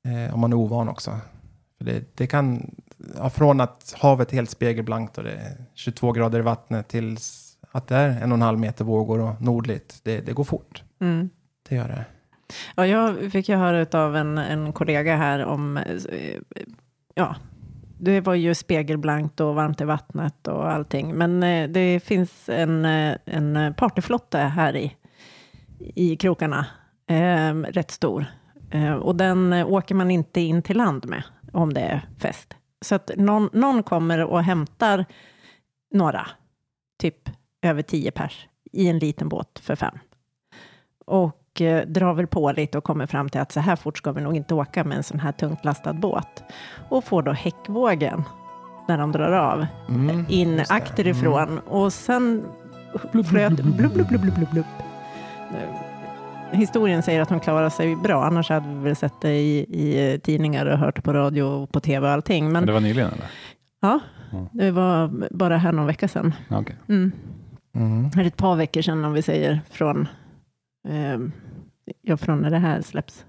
Eh, 0.07 0.33
om 0.33 0.39
man 0.39 0.53
är 0.53 0.57
ovan 0.57 0.89
också. 0.89 1.11
För 1.77 1.85
det, 1.85 2.17
det 2.17 2.27
kan, 2.27 2.75
ja, 3.17 3.29
från 3.29 3.61
att 3.61 3.95
havet 3.99 4.31
är 4.31 4.35
helt 4.35 4.49
spegelblankt 4.49 5.17
och 5.17 5.23
det 5.23 5.31
är 5.31 5.65
22 5.73 6.11
grader 6.11 6.39
i 6.39 6.41
vattnet 6.41 6.87
till 6.87 7.17
att 7.71 7.87
det 7.87 7.95
är 7.95 8.23
en 8.23 8.31
och 8.31 8.37
en 8.37 8.41
halv 8.41 8.59
meter 8.59 8.85
vågor 8.85 9.19
och 9.19 9.41
nordligt. 9.41 9.99
Det, 10.03 10.21
det 10.21 10.33
går 10.33 10.43
fort. 10.43 10.83
Mm. 11.01 11.29
Det 11.69 11.75
gör 11.75 11.87
det. 11.87 12.05
Ja, 12.75 12.87
jag 12.87 13.31
fick 13.31 13.49
ju 13.49 13.55
höra 13.55 14.03
av 14.03 14.15
en, 14.15 14.37
en 14.37 14.73
kollega 14.73 15.15
här 15.15 15.45
om, 15.45 15.77
eh, 15.77 15.85
ja, 17.15 17.35
det 17.99 18.21
var 18.21 18.33
ju 18.33 18.55
spegelblankt 18.55 19.39
och 19.39 19.55
varmt 19.55 19.81
i 19.81 19.83
vattnet 19.83 20.47
och 20.47 20.71
allting. 20.71 21.15
Men 21.15 21.43
eh, 21.43 21.69
det 21.69 21.99
finns 21.99 22.49
en, 22.49 22.85
eh, 22.85 23.15
en 23.25 23.73
partyflotte 23.73 24.37
här 24.37 24.75
i, 24.75 24.95
i 25.79 26.15
krokarna, 26.15 26.65
eh, 27.09 27.53
rätt 27.53 27.91
stor. 27.91 28.25
Eh, 28.71 28.93
och 28.93 29.15
den 29.15 29.53
åker 29.53 29.95
man 29.95 30.11
inte 30.11 30.41
in 30.41 30.61
till 30.61 30.77
land 30.77 31.05
med 31.05 31.23
om 31.53 31.73
det 31.73 31.81
är 31.81 32.09
fest. 32.19 32.55
Så 32.81 32.95
att 32.95 33.11
någon, 33.17 33.49
någon 33.53 33.83
kommer 33.83 34.23
och 34.23 34.43
hämtar 34.43 35.05
några, 35.91 36.27
typ 36.99 37.29
över 37.61 37.81
tio 37.81 38.11
pers, 38.11 38.47
i 38.71 38.87
en 38.89 38.99
liten 38.99 39.29
båt 39.29 39.59
för 39.63 39.75
fem. 39.75 39.95
Och 41.05 41.61
eh, 41.61 41.85
drar 41.87 42.13
väl 42.13 42.27
på 42.27 42.51
lite 42.51 42.77
och 42.77 42.83
kommer 42.83 43.05
fram 43.05 43.29
till 43.29 43.41
att 43.41 43.51
så 43.51 43.59
här 43.59 43.75
fort 43.75 43.97
ska 43.97 44.11
vi 44.11 44.21
nog 44.21 44.35
inte 44.35 44.53
åka 44.53 44.83
med 44.83 44.97
en 44.97 45.03
sån 45.03 45.19
här 45.19 45.31
tungt 45.31 45.65
lastad 45.65 45.93
båt. 45.93 46.43
Och 46.89 47.03
får 47.03 47.23
då 47.23 47.31
häckvågen 47.31 48.23
när 48.87 48.97
de 48.97 49.11
drar 49.11 49.31
av 49.31 49.65
Mm, 49.89 50.25
in 50.29 50.63
akterifrån 50.69 51.59
och 51.59 51.93
sen 51.93 52.43
flöt 53.29 53.53
blubb, 53.61 53.93
blubb, 53.93 54.07
blubb, 54.21 54.49
blubb. 54.51 54.65
Eh, 55.51 55.69
Historien 56.51 57.03
säger 57.03 57.21
att 57.21 57.29
hon 57.29 57.39
klarar 57.39 57.69
sig 57.69 57.95
bra, 57.95 58.23
annars 58.25 58.49
hade 58.49 58.67
vi 58.69 58.75
väl 58.83 58.95
sett 58.95 59.21
det 59.21 59.31
i, 59.39 59.57
i 59.59 60.19
tidningar 60.23 60.65
och 60.65 60.77
hört 60.77 61.03
på 61.03 61.13
radio 61.13 61.43
och 61.43 61.71
på 61.71 61.79
tv 61.79 62.07
och 62.07 62.13
allting. 62.13 62.43
Men 62.43 62.53
Men 62.53 62.65
det 62.65 62.73
var 62.73 62.79
nyligen 62.79 63.09
eller? 63.11 63.25
ja, 63.79 63.99
Mm. 64.33 64.45
det 64.51 64.71
var 64.71 65.11
bara 65.31 65.57
här 65.57 65.71
någon 65.71 65.85
vecka 65.85 66.07
sedan. 66.07 66.33
Ja, 66.47 66.59
okej. 66.59 66.75
Mm. 67.75 67.91
Mm. 67.99 68.11
Eller 68.13 68.25
ett 68.25 68.37
par 68.37 68.55
veckor 68.55 68.81
sedan 68.81 69.05
om 69.05 69.13
vi 69.13 69.21
säger 69.21 69.61
från, 69.69 70.07
ehm, 70.87 71.31
ja, 72.01 72.17
från 72.17 72.41
när 72.41 72.49
det 72.49 72.57
här 72.57 72.81
släpps. 72.81 73.25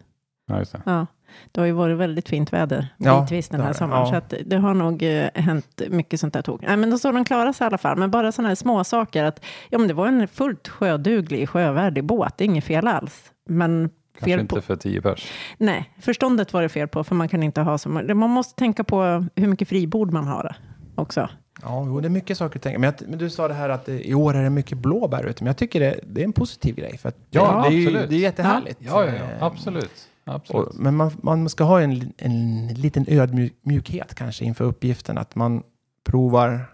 Ja, 0.46 0.58
just 0.58 0.72
det. 0.72 0.82
Ja, 0.86 1.06
det 1.52 1.60
har 1.60 1.66
ju 1.66 1.72
varit 1.72 1.96
väldigt 1.96 2.28
fint 2.28 2.52
väder 2.52 2.88
Ja, 2.96 3.20
bitvis 3.20 3.48
den 3.48 3.60
här 3.60 3.72
sommaren. 3.72 4.02
Ja. 4.02 4.10
Så 4.10 4.16
att 4.16 4.34
det 4.46 4.56
har 4.56 4.74
nog 4.74 5.02
eh, 5.02 5.28
hänt 5.34 5.82
mycket 5.90 6.20
sånt 6.20 6.34
där 6.34 6.42
tåg. 6.42 6.64
Nej, 6.66 6.76
men 6.76 6.90
då 6.90 6.98
står 6.98 7.12
de 7.12 7.24
klara 7.24 7.52
sig 7.52 7.64
i 7.64 7.66
alla 7.66 7.78
fall. 7.78 7.98
Men 7.98 8.10
bara 8.10 8.32
sådana 8.32 8.48
här 8.48 8.54
små 8.54 8.84
saker 8.84 9.24
att 9.24 9.44
ja, 9.70 9.78
men 9.78 9.88
det 9.88 9.94
var 9.94 10.06
en 10.06 10.28
fullt 10.28 10.68
sjöduglig, 10.68 11.48
sjövärdig 11.48 12.04
båt. 12.04 12.34
Det 12.38 12.44
är 12.44 12.46
inget 12.46 12.64
fel 12.64 12.86
alls. 12.86 13.32
Men 13.48 13.90
Kanske 14.14 14.30
fel 14.30 14.40
inte 14.40 14.54
på, 14.54 14.60
för 14.62 14.76
tio 14.76 15.02
pers. 15.02 15.32
nej, 15.58 15.90
förståndet 16.00 16.52
var 16.52 16.62
det 16.62 16.68
fel 16.68 16.88
på, 16.88 17.04
för 17.04 17.14
man 17.14 17.28
kan 17.28 17.42
inte 17.42 17.60
ha 17.60 17.78
så 17.78 17.88
Man 17.88 18.16
måste 18.30 18.58
tänka 18.58 18.84
på 18.84 19.26
hur 19.36 19.46
mycket 19.46 19.68
fribord 19.68 20.12
man 20.12 20.26
har 20.26 20.56
också. 20.94 21.28
Ja, 21.62 21.84
jo, 21.86 22.00
det 22.00 22.08
är 22.08 22.10
mycket 22.10 22.38
saker 22.38 22.58
att 22.58 22.62
tänka. 22.62 22.78
Men, 22.78 22.92
jag, 23.00 23.08
men 23.08 23.18
du 23.18 23.30
sa 23.30 23.48
det 23.48 23.54
här 23.54 23.68
att 23.68 23.86
det, 23.86 24.08
i 24.08 24.14
år 24.14 24.34
är 24.36 24.42
det 24.42 24.50
mycket 24.50 24.78
blåbär 24.78 25.24
ute. 25.26 25.44
Men 25.44 25.46
jag 25.46 25.56
tycker 25.56 25.80
det, 25.80 26.00
det 26.06 26.20
är 26.20 26.24
en 26.24 26.32
positiv 26.32 26.74
grej. 26.74 26.98
För 26.98 27.08
att 27.08 27.16
Ja, 27.30 27.62
det, 27.64 27.68
det, 27.70 27.74
är 27.74 27.78
ju, 27.78 27.86
absolut. 27.86 28.10
det 28.10 28.16
är 28.16 28.20
jättehärligt. 28.20 28.78
Ja, 28.82 29.04
ja, 29.04 29.12
ja. 29.14 29.46
Absolut. 29.46 30.08
absolut. 30.24 30.66
Och, 30.68 30.74
men 30.80 30.96
man, 30.96 31.10
man 31.22 31.48
ska 31.48 31.64
ha 31.64 31.80
en, 31.80 32.12
en 32.18 32.68
liten 32.68 33.04
ödmjukhet 33.08 34.14
kanske 34.14 34.44
inför 34.44 34.64
uppgiften. 34.64 35.18
Att 35.18 35.34
man 35.34 35.62
provar 36.04 36.64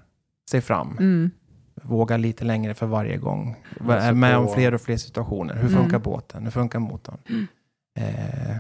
sig 0.51 0.61
fram. 0.61 0.97
Mm. 0.99 1.31
Vågar 1.83 2.19
lite 2.19 2.45
längre 2.45 2.75
för 2.75 2.87
varje 2.87 3.17
gång. 3.17 3.57
Alltså 3.81 3.93
Är 4.09 4.13
med 4.13 4.37
om 4.39 4.47
på- 4.47 4.53
fler 4.53 4.75
och 4.75 4.81
fler 4.81 4.97
situationer. 4.97 5.55
Hur 5.55 5.69
Mm. 5.69 5.83
funkar 5.83 5.99
båten? 5.99 6.45
Hur 6.45 6.51
funkar 6.51 6.79
motorn? 6.79 7.19
Eh, 7.29 7.35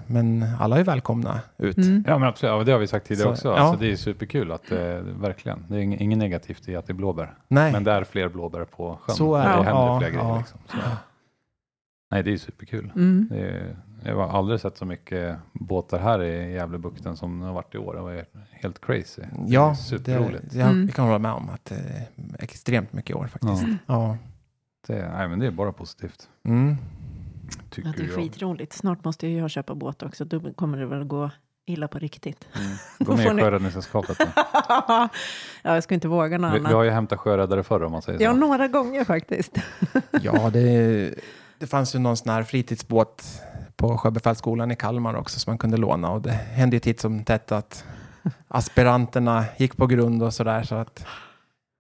men 0.07 0.47
alla 0.61 0.79
är 0.79 0.85
välkomna 0.85 1.41
ut. 1.59 1.77
Mm. 1.77 2.05
Ja, 2.07 2.19
men 2.19 2.29
absolut. 2.29 2.53
Ja, 2.59 2.65
det 2.65 2.73
har 2.73 2.79
vi 2.79 2.87
sagt 2.87 3.07
tidigare 3.07 3.29
Så, 3.29 3.33
också. 3.33 3.49
ja. 3.49 3.55
Alltså, 3.59 3.81
det 3.85 3.93
är 3.93 3.97
superkul 3.97 4.53
att 4.53 4.63
det, 4.69 5.01
verkligen. 5.03 5.65
Det 5.69 5.77
är 5.77 5.81
ing- 5.81 5.97
inget 6.01 6.19
negativt 6.19 6.69
i 6.69 6.77
att 6.77 6.87
det 6.87 6.93
är 6.93 6.95
blåbär. 6.95 7.35
Nej, 7.49 7.73
Men 7.73 7.85
det 7.85 7.93
är 7.93 8.05
fler 8.05 8.29
blåbär 8.29 8.65
på 8.65 8.99
sjön. 9.03 9.17
Så 9.17 9.35
är 9.35 9.43
det. 9.43 9.49
det. 9.49 9.55
händer 9.55 9.71
Ja, 9.73 10.01
fler 10.01 10.11
grejer. 10.11 10.39
Liksom. 10.39 10.61
Så. 10.67 10.77
Nej, 12.11 12.23
det 12.23 12.33
är 12.33 12.37
superkul. 12.37 12.93
Mm. 12.95 13.29
Det 13.31 13.41
är, 13.41 13.77
jag 14.05 14.17
har 14.17 14.39
aldrig 14.39 14.61
sett 14.61 14.77
så 14.77 14.85
mycket 14.85 15.37
båtar 15.53 15.99
här 15.99 16.23
i 16.23 16.53
Gävlebukten 16.53 17.17
som 17.17 17.41
det 17.41 17.47
har 17.47 17.53
varit 17.53 17.75
i 17.75 17.79
år. 17.79 17.95
Det 17.95 18.01
var 18.01 18.25
helt 18.51 18.81
crazy. 18.87 19.23
det 19.23 19.27
är 19.27 19.55
ja, 19.55 19.75
superroligt. 19.75 20.51
det, 20.53 20.59
jag 20.59 20.69
Mm. 20.71 20.89
kan 20.89 21.05
hålla 21.07 21.19
med 21.19 21.33
om 21.33 21.51
att 21.51 21.65
det 21.65 21.75
är 21.75 22.07
extremt 22.45 22.93
mycket 22.93 23.11
i 23.11 23.15
år 23.15 23.27
faktiskt. 23.27 23.63
Ja. 23.63 23.77
Ja. 23.87 24.17
Det, 24.87 25.11
nej, 25.17 25.29
men 25.29 25.39
det 25.39 25.47
är 25.47 25.51
bara 25.51 25.73
positivt. 25.73 26.29
Mm. 26.45 26.77
Tycker 27.71 27.89
Ja, 27.89 27.95
det 27.97 28.03
är 28.03 28.07
jag. 28.07 28.15
skitroligt. 28.17 28.73
Snart 28.73 29.05
måste 29.05 29.27
ju 29.27 29.39
jag 29.39 29.51
köpa 29.51 29.75
båt 29.75 30.03
också. 30.03 30.25
Då 30.25 30.53
kommer 30.53 30.79
det 30.79 30.87
väl 30.87 31.05
gå 31.05 31.31
illa 31.67 31.89
på 31.89 31.99
riktigt. 31.99 32.49
Mm. 32.57 32.77
Gå 32.99 33.17
med 33.17 33.27
i 33.27 33.35
ni- 33.35 33.43
Sjöräddningssällskapet. 33.43 34.19
ja, 34.69 35.09
jag 35.63 35.83
ska 35.83 35.95
inte 35.95 36.09
våga 36.09 36.39
något 36.39 36.51
Vi, 36.51 36.55
vi 36.55 36.61
annat. 36.61 36.73
har 36.73 36.83
ju 36.83 36.91
hämtat 36.91 37.19
sjöräddare 37.21 37.63
förr 37.63 37.83
om 37.83 37.93
man 37.93 38.03
säger 38.03 38.19
så. 38.19 38.25
Ja, 38.25 38.33
några 38.33 38.69
gånger 38.69 39.05
faktiskt. 39.05 39.53
Ja, 40.23 40.51
det, 40.51 41.15
det 41.59 41.67
fanns 41.67 41.95
ju 41.95 41.99
någon 41.99 42.17
sån 42.17 42.33
här 42.33 42.43
fritidsbåt 42.43 43.25
på 43.77 43.99
Sjöbefälsskolan 43.99 44.71
i 44.71 44.77
Kalmar 44.77 45.15
också 45.15 45.41
som 45.41 45.51
man 45.51 45.59
kunde 45.59 45.77
låna 45.77 46.11
och 46.11 46.23
det 46.23 46.31
hände 46.33 46.77
ju 46.77 46.81
titt 46.81 47.01
som 47.01 47.25
tätt 47.25 47.53
att 47.53 47.85
aspiranterna 48.49 49.45
gick 49.57 49.77
på 49.77 49.87
grund 49.87 50.23
och 50.23 50.35
sådär 50.35 50.63
så 50.63 50.75
att 50.75 51.05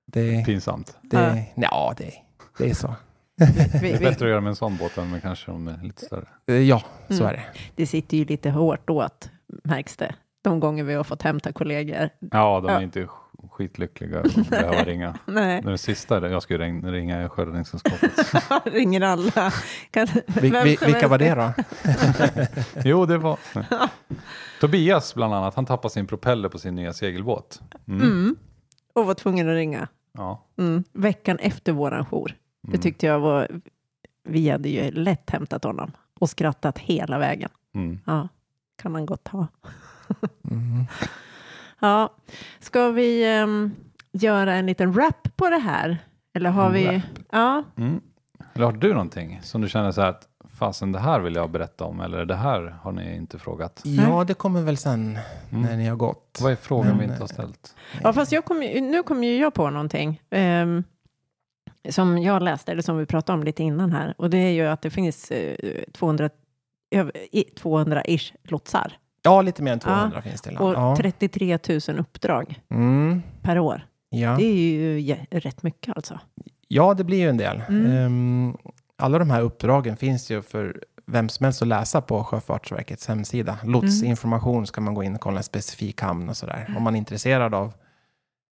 det, 0.07 0.45
Pinsamt. 0.47 0.97
det, 1.03 1.45
ja, 1.55 1.95
det, 1.97 2.12
det 2.59 2.71
är 2.71 2.75
så. 2.75 2.95
Vi, 3.82 3.93
Det 3.93 3.95
är 3.95 3.99
bättre 3.99 4.24
att 4.26 4.30
göra 4.30 4.41
med 4.41 4.51
en 4.51 4.57
sån 4.57 4.76
båt 4.76 4.99
än 4.99 5.11
med 5.11 5.22
kanske 5.22 5.51
de 5.51 5.68
är 5.68 5.80
lite 5.82 6.05
större. 6.05 6.28
Eh, 6.47 6.55
Ja, 6.57 6.82
så 7.09 7.14
Mm. 7.14 7.26
är 7.26 7.32
det. 7.32 7.43
det 7.74 7.87
sitter 7.87 8.16
ju 8.16 8.24
lite 8.24 8.51
hårt 8.51 8.91
åt, 8.91 9.30
märks 9.64 9.97
det. 9.97 10.14
De 10.43 10.61
gånger 10.61 10.84
vi 10.84 10.95
har 10.95 11.05
fått 11.05 11.22
hämta 11.22 11.53
kollegor. 11.53 12.09
Ja, 12.30 12.61
de 12.61 12.68
är 12.68 12.74
Ja. 12.74 12.82
inte 12.82 13.01
sk- 13.05 13.49
skitlyckliga 13.51 14.20
att 14.20 14.34
behöva 14.51 14.72
ringa. 14.84 15.18
Nej, 15.26 15.62
Det 15.62 15.68
är 15.68 15.72
det 15.72 15.78
sista, 15.78 16.28
jag 16.30 16.43
skulle 16.43 16.64
ring, 16.64 16.87
ringa 16.93 17.24
i 17.24 17.28
Sjöräddningssällskapet. 17.28 18.12
ringer 18.74 19.01
alla. 19.01 19.53
Kan, 19.91 20.07
Vi, 20.26 20.51
vi, 20.64 20.76
vilka 20.87 21.09
var 21.09 21.18
det 21.18 21.34
då? 21.34 21.53
jo, 22.84 23.07
det 23.07 23.18
var... 23.18 23.39
Tobias 24.61 25.14
bland 25.14 25.34
annat, 25.34 25.55
han 25.55 25.66
tappade 25.66 25.93
sin 25.93 26.07
propeller 26.07 26.49
på 26.49 26.59
sin 26.59 26.74
nya 26.74 26.93
segelbåt. 26.93 27.61
Mm. 27.89 28.01
Mm. 28.03 28.37
Och 28.95 29.07
var 29.07 29.14
tvungen 29.14 29.49
att 29.49 29.55
ringa. 29.55 29.89
Ja. 30.12 30.47
Mm. 30.59 30.84
Veckan 30.93 31.39
efter 31.39 31.72
våran 31.72 32.07
jour. 32.07 32.34
Det 32.73 32.79
tyckte 32.79 33.07
jag 33.07 33.21
var... 33.21 33.49
Vi 34.25 34.51
hade 34.51 34.69
ju 34.69 34.91
lätt 34.91 35.31
hämtat 35.31 35.64
honom 35.64 35.93
och 36.21 36.31
skrattat 36.31 36.79
hela 36.79 37.19
vägen. 37.19 37.51
Mm. 37.75 38.01
Ja, 38.05 38.29
kan 38.83 38.95
han 38.95 39.07
gott 39.07 39.29
ha. 39.29 39.47
Mm. 40.51 40.85
Ja, 41.79 42.11
ska 42.59 42.91
vi 42.91 43.25
ehm, 43.35 43.71
göra 44.12 44.55
en 44.55 44.67
liten 44.67 44.95
rap 44.95 45.37
på 45.37 45.51
det 45.51 45.59
här? 45.59 45.99
Eller 46.35 46.51
har 46.51 46.71
vi... 46.71 46.87
Rap. 46.87 47.03
Ja, 47.31 47.62
Mm. 47.77 48.01
Eller 48.55 48.64
har 48.67 48.73
du 48.73 48.93
någonting 48.93 49.41
som 49.43 49.61
du 49.61 49.69
känner 49.69 49.93
så 49.93 50.01
här 50.01 50.09
att 50.09 50.29
fasen 50.59 50.93
det 50.93 50.99
här 50.99 51.21
vill 51.21 51.35
jag 51.35 51.51
berätta 51.51 51.85
om 51.85 52.01
eller 52.01 52.25
det 52.25 52.35
här 52.35 52.77
har 52.83 52.93
ni 52.93 53.17
inte 53.17 53.39
frågat? 53.39 53.81
Ja, 53.85 54.25
det 54.25 54.35
kommer 54.35 54.62
väl 54.62 54.77
sen 54.77 55.19
Mm. 55.51 55.62
när 55.62 55.77
ni 55.77 55.87
har 55.87 55.97
gått. 55.97 56.39
Vad 56.43 56.53
är 56.53 56.57
frågan 56.57 56.89
Men, 56.89 56.99
vi 56.99 57.05
inte 57.05 57.14
eh, 57.17 57.21
har 57.21 57.27
ställt? 57.27 57.75
ja 58.03 58.12
fast 58.12 58.33
jag 58.33 58.45
kom, 58.45 58.59
nu 58.61 59.03
kommer 59.03 59.27
ju 59.27 59.37
jag 59.37 59.55
på 59.55 59.71
någonting. 59.71 60.23
ehm, 60.31 60.85
som 61.91 62.18
jag 62.18 62.43
läste, 62.43 62.72
eller 62.72 62.82
som 62.82 62.97
vi 62.99 63.07
pratade 63.07 63.39
om 63.39 63.45
lite 63.45 63.62
innan 63.62 63.93
här. 63.93 64.14
Och 64.18 64.30
det 64.30 64.39
är 64.39 64.51
ju 64.51 64.66
att 64.66 64.82
det 64.82 64.91
finns 64.91 65.30
eh, 65.30 65.57
200, 65.93 66.30
över- 66.91 67.12
i- 67.37 67.51
200-ish 67.61 68.32
lotsar. 68.43 68.93
Ja, 69.22 69.43
lite 69.43 69.62
mer 69.62 69.72
än 69.72 69.80
200 69.80 70.22
finns 70.22 70.43
det. 70.43 70.51
land. 70.51 70.66
Och 70.66 70.74
Ja. 70.74 70.97
33 70.97 71.59
000 71.89 71.99
uppdrag 71.99 72.61
Mm. 72.70 73.22
per 73.43 73.59
år. 73.59 73.87
Ja. 74.09 74.37
Det 74.39 74.45
är 74.45 74.55
ju 74.55 75.16
rätt 75.30 75.62
mycket 75.62 75.97
alltså. 75.97 76.20
ja, 76.68 76.95
det 76.95 77.05
blir 77.05 77.18
ju 77.18 77.28
en 77.28 77.37
del. 77.37 77.62
Mm. 77.68 77.87
Ehm, 77.93 78.57
alla 78.99 79.18
de 79.18 79.30
här 79.30 79.41
uppdragen 79.43 79.97
finns 79.97 80.30
ju 80.30 80.43
för 80.43 80.84
vem 81.07 81.28
som 81.28 81.45
helst 81.45 81.62
att 81.62 81.68
läsa 81.68 82.01
på 82.01 82.24
Sjöfartsverkets 82.24 83.09
hemsida. 83.09 83.59
Lotsinformation 83.64 84.66
ska 84.66 84.80
man 84.80 84.95
gå 84.95 85.03
in 85.03 85.14
och 85.14 85.20
kolla 85.20 85.37
en 85.37 85.43
specifik 85.43 86.01
hamn 86.01 86.28
och 86.28 86.37
sådär. 86.37 86.74
Om 86.76 86.82
man 86.82 86.95
är 86.95 86.99
intresserad 86.99 87.55
av 87.55 87.66
eh, 87.66 87.72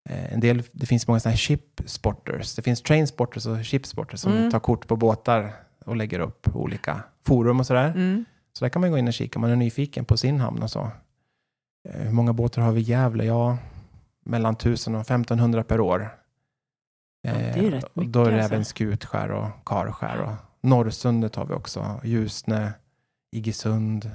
en 0.10 0.40
del, 0.40 0.64
det 0.72 0.86
finns 0.86 1.08
många 1.08 1.20
sådana 1.20 1.32
här 1.32 1.38
ship 1.38 1.82
spotters. 1.86 2.56
Det 2.56 2.62
finns 2.62 2.82
train 2.82 3.08
spotters 3.08 3.46
och 3.46 3.66
ship 3.66 3.86
spotters 3.86 4.20
som 4.20 4.34
Mm. 4.34 4.52
tar 4.52 4.60
kort 4.60 4.88
på 4.88 4.96
båtar 4.96 5.54
och 5.86 5.96
lägger 5.96 6.20
upp 6.20 6.56
olika 6.56 7.04
forum 7.26 7.60
och 7.60 7.66
sådär. 7.66 7.88
Mm. 7.96 8.26
Så 8.54 8.66
där 8.66 8.70
kan 8.70 8.82
man 8.82 8.92
gå 8.92 8.98
in 8.98 9.08
och 9.08 9.14
kika 9.14 9.38
om 9.40 9.42
man 9.42 9.50
är 9.52 9.56
nyfiken 9.56 10.06
på 10.06 10.18
sin 10.18 10.40
hamn 10.40 10.64
och 10.64 10.70
så. 10.72 10.92
Eh, 11.90 12.02
Hur 12.02 12.12
många 12.12 12.34
båtar 12.34 12.62
har 12.62 12.72
vi 12.72 12.80
i 12.82 12.84
Gävle? 12.84 13.26
Ja, 13.26 13.58
mellan 14.26 14.56
1000 14.56 14.96
och 14.96 15.02
1500 15.02 15.64
per 15.64 15.80
år. 15.80 16.10
Ja, 17.22 17.34
det 17.34 17.40
är 17.40 17.62
ju 17.64 17.72
rätt 17.72 17.84
och 17.84 17.98
mycket, 17.98 18.14
Då 18.14 18.26
är 18.26 18.32
det 18.32 18.38
alltså. 18.38 18.54
även 18.54 18.66
Skutskär 18.66 19.32
och 19.32 19.48
Karskär. 19.66 20.22
Och 20.22 20.34
Norrsundet 20.62 21.36
har 21.36 21.46
vi 21.46 21.54
också. 21.54 22.02
Ljusne, 22.04 22.72
Iggesund. 23.32 24.12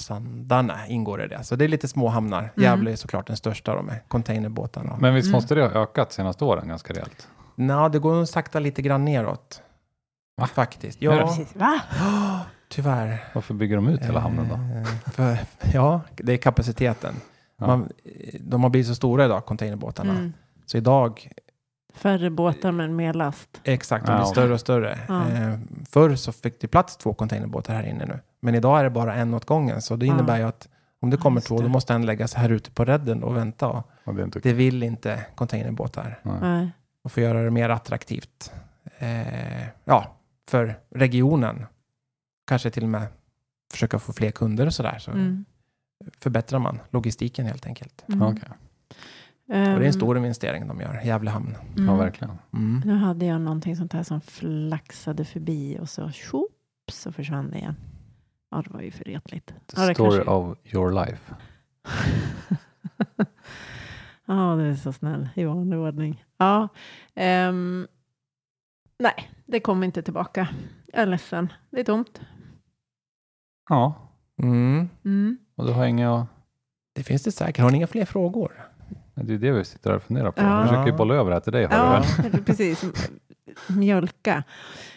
Sandarne 0.00 0.84
ingår 0.88 1.22
i 1.24 1.28
det. 1.28 1.44
Så 1.44 1.56
det 1.56 1.64
är 1.64 1.68
lite 1.68 1.88
små 1.88 2.08
hamnar. 2.08 2.38
Mm. 2.38 2.50
Gävle 2.56 2.92
är 2.92 2.96
såklart 2.96 3.26
den 3.26 3.36
största 3.36 3.74
då 3.76 3.82
med 3.82 4.00
containerbåtarna. 4.08 4.96
Men 5.00 5.14
visst 5.14 5.26
Mm. 5.26 5.32
måste 5.36 5.54
det 5.54 5.62
ha 5.62 5.70
ökat 5.82 6.12
senaste 6.12 6.44
åren 6.44 6.68
ganska 6.68 6.92
rejält? 6.94 7.28
Nå, 7.54 7.88
det 7.88 7.98
går 7.98 8.14
nog 8.14 8.28
sakta 8.28 8.58
lite 8.58 8.82
grann 8.82 9.04
neråt. 9.04 9.62
Va? 10.36 10.46
Faktiskt. 10.46 11.02
Ja, 11.02 11.16
Precis. 11.26 11.56
Va? 11.56 11.80
tyvärr. 12.68 13.24
Varför 13.34 13.54
bygger 13.54 13.76
de 13.76 13.88
ut 13.88 14.04
hela 14.04 14.20
hamnen 14.20 14.48
då? 14.48 14.54
Eh, 14.54 15.12
För, 15.12 15.38
ja, 15.74 16.00
det 16.16 16.32
är 16.32 16.36
kapaciteten. 16.36 17.14
Ja. 17.58 17.66
Man, 17.66 17.88
de 18.40 18.62
har 18.62 18.70
blivit 18.70 18.88
så 18.88 18.94
stora 18.94 19.24
idag, 19.24 19.46
containerbåtarna. 19.46 20.12
Mm. 20.12 20.32
Så 20.66 20.76
idag, 20.76 21.28
Färre 21.94 22.30
båtar 22.30 22.72
men 22.72 22.96
mer 22.96 23.12
last. 23.14 23.60
exakt, 23.64 24.06
de 24.06 24.12
Ja. 24.12 24.18
blir 24.18 24.26
större 24.26 24.52
och 24.52 24.60
större. 24.60 24.98
Ja. 25.08 25.28
Eh, 25.30 25.58
förr 25.90 26.14
så 26.14 26.32
fick 26.32 26.60
det 26.60 26.68
plats 26.68 26.96
två 26.96 27.14
containerbåtar 27.14 27.74
här 27.74 27.82
inne 27.82 28.06
nu. 28.06 28.18
Men 28.42 28.54
idag 28.54 28.80
är 28.80 28.84
det 28.84 28.90
bara 28.90 29.14
en 29.14 29.34
åt 29.34 29.44
gången. 29.44 29.82
Så 29.82 29.96
det 29.96 30.06
Ja. 30.06 30.14
innebär 30.14 30.36
ju 30.38 30.42
att 30.44 30.68
om 31.00 31.10
det 31.10 31.16
Ja, 31.16 31.20
kommer 31.22 31.36
just 31.36 31.46
två, 31.48 31.56
det. 31.56 31.62
då 31.62 31.68
måste 31.68 31.94
en 31.94 32.06
lägga 32.06 32.28
sig 32.28 32.40
här 32.40 32.48
ute 32.50 32.70
på 32.70 32.84
redden 32.84 33.22
och 33.22 33.36
vänta. 33.36 33.68
Och 33.68 33.86
Och 34.04 34.14
det 34.14 34.40
det 34.42 34.52
vill 34.52 34.82
inte 34.82 35.26
containerbåtar. 35.34 36.20
Nej. 36.22 36.34
Nej. 36.40 36.70
Och 37.04 37.12
få 37.12 37.20
göra 37.20 37.42
det 37.42 37.50
mer 37.50 37.68
attraktivt. 37.68 38.52
Eh, 38.98 39.62
ja, 39.84 40.16
för 40.48 40.78
regionen. 40.90 41.66
Kanske 42.46 42.70
till 42.70 42.82
och 42.82 42.88
med 42.88 43.06
försöka 43.72 43.98
få 43.98 44.12
fler 44.12 44.30
kunder 44.30 44.66
och 44.66 44.74
sådär. 44.74 44.98
Så 44.98 45.10
Mm. 45.10 45.44
förbättrar 46.18 46.58
man 46.58 46.78
logistiken 46.90 47.46
helt 47.46 47.66
enkelt. 47.66 48.04
Mm. 48.08 48.22
Okej. 48.22 48.48
Och 49.46 49.54
det 49.54 49.56
är 49.56 49.76
en 49.76 49.82
Ehm, 49.82 49.92
stor 49.92 50.16
investering 50.16 50.66
de 50.68 50.80
gör, 50.80 51.00
Gävle 51.04 51.30
hamn. 51.30 51.56
Ja, 51.76 51.82
mm. 51.82 51.98
verkligen. 51.98 52.38
Mm. 52.52 52.82
Nu 52.84 52.94
hade 52.94 53.26
jag 53.26 53.40
någonting 53.40 53.76
sånt 53.76 53.92
här 53.92 54.02
som 54.02 54.20
flaxade 54.20 55.24
förbi 55.24 55.78
och 55.80 55.88
så 55.88 56.10
tjopp 56.10 56.90
så 56.92 57.12
försvann 57.12 57.50
det 57.50 57.58
igen. 57.58 57.76
Ja, 58.52 58.62
det 58.62 58.70
var 58.70 58.80
ju 58.80 58.90
för 58.90 59.04
retligt. 59.04 59.46
The 59.46 59.54
Ja, 59.76 59.86
det 59.88 59.94
story 59.94 60.10
kanske- 60.16 60.30
of 60.30 60.58
your 60.74 60.92
life. 60.92 61.34
Ja, 64.26 64.54
du 64.56 64.68
är 64.70 64.74
så 64.74 64.92
snäll 64.92 65.28
i 65.34 65.44
vanlig 65.44 65.78
ordning. 65.78 66.24
Ja, 66.38 66.68
ehm, 67.14 67.86
nej, 68.98 69.30
det 69.46 69.60
kommer 69.60 69.86
inte 69.86 70.02
tillbaka. 70.02 70.48
Jag 70.92 71.02
är 71.02 71.06
ledsen. 71.06 71.52
Det 71.70 71.80
är 71.80 71.84
tomt. 71.84 72.20
Ja, 73.68 74.08
Mm. 74.42 74.88
Mm. 75.04 75.38
och 75.56 75.66
du 75.66 75.72
har 75.72 75.86
inga... 75.86 76.26
Det 76.94 77.02
finns 77.02 77.22
det 77.22 77.32
säkert. 77.32 77.62
Har 77.62 77.70
ni 77.70 77.76
inga 77.76 77.86
fler 77.86 78.04
frågor? 78.04 78.52
Det 79.14 79.34
är 79.34 79.38
det 79.38 79.52
vi 79.52 79.64
sitter 79.64 79.90
här 79.90 79.96
och 79.96 80.02
funderar 80.02 80.30
på. 80.30 80.42
Ja. 80.42 80.62
Vi 80.62 80.68
försöker 80.68 80.90
ju 80.92 80.96
bolla 80.96 81.14
över 81.14 81.30
det 81.30 81.36
här 81.36 81.40
till 81.40 81.52
dig. 81.52 81.62
Ja, 81.70 82.04
precis. 82.46 82.84
Mjölka. 83.68 84.44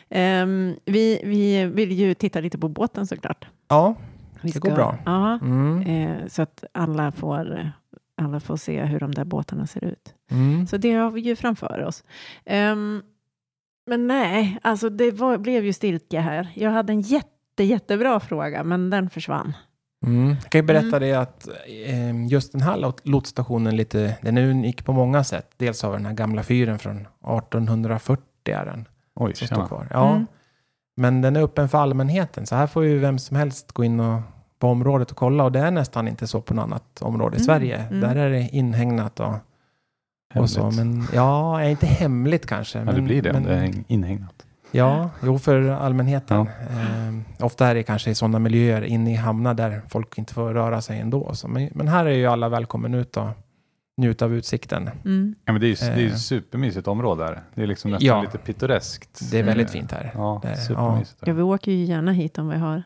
Ehm, 0.10 0.76
vi, 0.86 1.22
vi 1.24 1.66
vill 1.66 1.92
ju 1.92 2.14
titta 2.14 2.40
lite 2.40 2.58
på 2.58 2.70
båten 2.70 3.08
såklart. 3.08 3.48
Ja. 3.68 3.96
Det 4.42 4.60
går 4.60 4.72
bra. 4.72 4.98
Ja, 5.06 5.40
Mm. 5.42 5.82
eh, 5.82 6.28
så 6.28 6.42
att 6.42 6.64
alla 6.72 7.12
får, 7.12 7.72
alla 8.18 8.40
får 8.40 8.58
se 8.58 8.84
hur 8.86 9.00
de 9.00 9.12
där 9.14 9.26
båtarna 9.26 9.68
ser 9.68 9.84
ut. 9.84 10.14
Mm. 10.32 10.68
Så 10.68 10.78
det 10.78 10.94
har 10.94 11.12
vi 11.12 11.22
ju 11.22 11.36
framför 11.36 11.84
oss. 11.84 12.04
Ehm, 12.46 13.02
men 13.88 14.08
nej, 14.08 14.60
alltså 14.62 14.90
det 14.90 15.12
var, 15.12 15.38
blev 15.38 15.66
ju 15.66 15.74
stiltje 15.74 16.20
här. 16.20 16.48
Jag 16.56 16.72
hade 16.72 16.94
en 16.94 17.02
jätte, 17.02 17.64
jättebra 17.64 18.20
fråga, 18.20 18.64
men 18.64 18.90
den 18.90 19.10
försvann. 19.10 19.54
Mm. 20.06 20.28
Jag 20.30 20.50
kan 20.52 20.60
ju 20.60 20.66
berätta 20.66 20.88
Mm. 20.98 21.00
det 21.02 21.14
att 21.14 21.48
eh, 21.86 22.28
just 22.28 22.52
den 22.52 22.62
här 22.62 22.78
lot- 22.78 23.02
lotsstationen 23.08 23.76
lite, 23.76 24.18
den 24.22 24.38
är 24.38 24.50
unik 24.50 24.86
på 24.86 24.94
många 24.94 25.24
sätt. 25.24 25.52
Dels 25.58 25.84
har 25.84 25.92
vi 25.92 25.98
den 25.98 26.06
här 26.06 26.14
gamla 26.14 26.44
fyren 26.44 26.80
från 26.80 26.96
1840 26.98 28.24
är 28.56 28.66
den 28.66 28.86
Oj, 29.16 29.36
som 29.36 29.48
står 29.48 29.68
kvar. 29.68 29.88
Ja. 29.92 30.10
Mm. 30.12 30.26
Men 30.98 31.22
den 31.22 31.36
är 31.36 31.42
öppen 31.42 31.70
för 31.70 31.78
allmänheten, 31.78 32.46
så 32.46 32.56
här 32.56 32.68
får 32.68 32.86
ju 32.86 33.00
vem 33.00 33.20
som 33.20 33.38
helst 33.38 33.72
gå 33.72 33.84
in 33.84 34.00
och 34.00 34.22
på 34.60 34.68
området 34.68 35.12
och 35.12 35.18
kolla 35.18 35.44
och 35.44 35.52
det 35.52 35.60
är 35.60 35.72
nästan 35.72 36.08
inte 36.08 36.28
så 36.28 36.42
på 36.42 36.54
något 36.54 36.64
annat 36.64 37.02
område 37.02 37.36
i 37.38 37.40
Mm, 37.40 37.46
Sverige. 37.46 37.78
mm. 37.78 38.00
Där 38.02 38.16
är 38.16 38.30
det 38.30 38.42
inhägnat 38.52 39.20
och, 39.20 39.34
och 40.36 40.50
så. 40.50 40.72
Men 40.72 41.08
ja, 41.14 41.64
inte 41.64 41.86
hemligt 41.86 42.46
kanske. 42.46 42.80
Ja, 42.80 42.86
men, 42.86 42.96
det 42.96 43.02
blir 43.02 43.22
det 43.22 43.30
om 43.30 43.36
men, 43.36 43.44
det 43.44 43.56
är 43.56 43.84
inhägnat. 43.88 44.46
Ja, 44.72 45.10
jo 45.24 45.40
för 45.40 45.70
allmänheten. 45.70 46.38
Ja. 46.38 46.44
Eh, 46.46 47.46
ofta 47.46 47.68
är 47.68 47.76
det 47.76 47.84
kanske 47.84 48.10
i 48.10 48.16
sådana 48.16 48.40
miljöer 48.40 48.82
inne 48.82 49.12
i 49.14 49.16
hamnar 49.16 49.54
där 49.54 49.82
folk 49.88 50.18
inte 50.18 50.34
får 50.34 50.54
röra 50.54 50.82
sig 50.82 51.00
ändå. 51.00 51.36
Så, 51.36 51.48
men, 51.48 51.70
men 51.74 51.88
här 51.88 52.06
är 52.06 52.12
ju 52.12 52.26
alla 52.28 52.50
välkommen 52.50 52.94
ut 52.94 53.18
och 53.18 53.28
njuta 53.98 54.26
av 54.26 54.34
utsikten. 54.34 54.90
Mm. 55.06 55.36
Ja, 55.46 55.52
men 55.54 55.62
det 55.62 55.68
är 55.68 55.70
ju 55.70 55.76
det 55.76 55.86
är 55.86 55.98
ju 56.00 56.10
Eh. 56.10 56.16
supermysigt 56.16 56.88
område 56.88 57.24
här. 57.24 57.42
Det 57.56 57.64
är 57.64 57.68
liksom 57.68 57.92
nästan 57.92 58.08
Ja. 58.08 58.22
lite 58.22 58.38
pittoreskt. 58.38 59.32
Det 59.32 59.40
är 59.40 59.44
väldigt 59.44 59.68
Eh, 59.68 59.74
fint 59.74 59.92
här. 59.92 60.12
Ja, 60.14 60.42
Det- 60.44 60.58
supermysigt. 60.58 61.20
Ja, 61.26 61.34
vi 61.34 61.42
åker 61.42 61.72
ju 61.72 61.84
gärna 61.84 62.12
hit 62.12 62.38
om 62.38 62.50
vi 62.50 62.58
har 62.58 62.84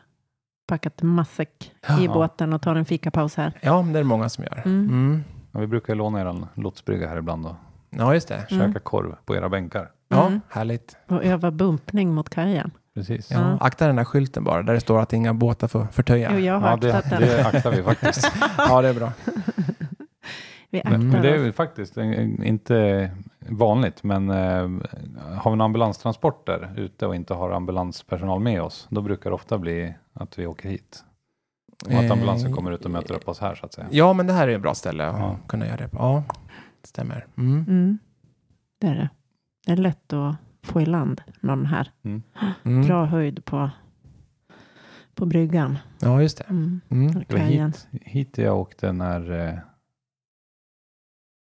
packat 0.68 1.02
matsäck 1.02 1.72
i 2.00 2.04
Ja. 2.04 2.12
båten 2.14 2.52
och 2.52 2.62
tar 2.62 2.76
en 2.76 2.84
fikapaus 2.84 3.34
här. 3.36 3.52
Ja, 3.60 3.82
men 3.82 3.92
det 3.92 3.98
är 3.98 4.02
det 4.02 4.08
många 4.08 4.28
som 4.28 4.44
gör. 4.44 4.62
Mm. 4.64 4.88
Mm. 4.88 5.24
Ja, 5.52 5.60
vi 5.60 5.66
brukar 5.66 5.92
ju 5.92 5.98
låna 5.98 6.20
er 6.20 6.46
lotsbrygga 6.54 7.08
här 7.08 7.16
ibland 7.16 7.46
och 7.46 7.54
Ja, 7.90 8.14
just 8.14 8.28
det. 8.28 8.34
Mm. 8.50 8.66
käka 8.72 8.80
korv 8.80 9.14
på 9.24 9.36
era 9.36 9.48
bänkar. 9.48 9.90
Ja, 10.08 10.26
Mm. 10.26 10.40
härligt. 10.48 10.96
Och 11.08 11.24
öva 11.24 11.50
bumpning 11.50 12.14
mot 12.14 12.30
kajen. 12.30 12.70
Precis. 12.94 13.30
Ja, 13.30 13.40
Ja. 13.40 13.58
Akta 13.66 13.86
den 13.86 13.96
där 13.96 14.04
skylten 14.04 14.44
bara, 14.44 14.62
där 14.62 14.74
det 14.74 14.80
står 14.80 15.00
att 15.00 15.12
inga 15.12 15.34
båtar 15.34 15.68
får 15.68 15.86
förtöja. 15.92 16.30
Jo, 16.34 16.38
jag 16.38 16.60
har 16.60 16.70
Ja, 16.70 16.76
det, 16.76 16.94
aktat 16.96 17.10
den. 17.10 17.20
det 17.28 17.46
aktar 17.46 17.70
vi 17.70 17.82
faktiskt. 17.82 18.32
Ja, 18.58 18.82
det 18.82 18.88
är 18.88 18.94
bra. 18.94 19.12
Vi 20.70 20.78
aktar 20.78 20.90
Men, 20.90 21.08
men 21.08 21.22
det 21.22 21.30
är 21.30 21.44
ju 21.44 21.52
faktiskt 21.52 21.96
inte 21.96 23.10
vanligt, 23.48 24.02
men 24.02 24.30
eh, 24.30 24.68
har 25.36 25.50
vi 25.50 25.52
en 25.52 25.60
ambulanstransporter 25.60 26.74
ute 26.76 27.06
och 27.06 27.14
inte 27.14 27.34
har 27.34 27.50
ambulanspersonal 27.50 28.40
med 28.40 28.62
oss, 28.62 28.86
då 28.90 29.02
brukar 29.02 29.30
det 29.30 29.34
ofta 29.34 29.58
bli 29.58 29.94
att 30.12 30.38
vi 30.38 30.46
åker 30.46 30.68
hit. 30.68 31.04
Och 31.86 31.92
att 31.92 32.04
Eh, 32.04 32.12
ambulansen 32.12 32.52
kommer 32.52 32.72
ut 32.72 32.84
och 32.84 32.90
möter 32.90 33.14
upp 33.14 33.28
oss 33.28 33.40
här 33.40 33.54
så 33.54 33.66
att 33.66 33.72
säga. 33.72 33.86
Ja, 33.90 34.12
men 34.12 34.26
det 34.26 34.32
här 34.32 34.48
är 34.48 34.54
ett 34.56 34.62
bra 34.62 34.74
ställe 34.74 35.06
att 35.06 35.18
Ja. 35.20 35.36
kunna 35.48 35.66
göra 35.66 35.76
det 35.76 35.88
på. 35.88 35.96
Ja, 35.98 36.22
det 36.80 36.88
stämmer. 36.88 37.26
Mm. 37.36 37.64
Mm. 37.68 37.98
Det 38.80 38.86
är 38.86 38.94
det. 38.94 39.08
Det 39.66 39.72
är 39.72 39.76
lätt 39.76 40.12
att 40.12 40.36
få 40.62 40.80
i 40.80 40.86
land 40.86 41.22
någon 41.40 41.66
här. 41.66 41.90
Mm. 42.64 42.86
Bra 42.86 43.04
höjd 43.04 43.44
på, 43.44 43.70
på 45.14 45.26
bryggan. 45.26 45.78
Ja, 46.00 46.22
just 46.22 46.38
det. 46.38 46.44
Mm. 46.44 46.80
Mm. 46.88 47.24
Hit, 47.28 47.88
hit 48.02 48.38
jag 48.38 48.58
åkte 48.58 48.92
när, 48.92 49.60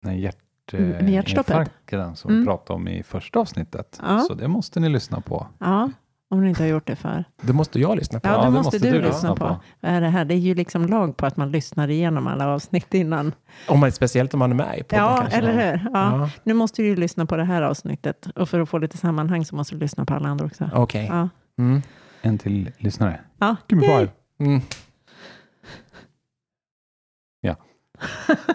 eh, 0.08 0.12
när 0.14 0.20
hjärt, 0.20 0.38
Mm, 0.74 0.90
med 0.90 1.10
hjärtstoppet? 1.10 1.50
infarkten 1.50 2.16
som 2.16 2.30
Mm. 2.32 2.42
vi 2.42 2.46
pratade 2.48 2.78
om 2.78 2.88
i 2.88 3.04
första 3.04 3.40
avsnittet. 3.40 4.00
Ja. 4.04 4.20
Så 4.20 4.34
det 4.34 4.48
måste 4.48 4.80
ni 4.80 4.90
lyssna 4.90 5.22
på. 5.22 5.48
Ja, 5.60 5.90
om 6.30 6.42
ni 6.44 6.50
inte 6.50 6.64
har 6.64 6.68
gjort 6.68 6.88
det 6.88 6.96
för. 6.96 7.24
Det 7.42 7.54
måste 7.54 7.80
jag 7.80 7.96
lyssna 7.98 8.20
på. 8.20 8.28
Ja, 8.28 8.38
det 8.38 8.44
det 8.46 8.52
måste 8.52 8.80
du 8.80 9.02
lyssna 9.02 9.30
på. 9.30 9.36
på. 9.36 9.58
Vad 9.80 9.92
är 9.92 10.02
det 10.02 10.08
här? 10.10 10.26
Det 10.26 10.34
är 10.34 10.38
ju 10.38 10.56
liksom 10.56 10.88
lag 10.88 11.18
på 11.18 11.26
att 11.26 11.38
man 11.38 11.52
lyssnar 11.52 11.88
igenom 11.88 12.28
alla 12.28 12.48
avsnitt 12.48 12.94
innan. 12.94 13.32
Om 13.70 13.80
man, 13.80 13.92
speciellt 13.92 14.34
om 14.34 14.40
man 14.40 14.52
är 14.52 14.56
med 14.56 14.78
i 14.80 14.84
podden 14.84 15.06
Ja, 15.06 15.18
kanske. 15.18 15.38
eller 15.38 15.54
hur? 15.54 15.90
Ja. 15.94 16.20
Ja. 16.20 16.30
Nu 16.44 16.54
måste 16.54 16.82
du 16.82 16.88
ju 16.88 16.96
lyssna 16.96 17.26
på 17.26 17.38
det 17.38 17.44
här 17.44 17.62
avsnittet. 17.62 18.28
Och 18.36 18.50
för 18.50 18.60
att 18.60 18.70
få 18.70 18.78
lite 18.78 18.98
sammanhang 18.98 19.46
så 19.46 19.56
måste 19.56 19.76
du 19.76 19.80
lyssna 19.80 20.06
på 20.06 20.14
alla 20.14 20.30
andra 20.30 20.46
också. 20.46 20.70
Okej. 20.74 21.06
Ja. 21.12 21.30
Mm. 21.60 21.82
En 22.22 22.38
till 22.38 22.72
lyssnare. 22.78 23.20
Ja. 23.40 23.56
Give 23.70 23.82
me 23.82 23.88
five. 23.98 24.10
Mm. 24.40 24.62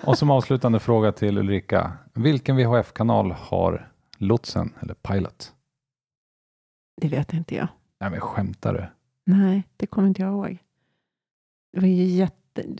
Och 0.02 0.18
som 0.18 0.30
avslutande 0.30 0.80
fråga 0.80 1.12
till 1.12 1.38
Ulrika. 1.38 1.92
Vilken 2.14 2.56
VHF-kanal 2.56 3.30
har 3.38 3.90
lotsen 4.18 4.72
eller 4.80 4.94
pilot? 4.94 5.52
Det 7.00 7.08
vet 7.08 7.32
inte 7.32 7.54
jag. 7.54 7.68
Nej 8.00 8.10
men 8.10 8.20
skämtar 8.20 8.74
du? 8.74 8.86
Nej, 9.32 9.62
det 9.76 9.86
kommer 9.86 10.08
inte 10.08 10.22
jag 10.22 10.30
ihåg. 10.32 10.58
Det 11.72 11.80
var 11.80 11.86
ju 11.88 12.04
jätte... 12.04 12.36
Nej, 12.54 12.74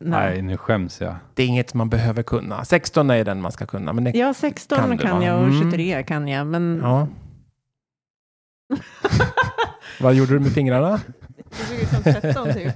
Nej. 0.00 0.42
nu 0.42 0.56
skäms 0.56 1.00
jag. 1.00 1.14
Det 1.34 1.42
är 1.42 1.46
inget 1.46 1.74
man 1.74 1.88
behöver 1.90 2.22
kunna. 2.22 2.64
16 2.64 3.10
är 3.10 3.24
den 3.24 3.40
man 3.40 3.52
ska 3.52 3.66
kunna. 3.66 3.92
Men 3.92 4.12
Ja, 4.18 4.34
16 4.34 4.78
Kan 4.78 4.98
kan, 4.98 5.22
jag 5.22 5.38
och 5.40 5.46
Mm. 5.46 5.70
23 5.70 6.02
kan 6.02 6.28
jag, 6.28 6.46
men... 6.46 6.80
ja. 6.82 7.08
Vad 10.00 10.14
gjorde 10.14 10.32
du 10.32 10.40
med 10.40 10.52
fingrarna? 10.52 11.00
Det 11.36 11.54
såg 11.56 11.78
ut 11.78 11.88
som 11.88 12.02
13 12.02 12.52
typ. 12.52 12.74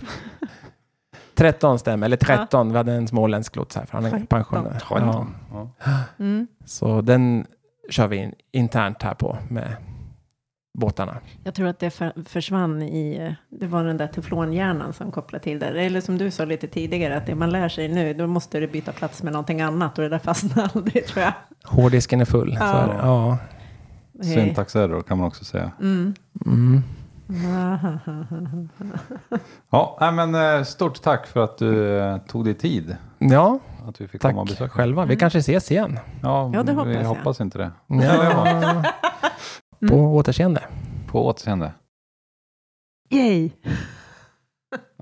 13 1.40 1.78
stämmer, 1.78 2.06
eller 2.06 2.16
13. 2.16 2.70
Vi 2.70 2.76
hade 2.76 2.92
en 2.92 3.08
småländsk 3.08 3.56
lots 3.56 3.76
här, 3.76 3.84
för 3.86 3.92
han 3.92 4.04
är 4.04 4.10
13. 4.10 4.26
pensionär. 4.26 4.82
Ja. 4.90 5.26
Ja. 5.52 5.70
Mm. 6.18 6.46
Så 6.64 7.00
den 7.00 7.46
kör 7.90 8.06
vi 8.08 8.16
in, 8.16 8.34
internt 8.52 9.02
här 9.02 9.14
på 9.14 9.38
med 9.48 9.76
båtarna. 10.78 11.16
Jag 11.44 11.54
tror 11.54 11.66
att 11.68 11.78
det 11.78 11.90
för, 11.90 12.12
försvann 12.26 12.82
i, 12.82 13.36
det 13.48 13.66
var 13.66 13.84
den 13.84 13.96
där 13.96 14.06
teflonhjärnan 14.06 14.92
som 14.92 15.12
kopplade 15.12 15.44
till 15.44 15.58
det. 15.58 15.66
Eller 15.66 16.00
som 16.00 16.18
du 16.18 16.30
sa 16.30 16.44
lite 16.44 16.66
tidigare, 16.66 17.16
att 17.16 17.26
det 17.26 17.34
man 17.34 17.50
lär 17.50 17.68
sig 17.68 17.88
nu, 17.88 18.14
då 18.14 18.26
måste 18.26 18.60
det 18.60 18.66
byta 18.66 18.92
plats 18.92 19.22
med 19.22 19.32
någonting 19.32 19.60
annat 19.60 19.98
och 19.98 20.02
det 20.02 20.08
där 20.08 20.18
fastnar 20.18 20.70
aldrig 20.74 21.06
tror 21.06 21.24
jag. 21.24 21.32
Hårddisken 21.64 22.20
är 22.20 22.24
full. 22.24 22.56
Så 22.56 22.62
Ja. 22.64 22.82
är 22.82 22.88
det. 22.88 22.94
Ja. 23.02 23.38
Syntax 24.34 24.76
error 24.76 25.02
kan 25.02 25.18
man 25.18 25.26
också 25.26 25.44
säga. 25.44 25.70
Mm. 25.80 26.14
Mm. 26.46 26.82
ja, 29.70 30.10
men 30.12 30.34
eh, 30.34 30.64
stort 30.64 31.02
tack 31.02 31.26
för 31.26 31.40
att 31.40 31.58
du 31.58 31.98
eh, 31.98 32.18
tog 32.18 32.44
dig 32.44 32.54
tid. 32.54 32.96
Ja, 33.18 33.58
att 33.88 34.00
vi 34.00 34.08
fick 34.08 34.20
tack 34.20 34.30
komma 34.30 34.40
och 34.40 34.46
besöka. 34.46 34.72
själva. 34.72 35.04
Vi 35.04 35.12
mm. 35.12 35.18
kanske 35.18 35.38
ses 35.38 35.70
igen. 35.70 35.98
Ja, 36.22 36.50
ja 36.54 36.62
det 36.62 36.72
hoppas 36.72 36.88
vi 36.88 36.94
jag. 36.94 37.04
hoppas 37.04 37.40
inte 37.40 37.58
det. 37.58 37.70
Ja. 37.86 38.84
På 39.88 39.94
mm. 39.94 40.06
återseende. 40.06 40.62
På 41.08 41.26
återseende. 41.26 41.72
Yay! 43.10 43.50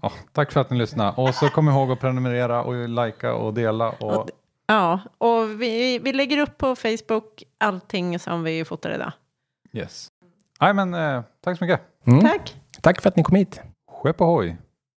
Ja, 0.02 0.12
tack 0.32 0.52
för 0.52 0.60
att 0.60 0.70
ni 0.70 0.78
lyssnade. 0.78 1.12
Och 1.16 1.34
så 1.34 1.48
kom 1.48 1.68
ihåg 1.68 1.92
att 1.92 2.00
prenumerera 2.00 2.62
och 2.62 2.88
likea 2.88 3.34
och 3.34 3.54
dela. 3.54 3.90
Och... 3.90 4.28
Ja, 4.66 5.00
och 5.18 5.62
vi, 5.62 5.98
vi 5.98 6.12
lägger 6.12 6.38
upp 6.38 6.58
på 6.58 6.76
Facebook 6.76 7.42
allting 7.58 8.18
som 8.18 8.42
vi 8.42 8.64
fotar 8.64 8.90
idag. 8.90 9.12
Yes. 9.72 10.08
Nej, 10.60 10.74
men 10.74 10.94
eh, 10.94 11.22
tack 11.40 11.58
så 11.58 11.64
mycket. 11.64 11.80
Mm. 12.08 12.20
Tack. 12.20 12.56
Tack 12.82 13.00
för 13.02 13.08
att 13.08 13.16
ni 13.16 13.22
kom 13.22 13.36
hit. 13.36 13.60
Skepp 13.90 14.20
ohoj. 14.20 14.56